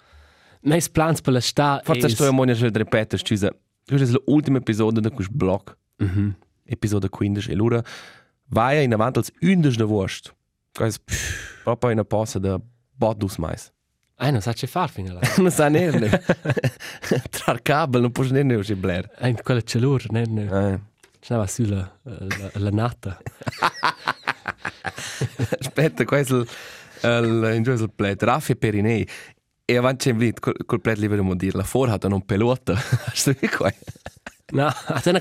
Meis 0.63 0.89
plans 0.89 1.21
per 1.21 1.33
la 1.33 1.41
sta 1.41 1.81
Forse 1.85 2.09
sto 2.09 2.27
a 2.27 2.33
monia 2.33 2.55
già 2.55 2.69
ripetere, 2.69 3.23
scusa. 3.23 3.55
Questo 3.85 4.17
è 4.17 4.23
l'ultimo 4.27 4.57
episodio 4.57 5.01
di 5.01 5.11
questo 5.11 5.33
blog. 5.35 5.77
Mhm. 5.99 6.37
episodio 6.67 7.09
15 7.09 7.51
e 7.51 7.53
allora 7.55 7.83
vai 8.49 8.85
in 8.85 8.93
avanti 8.93 9.19
als 9.19 9.31
11 9.41 9.77
de 9.77 9.85
Wurst. 9.85 10.35
Quasi 10.73 10.99
proprio 11.63 11.91
in 11.91 11.99
una 11.99 12.05
pausa 12.05 12.39
de 12.39 12.61
Bottus 12.91 13.37
mais. 13.39 13.73
Ah, 14.19 14.31
non 14.31 14.41
sa 14.41 14.53
che 14.53 14.67
far 14.67 14.91
fino 14.91 15.13
là. 15.13 15.21
Non 15.39 15.51
sa 15.51 15.69
nerne. 15.69 16.09
Tra 17.31 17.53
il 17.53 17.63
cabel 17.63 18.01
non 18.01 18.13
puoi 18.13 18.31
nerne 18.31 18.55
uscire. 18.55 19.11
Ah, 19.19 19.29
in 19.29 19.37
quella 19.43 19.63
celur, 19.63 20.05
ne, 20.11 20.25
ne. 20.27 20.73
Eh. 20.73 20.79
Stava 21.21 21.47
sulla 21.47 21.99
la, 22.03 22.51
la 22.53 22.71
nata. 22.71 23.19
Aspetta, 25.59 26.05
questo 26.05 26.47
è 27.01 27.09
il 27.09 27.53
in 27.55 27.63
giù 27.63 27.73
il 27.73 27.91
plet 27.95 28.23
Raffi 28.23 28.57
Perinei. 28.57 29.07
E 29.65 29.77
avanti 29.77 30.09
c'è 30.09 30.15
vlit 30.15 30.39
col, 30.39 30.55
col 30.65 30.81
plet 30.81 30.99
libero 30.99 31.35
dire 31.35 31.59
la 31.59 31.67
ha 31.69 32.07
un 32.07 32.25
pelota. 32.25 32.77
Sto 33.13 33.35
qui 33.35 33.49
qua. 33.49 33.73
No, 34.53 34.73
attena. 34.87 35.21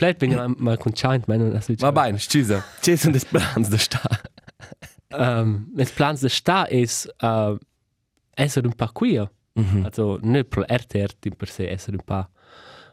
Pleit 0.00 0.18
bin 0.18 0.32
ja 0.32 0.46
mal 0.56 0.78
conchant, 0.78 1.28
mein 1.28 1.52
das 1.52 1.68
Ma 1.78 1.92
bene, 1.92 2.18
scusa. 2.18 2.64
Ci 2.80 2.96
sono 2.96 3.18
plans 3.28 3.68
da 3.68 3.76
sta. 3.76 4.00
Ähm, 5.10 5.68
mes 5.74 5.90
plans 5.92 6.20
de 6.20 6.28
sta 6.28 6.66
is 6.70 7.08
uh, 7.22 7.56
essere 8.34 8.66
un 8.66 8.74
pa 8.74 8.88
qui. 8.88 9.18
Mhm. 9.54 9.84
Also 9.84 10.18
ne 10.22 10.44
pro 10.44 10.62
RTR 10.62 11.14
in 11.24 11.36
per 11.36 11.48
se 11.48 11.68
essere 11.68 11.96
un 11.96 12.04
pa 12.04 12.28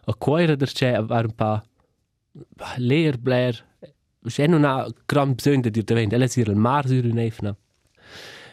a 0.05 0.13
cuore 0.13 0.55
der 0.55 0.71
c'è 0.71 0.93
avere 0.93 1.27
un 1.27 1.35
pa 1.35 1.63
leer 2.77 3.17
bler. 3.17 3.65
C'è 4.25 4.47
non 4.47 4.63
ha 4.63 4.87
gran 5.05 5.33
bisogno 5.33 5.61
di 5.61 5.69
dire 5.69 5.93
vent, 5.93 6.13
ella 6.13 6.27
sir 6.27 6.49
il 6.49 6.55
mar 6.55 6.87
sur 6.87 7.05
un'efna. 7.05 7.55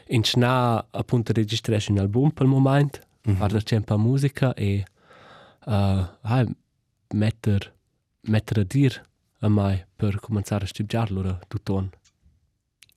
In 0.08 0.22
schna 0.22 0.86
appunto 0.90 1.32
registrare 1.32 1.84
un 1.88 1.98
album 1.98 2.30
per 2.30 2.44
il 2.44 2.52
momento, 2.52 3.00
mm 3.28 3.34
-hmm. 3.34 3.62
c'è 3.62 3.76
un 3.76 3.84
pa 3.84 3.96
musica 3.96 4.54
e 4.54 4.84
uh, 5.66 6.06
ah, 6.22 6.44
metter 7.14 7.72
metter 8.28 8.58
a 8.58 8.64
dir 8.64 9.02
a 9.40 9.48
mai 9.48 9.84
per 9.96 10.20
cominciare 10.20 10.64
a 10.64 10.68
studiarlo 10.68 11.20
ora 11.20 11.38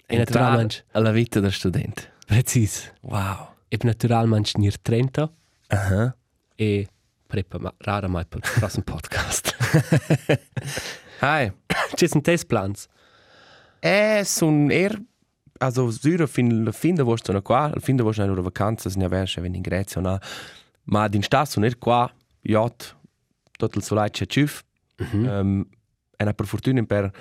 E 0.09 0.17
naturalmente, 0.17 0.85
alla 0.91 1.11
vita 1.11 1.39
del 1.39 1.51
studente. 1.51 2.13
precis. 2.25 2.93
Wow. 3.01 3.55
E 3.69 3.77
naturalmente 3.83 4.51
nir 4.57 4.77
30 4.79 5.29
Aha. 5.67 6.15
e 6.55 6.87
prepa 7.27 7.59
ma 7.59 7.73
rara 7.79 8.07
mai 8.07 8.25
per 8.25 8.39
il 8.43 8.51
prossimo 8.59 8.83
podcast. 8.83 9.55
Hai. 11.19 11.51
Ci 11.95 12.07
sono 12.07 12.21
test 12.21 12.45
plans. 12.45 12.87
Eh, 13.79 14.21
sono 14.23 14.71
eher, 14.71 15.01
also 15.59 15.91
Syrer 15.91 16.27
fin 16.27 16.63
la 16.63 16.71
fin 16.71 16.95
da 16.95 17.03
vostra 17.03 17.41
qua, 17.41 17.69
al 17.73 17.81
fin 17.81 17.95
da 17.97 18.03
vostra 18.03 18.25
loro 18.25 18.41
vacanze, 18.41 18.89
ne 18.95 19.05
avesce 19.05 19.41
ven 19.41 19.55
in 19.55 19.61
Grecia 19.61 19.99
na. 19.99 20.19
Ma 20.83 21.07
din 21.09 21.21
sta 21.21 21.43
sono 21.43 21.65
er 21.65 21.77
qua, 21.77 22.09
yacht, 22.43 22.95
tot 23.57 23.75
il 23.75 23.83
solai 23.83 24.09
c'è 24.09 24.25
ciuf. 24.25 24.63
Mhm. 24.97 25.27
Um, 25.27 25.67
e 26.17 26.23
na 26.23 26.33
per 26.33 26.45
fortuna 26.45 26.83
per 26.85 27.11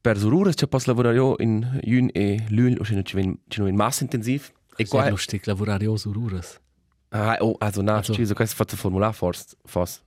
per 0.00 0.18
Zururas 0.18 0.54
c'è 0.54 0.66
pos 0.66 0.86
lavorare 0.86 1.16
io 1.16 1.34
in 1.38 1.80
Jun 1.82 2.08
e 2.12 2.44
Lül, 2.48 2.76
o 2.80 2.82
c'è 2.82 2.94
in 2.94 3.36
c'è 3.48 3.66
in 3.66 3.74
massa 3.76 4.02
intensiv. 4.02 4.50
E 4.76 4.86
Qua 4.86 5.00
qua 5.00 5.08
è 5.08 5.10
lustig 5.10 5.44
lavorare 5.44 5.84
io 5.84 5.96
su 5.96 6.10
Ruras. 6.12 6.58
Ah, 7.10 7.36
oh, 7.40 7.56
also 7.58 7.82
na, 7.82 7.96
Also- 7.96 8.14
also, 8.14 8.34
questo 8.34 8.54
fatto 8.54 8.76
formular 8.76 9.12
fors 9.12 9.56
fos. 9.64 10.02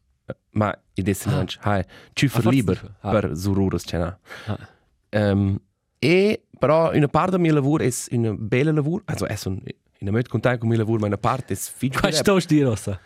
Ma 0.51 0.73
i 0.93 1.01
desse 1.01 1.29
non, 1.29 1.45
hai, 1.61 1.83
ciuf 2.13 2.37
Ah, 2.37 2.49
liber. 2.49 2.95
Ah. 3.01 3.11
per 3.11 3.35
Zururas 3.35 3.83
c'è 3.83 3.97
na. 3.97 4.17
Ah. 4.45 5.31
Um, 5.31 5.59
e 5.99 6.45
però 6.57 6.93
una 6.93 7.07
parte 7.07 7.31
del 7.31 7.39
mio 7.41 7.53
lavoro 7.53 7.83
è 7.83 7.89
un 8.11 8.35
bel 8.39 8.73
lavoro, 8.73 9.03
also 9.05 9.25
è 9.25 9.37
un 9.45 9.59
in 10.07 10.13
molto 10.13 10.29
contento 10.29 10.59
con 10.59 10.67
il 10.69 10.75
mio 10.75 10.83
lavoro, 10.83 11.01
ma 11.01 11.07
una 11.07 11.17
parte 11.17 11.53
è 11.53 11.57
figlio 11.57 11.99
Qua 11.99 12.11
sto 12.11 12.39
sti 12.39 12.61
rosa. 12.61 12.99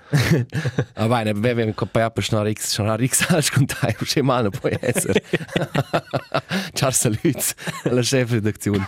Ah, 0.93 1.07
vai, 1.07 1.23
ne 1.25 1.33
beve 1.33 1.65
mi 1.65 1.73
coppa 1.73 2.09
per 2.09 2.23
schnare 2.23 2.53
X, 2.53 2.73
schnare 2.73 3.07
X 3.07 3.29
al 3.29 3.49
contento, 3.49 4.05
che 4.05 4.21
mano 4.21 4.49
può 4.49 4.69
essere. 4.79 5.23
Ciao 6.73 6.91
saluts 6.91 7.53
alla 7.83 8.01
chef 8.01 8.31
redazione. 8.31 8.87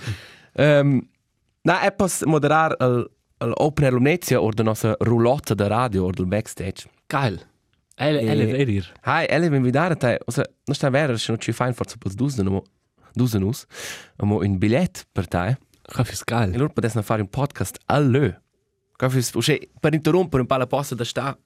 Um, 0.53 1.07
na, 1.61 1.81
è 1.81 1.91
pos 1.95 2.23
moderar 2.23 2.75
al 2.79 3.09
al 3.39 3.53
open 3.55 3.91
lunezia 3.91 4.41
o 4.41 4.49
la 4.53 4.63
nostra 4.63 4.95
roulotte 4.99 5.55
da 5.55 5.67
radio 5.67 6.05
o 6.05 6.11
del 6.11 6.25
backstage. 6.25 6.89
Geil. 7.07 7.39
Elle 7.95 8.21
elle 8.21 8.43
E- 8.43 8.51
verir. 8.51 8.91
Hai, 9.01 9.25
ele 9.29 9.49
mi 9.49 9.59
vidare 9.59 9.95
te, 9.95 10.19
o 10.25 10.31
sea, 10.31 10.45
non 10.65 10.75
sta 10.75 10.89
vero, 10.89 11.17
se 11.17 11.31
non 11.31 11.39
ci 11.39 11.51
fai 11.51 11.73
forse 11.73 11.97
pos 11.97 12.13
duzen, 12.15 12.61
duzen 13.13 13.43
us, 13.43 13.65
amo 14.17 14.39
un 14.39 14.57
biglietto 14.57 15.01
per 15.11 15.27
te. 15.89 15.93
Qua 15.95 16.03
fürs 16.03 16.21
E 16.21 16.23
geil. 16.25 16.57
loro 16.57 16.69
potessero 16.73 17.01
fare 17.03 17.21
un 17.21 17.29
podcast 17.29 17.77
all'ö. 17.85 18.31
Cioè, 19.41 19.69
per 19.79 19.93
interrompere 19.93 20.41
un 20.41 20.47
po' 20.47 20.55
la 20.57 20.67
posta 20.67 20.93
da 20.95 21.03
sta, 21.05 21.37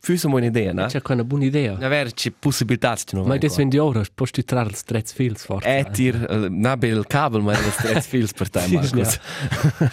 fusse 0.00 0.26
un'idea, 0.26 0.72
no? 0.72 0.86
C'è 0.86 1.00
una 1.04 1.24
buona 1.24 1.44
idea. 1.44 1.76
Averci 1.80 2.32
possibilità 2.32 2.94
di 2.94 3.02
non 3.12 3.26
Ma 3.26 3.34
adesso 3.34 3.56
vendi 3.56 3.78
ora, 3.78 4.02
posso 4.12 4.32
ti 4.32 4.44
trarre 4.44 4.70
il 4.70 4.74
stress 4.74 5.12
fields 5.12 5.44
forte. 5.44 5.68
È 5.78 5.88
tir, 5.90 6.48
non 6.50 6.78
il 6.88 7.06
cavo, 7.06 7.40
ma 7.40 7.52
il 7.52 7.58
stress 7.70 8.06
feels 8.10 8.32
per 8.32 8.50
te, 8.50 8.66
Marcus. 8.68 9.20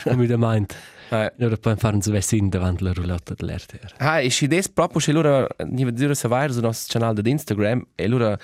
Come 0.04 0.26
da 0.26 0.38
meint. 0.38 0.76
Eh, 1.10 1.32
Ora 1.41 1.58
poi 1.58 1.76
fare 1.76 1.95
un 1.95 2.01
svesin 2.01 2.49
davanti 2.49 2.82
alla 2.84 2.93
roulotte 2.93 3.36
dell'RTR. 3.38 3.93
Ah, 3.97 4.20
e 4.22 4.32
se 4.32 4.47
des 4.47 4.68
proprio 4.70 4.99
se 4.99 5.12
loro, 5.12 5.47
ni 5.68 5.84
vedo 5.84 5.97
dire 5.97 6.16
se 6.16 6.28
vai 6.28 6.51
sul 6.51 6.64
nostro 6.64 6.99
canale 6.99 7.22
di 7.22 7.30
Instagram, 7.30 7.86
e 7.93 8.08
loro, 8.08 8.36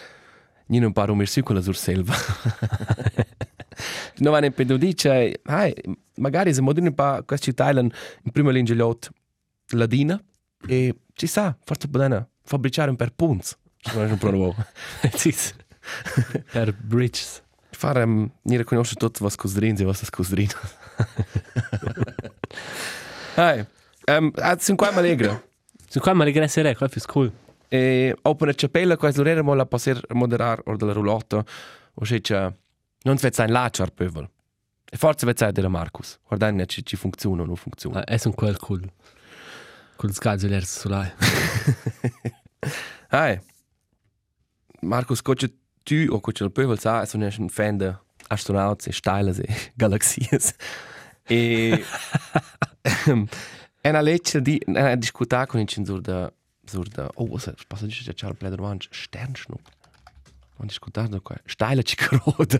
non 0.77 0.93
parlo 0.93 1.15
mer 1.15 1.27
su 1.27 1.41
quella 1.41 1.61
sur 1.61 1.75
selva. 1.75 2.13
Non 4.17 4.33
vanno 4.33 4.45
in 4.45 4.53
pedo 4.53 4.77
dice, 4.77 5.39
hai, 5.43 5.73
magari 6.15 6.53
se 6.53 6.61
moderno 6.61 6.89
un 6.89 6.95
po' 6.95 7.23
questi 7.25 7.53
Thailand 7.53 7.93
in 8.23 8.31
prima 8.31 8.51
linea 8.51 8.75
lot 8.75 9.09
ladina, 9.69 10.21
e 10.67 10.95
ci 11.13 11.27
sa, 11.27 11.55
forse 11.63 11.87
potete 11.87 12.29
fabbricare 12.43 12.89
un 12.89 12.95
per 12.95 13.11
punz. 13.11 13.57
Non 13.93 14.05
è 14.05 14.11
un 14.11 14.17
provo. 14.17 14.55
Per 16.51 16.73
bridges. 16.73 17.41
Fare, 17.71 18.03
um, 18.03 18.29
ni 18.43 18.57
riconosce 18.57 18.95
tutto 18.95 19.23
was 19.23 19.35
cosdrin, 19.35 19.77
se 19.77 19.85
was 19.85 20.09
cosdrin. 20.09 20.49
Hai, 23.35 23.65
um, 24.07 24.31
sono 24.57 24.77
qua 24.77 24.93
allegra. 24.93 25.41
Sono 25.87 26.03
qua 26.03 26.13
ma 26.13 26.25
regresserei, 26.25 26.75
qua 26.75 26.87
fürs 26.89 27.05
cool. 27.05 27.31
E 27.69 28.15
open 28.23 28.49
a 28.49 28.53
capella, 28.53 28.97
questo 28.97 29.23
l'era 29.23 29.41
mo 29.43 29.53
la 29.53 29.65
passer 29.65 30.03
moderar 30.13 30.61
or 30.65 30.75
della 30.75 30.91
roulotta, 30.91 31.43
o 31.93 32.03
se 32.05 32.19
c'è, 32.19 32.51
non 33.03 33.17
si 33.17 33.23
vede 33.23 33.43
un 33.43 33.51
lacciar 33.51 33.91
pövel. 33.91 34.29
E 34.91 34.97
forse 34.97 35.25
vede 35.25 35.51
della 35.51 35.69
Marcus. 35.69 36.19
Guardate, 36.27 36.65
ci, 36.65 36.83
ci 36.85 36.95
funziona 36.95 37.43
o 37.43 37.45
non 37.45 37.55
funziona. 37.55 37.99
Ah, 37.99 38.03
è 38.03 38.19
un 38.25 38.33
quel 38.33 38.57
cool. 38.57 38.91
Cool 39.95 40.13
scalzo 40.13 40.47
l'erzo 40.47 40.79
sulai. 40.79 41.11
Hai, 43.09 43.39
Marcus, 44.81 45.21
coche 45.21 45.53
tu 45.83 46.05
o 46.09 46.19
coche 46.19 46.43
il 46.43 46.51
pövel 46.51 46.79
sa, 46.79 47.05
sono 47.05 47.29
un 47.37 47.49
fan 47.49 47.77
de 47.77 47.97
astronauts 48.27 48.87
e 48.87 48.91
steiles 48.91 49.39
e 49.43 49.71
galaxies. 49.75 50.53
E... 51.23 51.83
è 53.81 53.89
una 53.89 54.01
legge 54.01 54.41
di... 54.41 54.57
È 54.57 54.97
discutare 54.97 55.47
con 55.47 55.59
il 55.59 55.67
censur 55.67 56.01
da... 56.01 56.31
Sur 56.65 56.87
da... 56.87 57.09
Oh, 57.15 57.27
was 57.27 57.47
ist? 57.47 57.65
Was 57.69 57.81
ist 57.81 58.05
das? 58.05 58.15
Charles 58.15 58.37
Bläder 58.37 58.59
Mann? 60.59 60.67
Sternschnupp. 60.67 60.67
Und 60.67 60.67
discutare 60.67 61.19
qua. 61.21 61.35
Steile 61.45 61.83
cicarota. 61.83 62.59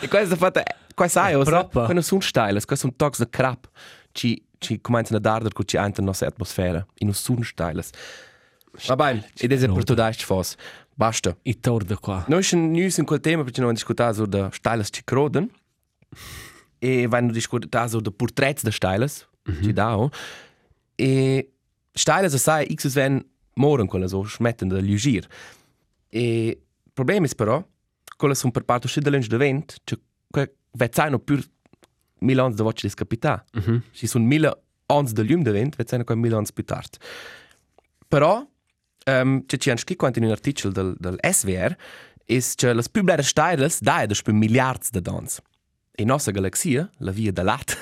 e 0.00 0.08
questo 0.08 0.34
è 0.34 0.36
fatto... 0.36 0.62
Qua 0.94 1.08
sai, 1.08 1.34
o 1.34 1.42
Proprio. 1.44 1.84
Qua 1.84 1.94
non 1.94 2.02
sono 2.02 2.20
steile, 2.20 2.64
qua 2.64 2.76
sono 2.76 2.92
tocs 2.94 3.18
de 3.18 3.28
crap. 3.28 3.68
Ci, 4.12 4.44
ci 4.58 4.80
cominciano 4.80 5.16
a 5.16 5.20
dardere 5.20 5.54
con 5.54 5.64
ci 5.66 5.76
entrano 5.76 5.96
nella 5.98 6.06
nostra 6.10 6.28
atmosfera. 6.28 6.86
In 6.98 7.06
non 7.06 7.14
sono 7.14 7.42
steile. 7.42 7.84
Va 8.86 8.96
bene, 8.96 9.30
ed 9.36 9.52
è 9.52 9.68
per 9.68 9.84
tu 9.84 9.94
dai 9.94 10.12
fos. 10.14 10.54
Basta. 10.94 11.36
I 11.42 11.58
torda 11.58 11.96
qua. 11.96 12.24
Noi 12.28 12.42
siamo 12.42 12.66
news 12.66 12.98
in 12.98 13.04
quel 13.04 13.20
tema 13.20 13.42
perché 13.42 13.60
non 13.60 13.72
discutiamo 13.72 14.12
su 14.12 14.26
de 14.26 14.48
Stylus 14.52 14.88
Cicroden. 14.90 15.50
E 16.78 17.06
vanno 17.06 17.32
discutiamo 17.32 17.88
su 17.88 18.00
de 18.00 18.10
porträts 18.10 18.62
de 18.62 18.70
Stylus. 18.70 19.26
Ci 19.62 19.72
dao. 19.72 20.10
E 20.94 21.52
Stylus 21.92 22.36
sai 22.36 22.72
X 22.74 22.92
ven 22.92 23.24
moren 23.60 23.86
quella 23.86 24.08
so 24.08 24.24
smetten 24.24 24.68
de 24.68 24.80
lugir. 24.80 25.26
E 26.08 26.46
il 26.48 26.92
problema 26.92 27.26
è 27.26 27.34
però 27.34 27.62
quella 28.16 28.34
sono 28.34 28.52
per 28.52 28.64
parte 28.64 28.86
uscita 28.86 29.08
dell'anno 29.08 29.28
de 29.28 29.36
vent, 29.36 29.76
cioè 29.84 29.98
que 30.30 30.54
vezzano 30.72 31.18
più 31.18 31.38
mille 32.20 32.40
anni 32.40 32.54
de 32.54 32.62
voce 32.62 32.86
di 32.86 32.92
scapità. 32.92 33.44
Mhm. 33.52 33.82
Ci 33.92 34.06
sono 34.06 34.24
mille 34.24 34.62
anni 34.86 35.12
de 35.12 35.22
lume 35.22 35.42
de 35.42 35.52
vent, 35.52 35.76
vezzano 35.76 36.04
qua 36.04 36.14
mille 36.14 36.36
anni 36.36 36.46
più 36.52 36.64
tardi. 36.64 36.98
Però 38.08 38.46
um, 39.06 39.46
c'è 39.46 39.56
c'è 39.56 39.70
anche 39.70 39.96
quanto 39.96 40.18
in 40.18 40.24
un 40.24 40.32
articolo 40.32 40.72
del, 40.72 40.94
del 40.98 41.18
SWR 41.20 41.76
is 42.26 42.54
che 42.54 42.72
le 42.72 42.82
più 42.90 43.02
belle 43.02 43.22
stelle 43.22 43.68
dai 43.80 44.06
da 44.06 44.14
per 44.22 44.34
miliardi 44.34 44.88
di 44.90 45.00
dans. 45.00 45.40
E 45.92 46.04
nostra 46.04 46.32
galassia, 46.32 46.88
la 46.98 47.10
via 47.10 47.32
da 47.32 47.42
lat, 47.42 47.76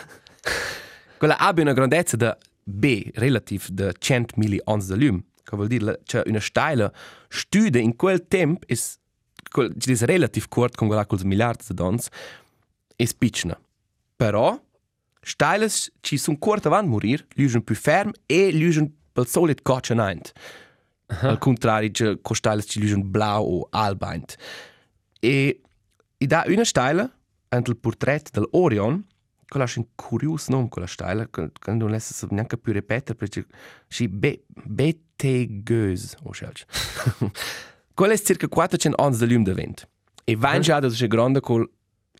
quella 1.18 1.38
abbia 1.38 1.62
una 1.62 1.72
grandezza 1.72 2.16
da 2.16 2.36
B 2.64 3.10
relativ 3.14 3.68
da 3.68 3.92
100 3.92 4.34
milli 4.36 4.60
ans 4.64 4.86
de 4.86 4.96
lume. 4.96 5.22
Che 5.48 5.56
vuol 5.56 5.68
dire 5.68 6.00
che 6.04 6.22
una 6.26 6.40
stella 6.40 6.92
studia 7.28 7.80
in 7.80 7.96
quel 7.96 8.26
tempo 8.28 8.66
is 8.68 8.98
quel 9.50 9.72
ci 9.78 9.88
dis 9.88 10.02
relativ 10.02 10.48
curt 10.48 10.74
con 10.76 10.88
quella 10.88 11.06
col 11.06 11.24
miliardi 11.24 11.64
di 11.68 11.74
dans 11.74 12.08
is 12.96 13.14
piccina. 13.14 13.58
Però 14.16 14.60
stelles 15.22 15.90
ci 16.00 16.18
sono 16.18 16.36
curt 16.36 16.66
avant 16.66 16.86
morir, 16.86 17.26
lugen 17.36 17.62
più 17.64 17.74
ferm 17.74 18.12
e 18.26 18.52
lugen 18.52 18.94
pel 19.12 19.26
solid 19.26 19.62
coccia 19.62 19.94
neint. 19.94 20.32
Al 21.06 21.38
contrario, 21.38 21.90
che 21.90 22.18
con 22.20 22.36
stelles 22.36 22.66
ci 22.68 22.80
lugen 22.80 23.10
blau 23.10 23.42
o 23.42 23.68
albaint. 23.70 24.36
E 25.20 25.62
i 26.18 26.26
da 26.26 26.44
una 26.46 26.64
stella 26.64 27.10
ant 27.48 27.68
il 27.68 27.76
portrait 27.78 28.30
del 28.32 28.46
Orion, 28.50 29.02
quella 29.48 29.64
è 29.64 29.72
un 29.76 29.86
curios 29.94 30.48
nome 30.48 30.68
quella 30.68 30.86
stella, 30.86 31.26
che 31.30 31.50
non 31.72 31.90
lesse 31.90 32.26
neanche 32.30 32.58
più 32.58 32.72
ripetere 32.74 33.14
perché 33.16 33.46
si 33.86 34.08
be 34.08 34.42
betegeuse, 34.46 35.06
o 36.22 36.32
schelch. 36.32 36.64
quella 37.94 38.12
è 38.12 38.18
circa 38.18 38.48
400 38.48 39.02
anni 39.02 39.16
del 39.16 39.28
lume 39.28 39.44
de 39.44 39.52
vent. 39.54 39.88
E 40.24 40.36
va 40.36 40.58
già 40.58 40.78
da 40.78 40.88
se 40.90 41.06
grande 41.08 41.40
col 41.40 41.68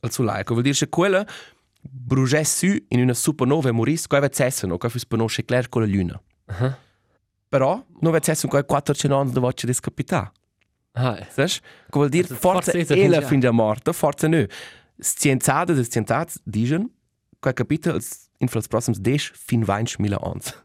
al 0.01 0.13
solare, 0.13 0.45
che 0.45 0.53
vuol 0.53 0.63
dire 0.63 0.77
che 0.77 0.89
quella 0.89 1.27
bruge 1.81 2.45
su 2.45 2.67
in 2.89 3.01
una 3.01 3.15
supernova 3.15 3.69
e 3.69 3.73
morisse, 3.73 4.07
che 4.09 4.17
aveva 4.17 4.33
cesso, 4.33 4.77
che 4.77 4.89
fu 4.89 4.99
spanosce 4.99 5.45
clair 5.45 5.69
con 5.69 5.83
la 5.83 5.89
luna. 5.89 6.21
Però 7.49 7.75
non 7.75 8.01
aveva 8.03 8.19
cesso 8.21 8.47
con 8.49 8.65
400 8.65 9.19
anni 9.19 9.33
di 9.33 9.41
voce 9.41 9.67
di 9.67 9.73
scapità. 9.73 10.33
Ah, 10.93 11.27
Saps? 11.31 11.61
Che 11.61 11.67
vuol 11.91 12.09
dire 12.09 12.29
Also, 12.29 12.37
forza 12.37 12.73
forza 12.73 12.95
ella 12.95 13.19
esa 13.19 13.27
fin 13.27 13.41
già 13.41 13.51
morta, 13.51 13.93
forza 13.93 14.29
no. 14.29 14.45
Scienziate 14.99 15.73
e 15.73 15.85
scienziati 15.85 16.41
dicono 16.43 16.91
che 17.39 17.53
capito 17.53 17.99
in 18.39 18.49
els 18.53 18.67
prossims 18.67 18.99
10 18.99 19.33
fin 19.35 19.63
20 19.63 19.97
mila 20.01 20.19
ans. 20.21 20.65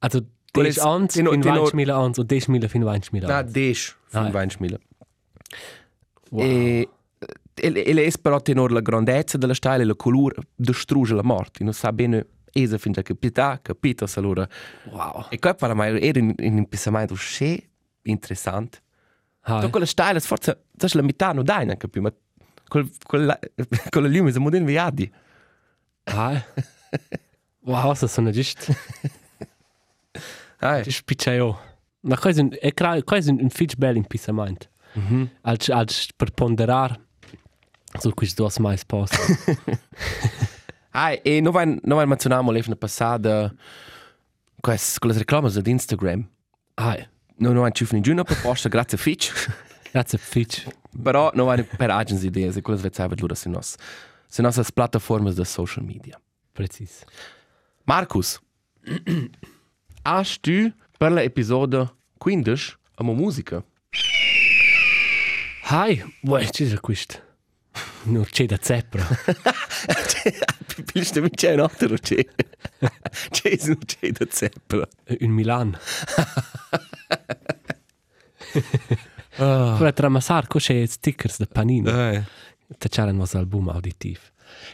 also 0.00 0.20
Quella 0.20 0.37
des 0.52 0.76
è- 0.76 0.80
ans 0.86 1.12
fin 1.12 1.24
20 1.28 1.74
mila 1.74 1.94
ans 1.96 2.18
o 2.18 2.22
10 2.22 2.48
mila 2.50 2.68
fin 2.68 2.82
20 2.84 3.08
mila 3.12 3.26
Na, 3.26 3.38
ans. 3.38 3.50
10 3.52 3.94
fin 4.06 4.20
Ah, 4.20 4.30
20 4.30 4.56
mila. 4.60 4.78
Wow. 6.30 6.42
E 6.44 6.88
ele 7.54 7.84
ele 7.84 8.04
è 8.04 8.10
però 8.20 8.40
tenor 8.40 8.70
la 8.72 8.80
grandezza 8.80 9.36
della 9.38 9.54
stella 9.54 9.82
e 9.82 9.84
la 9.84 9.94
colore 9.94 10.36
distrugge 10.54 11.14
la 11.14 11.22
morte. 11.22 11.64
Non 11.64 11.72
sa 11.72 11.92
bene 11.92 12.26
esa 12.52 12.78
fin 12.78 12.92
già 12.92 13.02
capita, 13.02 13.58
capito 13.62 14.06
allora. 14.16 14.46
Wow. 14.90 15.26
E 15.30 15.38
qua 15.38 15.54
per 15.54 15.74
me 15.74 16.00
era 16.00 16.18
in 16.18 16.34
in 16.38 16.58
un 16.58 16.68
pensamento 16.68 17.14
che 17.14 17.68
interessante. 18.02 18.82
Ah, 19.42 19.60
Tu 19.60 19.70
quella 19.70 19.86
stella 19.86 20.20
forse 20.20 20.64
das 20.70 20.92
la 20.94 21.02
metà 21.02 21.32
non 21.32 21.44
dai 21.44 21.64
neanche 21.64 21.88
più, 21.88 22.02
ma 22.02 22.12
col 22.68 22.88
quella 23.06 23.38
con 23.90 24.02
la 24.02 24.08
lume 24.08 24.30
siamo 24.30 24.54
inviati. 24.54 25.10
ah. 26.04 26.44
Wow, 27.68 27.92
das 27.92 28.10
sono 28.10 28.30
just 28.30 28.70
picceo. 31.04 31.60
Ma 32.00 32.16
questo 32.18 32.48
è 32.60 32.72
cra- 32.74 33.02
questo 33.02 33.30
è 33.30 33.34
un 33.40 33.50
fitch 33.50 33.76
bel 33.76 33.96
in 33.96 34.06
pensamento. 34.06 34.66
Mhm. 34.94 35.30
Als 35.42 35.68
als 35.68 36.08
per 36.16 36.30
ponderar 36.30 36.98
su 37.98 38.12
questo 38.14 38.42
dos 38.42 38.58
mais 38.58 38.84
post. 38.84 39.14
Ah, 40.90 41.12
e 41.22 41.40
non 41.40 41.52
vai 41.52 41.66
non 41.66 41.96
vai 41.98 42.06
menzionamo 42.06 42.50
l'evna 42.50 42.74
passata 42.74 43.54
quest 44.60 44.98
con 44.98 45.10
le 45.10 45.18
reclame 45.18 45.50
di 45.50 45.70
Instagram. 45.70 46.26
Ah, 46.74 46.96
Non 47.36 47.54
non 47.54 47.70
ci 47.72 47.84
fin 47.84 48.00
giugno 48.02 48.24
proposta 48.24 48.68
grazie 48.68 48.98
Fitch. 48.98 49.30
grazie 49.92 50.18
fitch. 50.18 50.66
Però 51.00 51.30
non 51.34 51.46
vai 51.46 51.62
per 51.62 51.90
agency 51.90 52.26
idee, 52.26 52.50
se 52.52 52.62
quelle 52.62 52.80
vezza 52.80 53.06
lura 53.16 53.34
se 53.34 53.48
nos. 53.48 53.76
Se 54.26 54.42
nostre 54.42 54.64
piattaforme 54.74 55.32
de 55.32 55.44
social 55.44 55.84
media. 55.84 56.20
Precis. 56.52 57.04
Marcus. 57.84 58.40
Hast 60.10 60.40
du 60.46 60.72
per 60.96 61.12
l'episodio 61.12 61.98
15 62.16 62.78
amo 62.94 63.12
musica? 63.12 63.62
Hi, 65.68 66.02
vuoi 66.22 66.50
ci 66.50 66.64
è 66.64 66.80
questo? 66.80 67.20
Non 68.04 68.24
c'è 68.24 68.46
da 68.46 68.56
zeppra. 68.58 69.04
Pilst 70.90 71.12
du 71.12 71.20
mit 71.20 71.36
c'è 71.36 71.52
un 71.52 71.60
altro 71.60 71.94
c'è. 71.98 72.24
C'è 73.28 73.58
non 73.66 73.80
c'è 73.84 74.10
da 74.12 74.24
zeppra. 74.32 74.88
In 75.18 75.30
Milan. 75.30 75.78
Vuoi 79.36 79.92
tramassar 79.92 80.46
c'è 80.46 80.86
stickers 80.86 81.36
da 81.36 81.46
panino. 81.52 81.90
Eh. 81.90 82.24
Da 82.66 82.88
c'era 82.88 83.10
un 83.10 83.26
album 83.30 83.68
auditiv. 83.68 84.20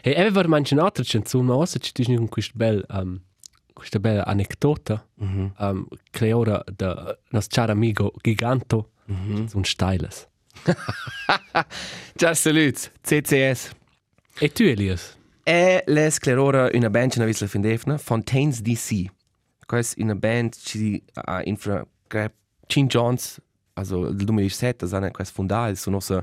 E 0.00 0.12
aveva 0.12 0.46
mangiato 0.46 0.80
un'altra 0.80 1.02
canzone, 1.04 1.42
ma 1.42 1.56
ora 1.56 1.66
ci 1.66 1.90
dici 1.92 2.14
con 2.14 2.28
questo 2.28 2.52
bel 2.54 2.86
um, 2.90 3.20
questa 3.74 3.98
bella 3.98 4.24
anedota 4.24 5.06
Mhm. 5.16 5.52
um, 5.58 5.86
che 6.10 6.32
ora 6.32 6.62
da 6.74 7.16
nostro 7.30 7.60
caro 7.60 7.72
amico 7.72 8.12
Giganto 8.22 8.92
Mhm. 9.06 9.48
un 9.52 9.64
styles. 9.64 10.28
Ciao 12.16 12.32
salut, 12.34 12.92
CCS. 13.02 13.70
E 14.38 14.48
tu 14.50 14.62
Elias? 14.62 15.16
E 15.42 15.82
le 15.86 16.10
sclerora 16.10 16.70
una 16.72 16.88
band 16.88 17.10
che 17.12 17.18
non 17.18 17.26
vi 17.28 17.34
findefna, 17.34 17.98
Fontaines 17.98 18.60
DC. 18.62 19.04
Questa 19.66 20.00
è 20.00 20.02
una 20.02 20.14
band 20.14 20.54
che 20.62 21.02
ha 21.12 21.42
infra 21.44 21.86
Chin 22.66 22.86
Jones, 22.86 23.40
also 23.74 24.10
del 24.10 24.24
2007, 24.24 24.86
hanno 24.94 25.10
questa 25.10 25.34
fondata, 25.34 25.74
sono 25.74 25.96
nostra 25.96 26.22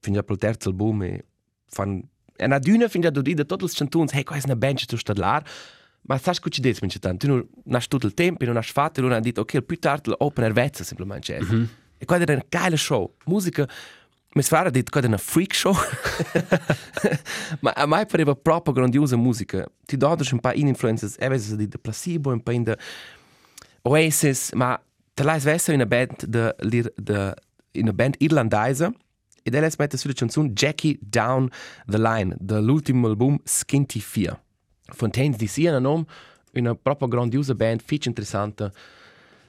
fin 0.00 0.12
già 0.12 0.22
per 0.22 0.32
il 0.34 0.38
terzo 0.40 0.68
album 0.68 1.02
e 1.02 1.24
fan 1.66 2.00
e 2.40 2.46
na 2.46 2.58
duna 2.60 2.86
fin 2.86 3.00
già 3.00 3.10
do 3.10 3.20
dire 3.20 3.44
tutte 3.44 3.64
le 3.64 3.70
canzoni, 3.74 4.08
hey, 4.12 4.22
questa 4.22 4.46
è 4.46 4.50
una 4.50 4.58
band 4.58 4.78
che 4.78 4.86
tu 4.86 4.96
stai 4.96 5.16
là, 5.16 5.42
ma 6.02 6.18
sai 6.18 6.38
che 6.40 6.50
ci 6.50 6.60
dici, 6.60 6.78
mince 6.80 6.98
tanto, 6.98 7.26
tu 7.26 7.32
non 7.32 7.74
hai 7.74 7.86
tutto 7.86 8.06
il 8.06 8.14
tempo, 8.14 8.44
non 8.44 8.56
hai 8.56 8.62
fatto, 8.62 9.00
non 9.00 9.12
hai 9.12 9.20
detto, 9.20 9.42
ok, 9.42 9.60
più 9.62 9.78
tardi 9.78 10.12
open 10.16 10.44
air 10.44 10.52
vezza, 10.52 10.84
semplicemente. 10.84 11.38
Mm 11.40 11.48
-hmm. 11.48 11.66
E 11.98 12.04
qua 12.04 12.18
era 12.18 12.32
una 12.32 12.44
geile 12.48 12.76
show, 12.76 13.14
musica, 13.24 13.68
mi 14.34 14.42
sfera 14.42 14.70
detto 14.70 14.90
che 14.90 14.98
era 14.98 15.08
una 15.08 15.16
freak 15.16 15.54
show, 15.54 15.74
ma 17.60 17.72
a 17.72 17.86
me 17.86 18.06
pareva 18.06 18.34
proprio 18.34 18.72
grandiosa 18.72 19.16
musica. 19.16 19.66
Ti 19.84 19.96
do 19.96 20.16
un 20.32 20.40
paar 20.40 20.56
influences, 20.56 21.16
e 21.18 21.28
vedi 21.28 21.56
di 21.56 21.68
The 21.68 21.78
Placebo, 21.78 22.30
un 22.30 22.42
in 22.52 22.64
the 22.64 22.78
Oasis, 23.82 24.52
ma 24.52 24.80
te 25.14 25.24
l'hai 25.24 25.40
svessa 25.40 25.72
in 25.72 25.80
una 25.80 25.86
band 25.86 26.24
de, 26.26 26.54
de, 26.96 27.34
in 27.72 27.82
una 27.82 27.92
band 27.92 28.14
irlandese 28.18 28.92
ed 29.42 29.54
lei 29.54 29.70
mette 29.78 29.96
sulla 29.96 30.12
canzone 30.12 30.50
Jackie 30.52 30.98
Down 31.00 31.48
the 31.86 31.98
Line 31.98 32.36
dell'ultimo 32.38 33.08
album 33.08 33.38
Skinty 33.44 34.00
4. 34.00 34.47
Fontaines 34.90 35.36
di 35.36 35.46
sia 35.46 35.76
un 35.76 35.82
nome, 35.82 36.04
una 36.54 36.74
proprio 36.74 37.08
grandiosa 37.08 37.54
band, 37.54 37.80
fitch 37.84 38.06
interessante 38.06 38.70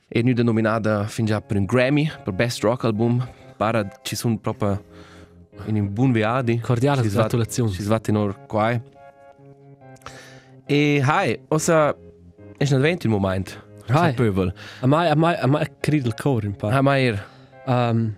e 0.08 0.22
nu 0.22 0.34
denominata 0.34 1.06
fin 1.06 1.26
già 1.26 1.40
per 1.42 1.58
un 1.58 1.66
Grammy 1.66 2.12
per 2.24 2.34
Best 2.34 2.62
Rock 2.64 2.84
Album. 2.86 3.28
Para 3.58 3.88
ci 4.04 4.16
sono 4.16 4.38
proprio 4.38 4.84
in 5.66 5.76
un 5.76 5.94
buon 5.94 6.12
viadi. 6.12 6.60
Cordiale 6.60 7.02
gratulazioni. 7.08 7.72
Ci 7.72 7.82
svatti 7.84 8.10
in 8.10 8.16
or 8.18 8.46
qua. 8.46 8.80
E 10.66 11.02
hai, 11.04 11.40
osa 11.50 11.90
è 12.58 12.66
un 12.70 12.78
evento 12.78 13.08
il 13.08 13.12
momento. 13.12 13.52
Hai. 13.88 14.14
Pöbel. 14.14 14.54
A 14.82 14.88
mai 14.88 15.10
a 15.10 15.16
mai 15.16 15.36
a 15.36 15.48
mai 15.48 15.66
credo 15.80 16.08
il 16.08 16.14
cor 16.14 16.44
in 16.44 16.56
pa. 16.56 16.70
Ah, 16.70 16.82
ma 16.82 16.98
er. 17.00 17.26
Um, 17.66 18.16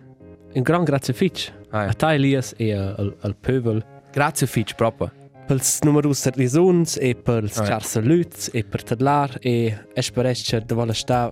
un 0.53 0.61
gran 0.61 0.83
grazie 0.83 1.13
fitch. 1.13 1.51
Hai. 1.69 1.87
A 1.87 1.93
te 1.93 2.07
Elias 2.13 2.53
e 2.57 2.73
a- 2.73 2.93
al 2.97 3.15
al 3.21 3.35
pöbel. 3.35 3.83
Grazie 4.11 4.47
Fitch 4.47 4.75
proprio. 4.75 5.09
Pels 5.51 5.81
numerus 5.83 6.23
risons 6.37 6.93
e 6.95 7.11
pels 7.13 7.57
Ah, 7.59 7.63
ja. 7.63 7.67
char 7.67 7.83
saluts 7.83 8.49
e 8.53 8.63
per 8.63 8.83
tadlar 8.83 9.37
e 9.43 9.75
esperesce 9.95 10.61
de 10.61 10.73
vola 10.73 10.93
sta 10.93 11.29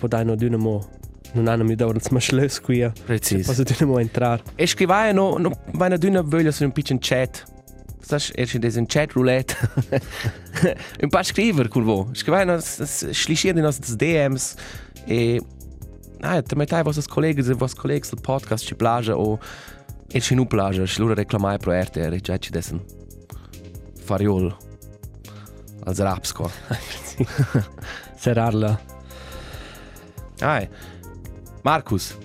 po 0.00 0.08
dai 0.08 0.24
no 0.24 0.34
dynamo 0.34 0.88
non 1.34 1.46
hanno 1.46 1.62
mi 1.62 1.76
dato 1.76 2.00
ma 2.10 2.18
schlös 2.18 2.58
qui. 2.60 2.90
Precis. 3.06 3.46
Posso 3.46 3.62
dynamo 3.62 4.00
entrar. 4.00 4.42
E 4.56 4.66
scrivai 4.66 5.14
no, 5.14 5.38
no, 5.38 5.52
vai 5.74 5.88
na 5.88 5.96
dünna 5.96 6.20
voglia 6.20 6.50
su 6.50 6.64
un 6.64 6.72
piccolo 6.72 6.98
chat. 7.00 7.44
Stas 8.00 8.32
er 8.34 8.48
schon 8.48 8.60
diesen 8.60 8.88
Chat 8.88 9.12
Roulette. 9.12 9.54
un 11.04 11.08
paar 11.08 11.24
scriver 11.24 11.68
col 11.68 11.84
vo. 11.84 12.08
Scrivai 12.12 12.44
no 12.46 12.58
schlischier 12.58 13.54
di 13.54 13.60
nostre 13.60 13.94
DMs 13.94 14.56
e 15.06 15.40
nein, 16.18 16.42
te 16.42 16.56
mettai 16.56 16.82
vostres 16.82 17.06
colleghi 17.06 17.38
e 17.38 17.54
vostres 17.54 17.80
colleghi 17.80 18.08
del 18.10 18.20
podcast 18.20 18.66
ci 18.66 18.74
plagia 18.74 19.16
o 19.16 19.38
e 20.12 20.20
ci 20.20 20.34
nu 20.34 20.44
plagia, 20.48 20.84
ci 20.86 20.98
loro 20.98 21.14
reclamai 21.14 21.58
pro 21.58 21.70
RTR, 21.70 22.16
già 22.16 22.36
ci 22.36 22.50
dessen 22.50 22.98
fariol 24.10 24.50
als 25.86 25.98
raps 25.98 26.32
qua. 26.32 26.48
Serarla. 28.22 28.78
Ai, 30.40 30.68
Marcus, 31.62 32.16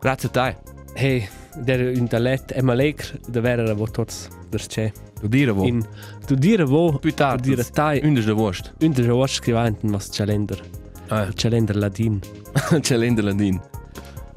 grazie 0.00 0.28
a 0.28 0.32
te. 0.32 0.56
Hey, 0.94 1.28
der 1.64 1.80
un 1.96 2.06
talet 2.08 2.52
è 2.52 2.60
malegr 2.60 3.18
de 3.28 3.40
vera 3.40 3.74
vo 3.74 3.86
tots 3.90 4.28
der 4.50 4.60
c'è. 4.66 4.92
Du 5.20 5.28
dire 5.28 5.52
wo. 5.52 5.64
In 5.64 5.82
tu 6.26 6.34
dire 6.34 6.64
vo, 6.64 6.98
Più 6.98 7.14
tardi. 7.14 7.42
tu 7.42 7.54
dire 7.54 7.64
tai, 7.70 8.00
Undes 8.04 8.24
de 8.26 8.32
Wurst. 8.32 8.72
un 8.80 8.92
der 8.92 9.10
was 9.12 9.32
scrivant 9.32 9.82
was 9.84 10.08
calender. 10.08 10.60
Ah, 11.08 11.28
Calender 11.34 11.76
ladin. 11.76 12.20
c'è 12.80 12.96
l'ende 12.96 13.22
landin. 13.22 13.60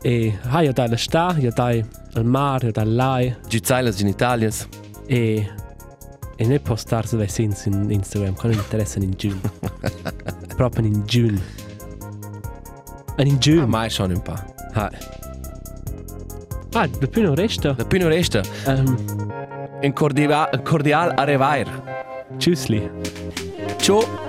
E 0.01 0.37
ha 0.49 0.61
ja 0.61 0.71
da 0.71 0.87
la 0.87 0.97
sta, 0.97 1.35
ja 1.39 1.49
da 1.51 1.65
al 2.13 2.25
mar, 2.25 2.63
ja 2.63 2.71
da 2.71 2.83
lai 2.83 3.35
Gizailas 3.47 3.95
genitalias. 3.97 4.67
e 5.07 5.49
e 6.37 6.45
ne 6.47 6.59
postar 6.59 7.05
se 7.07 7.27
sins 7.27 7.65
in 7.65 7.89
Instagram, 7.91 8.35
kan 8.35 8.51
interessa 8.51 8.99
in 9.03 9.13
June. 9.17 9.39
Proprio 10.55 10.85
in 10.85 11.03
June. 11.05 11.39
En 13.17 13.27
in 13.27 13.35
Ah, 13.35 13.39
June. 13.39 13.65
mai 13.67 13.89
schon 13.89 14.11
un 14.11 14.21
pa. 14.21 14.45
Ha. 14.73 14.89
Ah, 16.73 16.87
de 16.87 17.07
più 17.07 17.21
non 17.21 17.35
resta. 17.35 17.73
La 17.77 17.85
pino 17.85 18.07
resta. 18.07 18.41
Um, 18.67 18.97
Un 19.83 19.93
cordial, 19.93 20.49
cordial 20.63 21.11
arrivair. 21.15 21.67
tschüssli. 22.37 22.89
Ciao. 23.77 24.24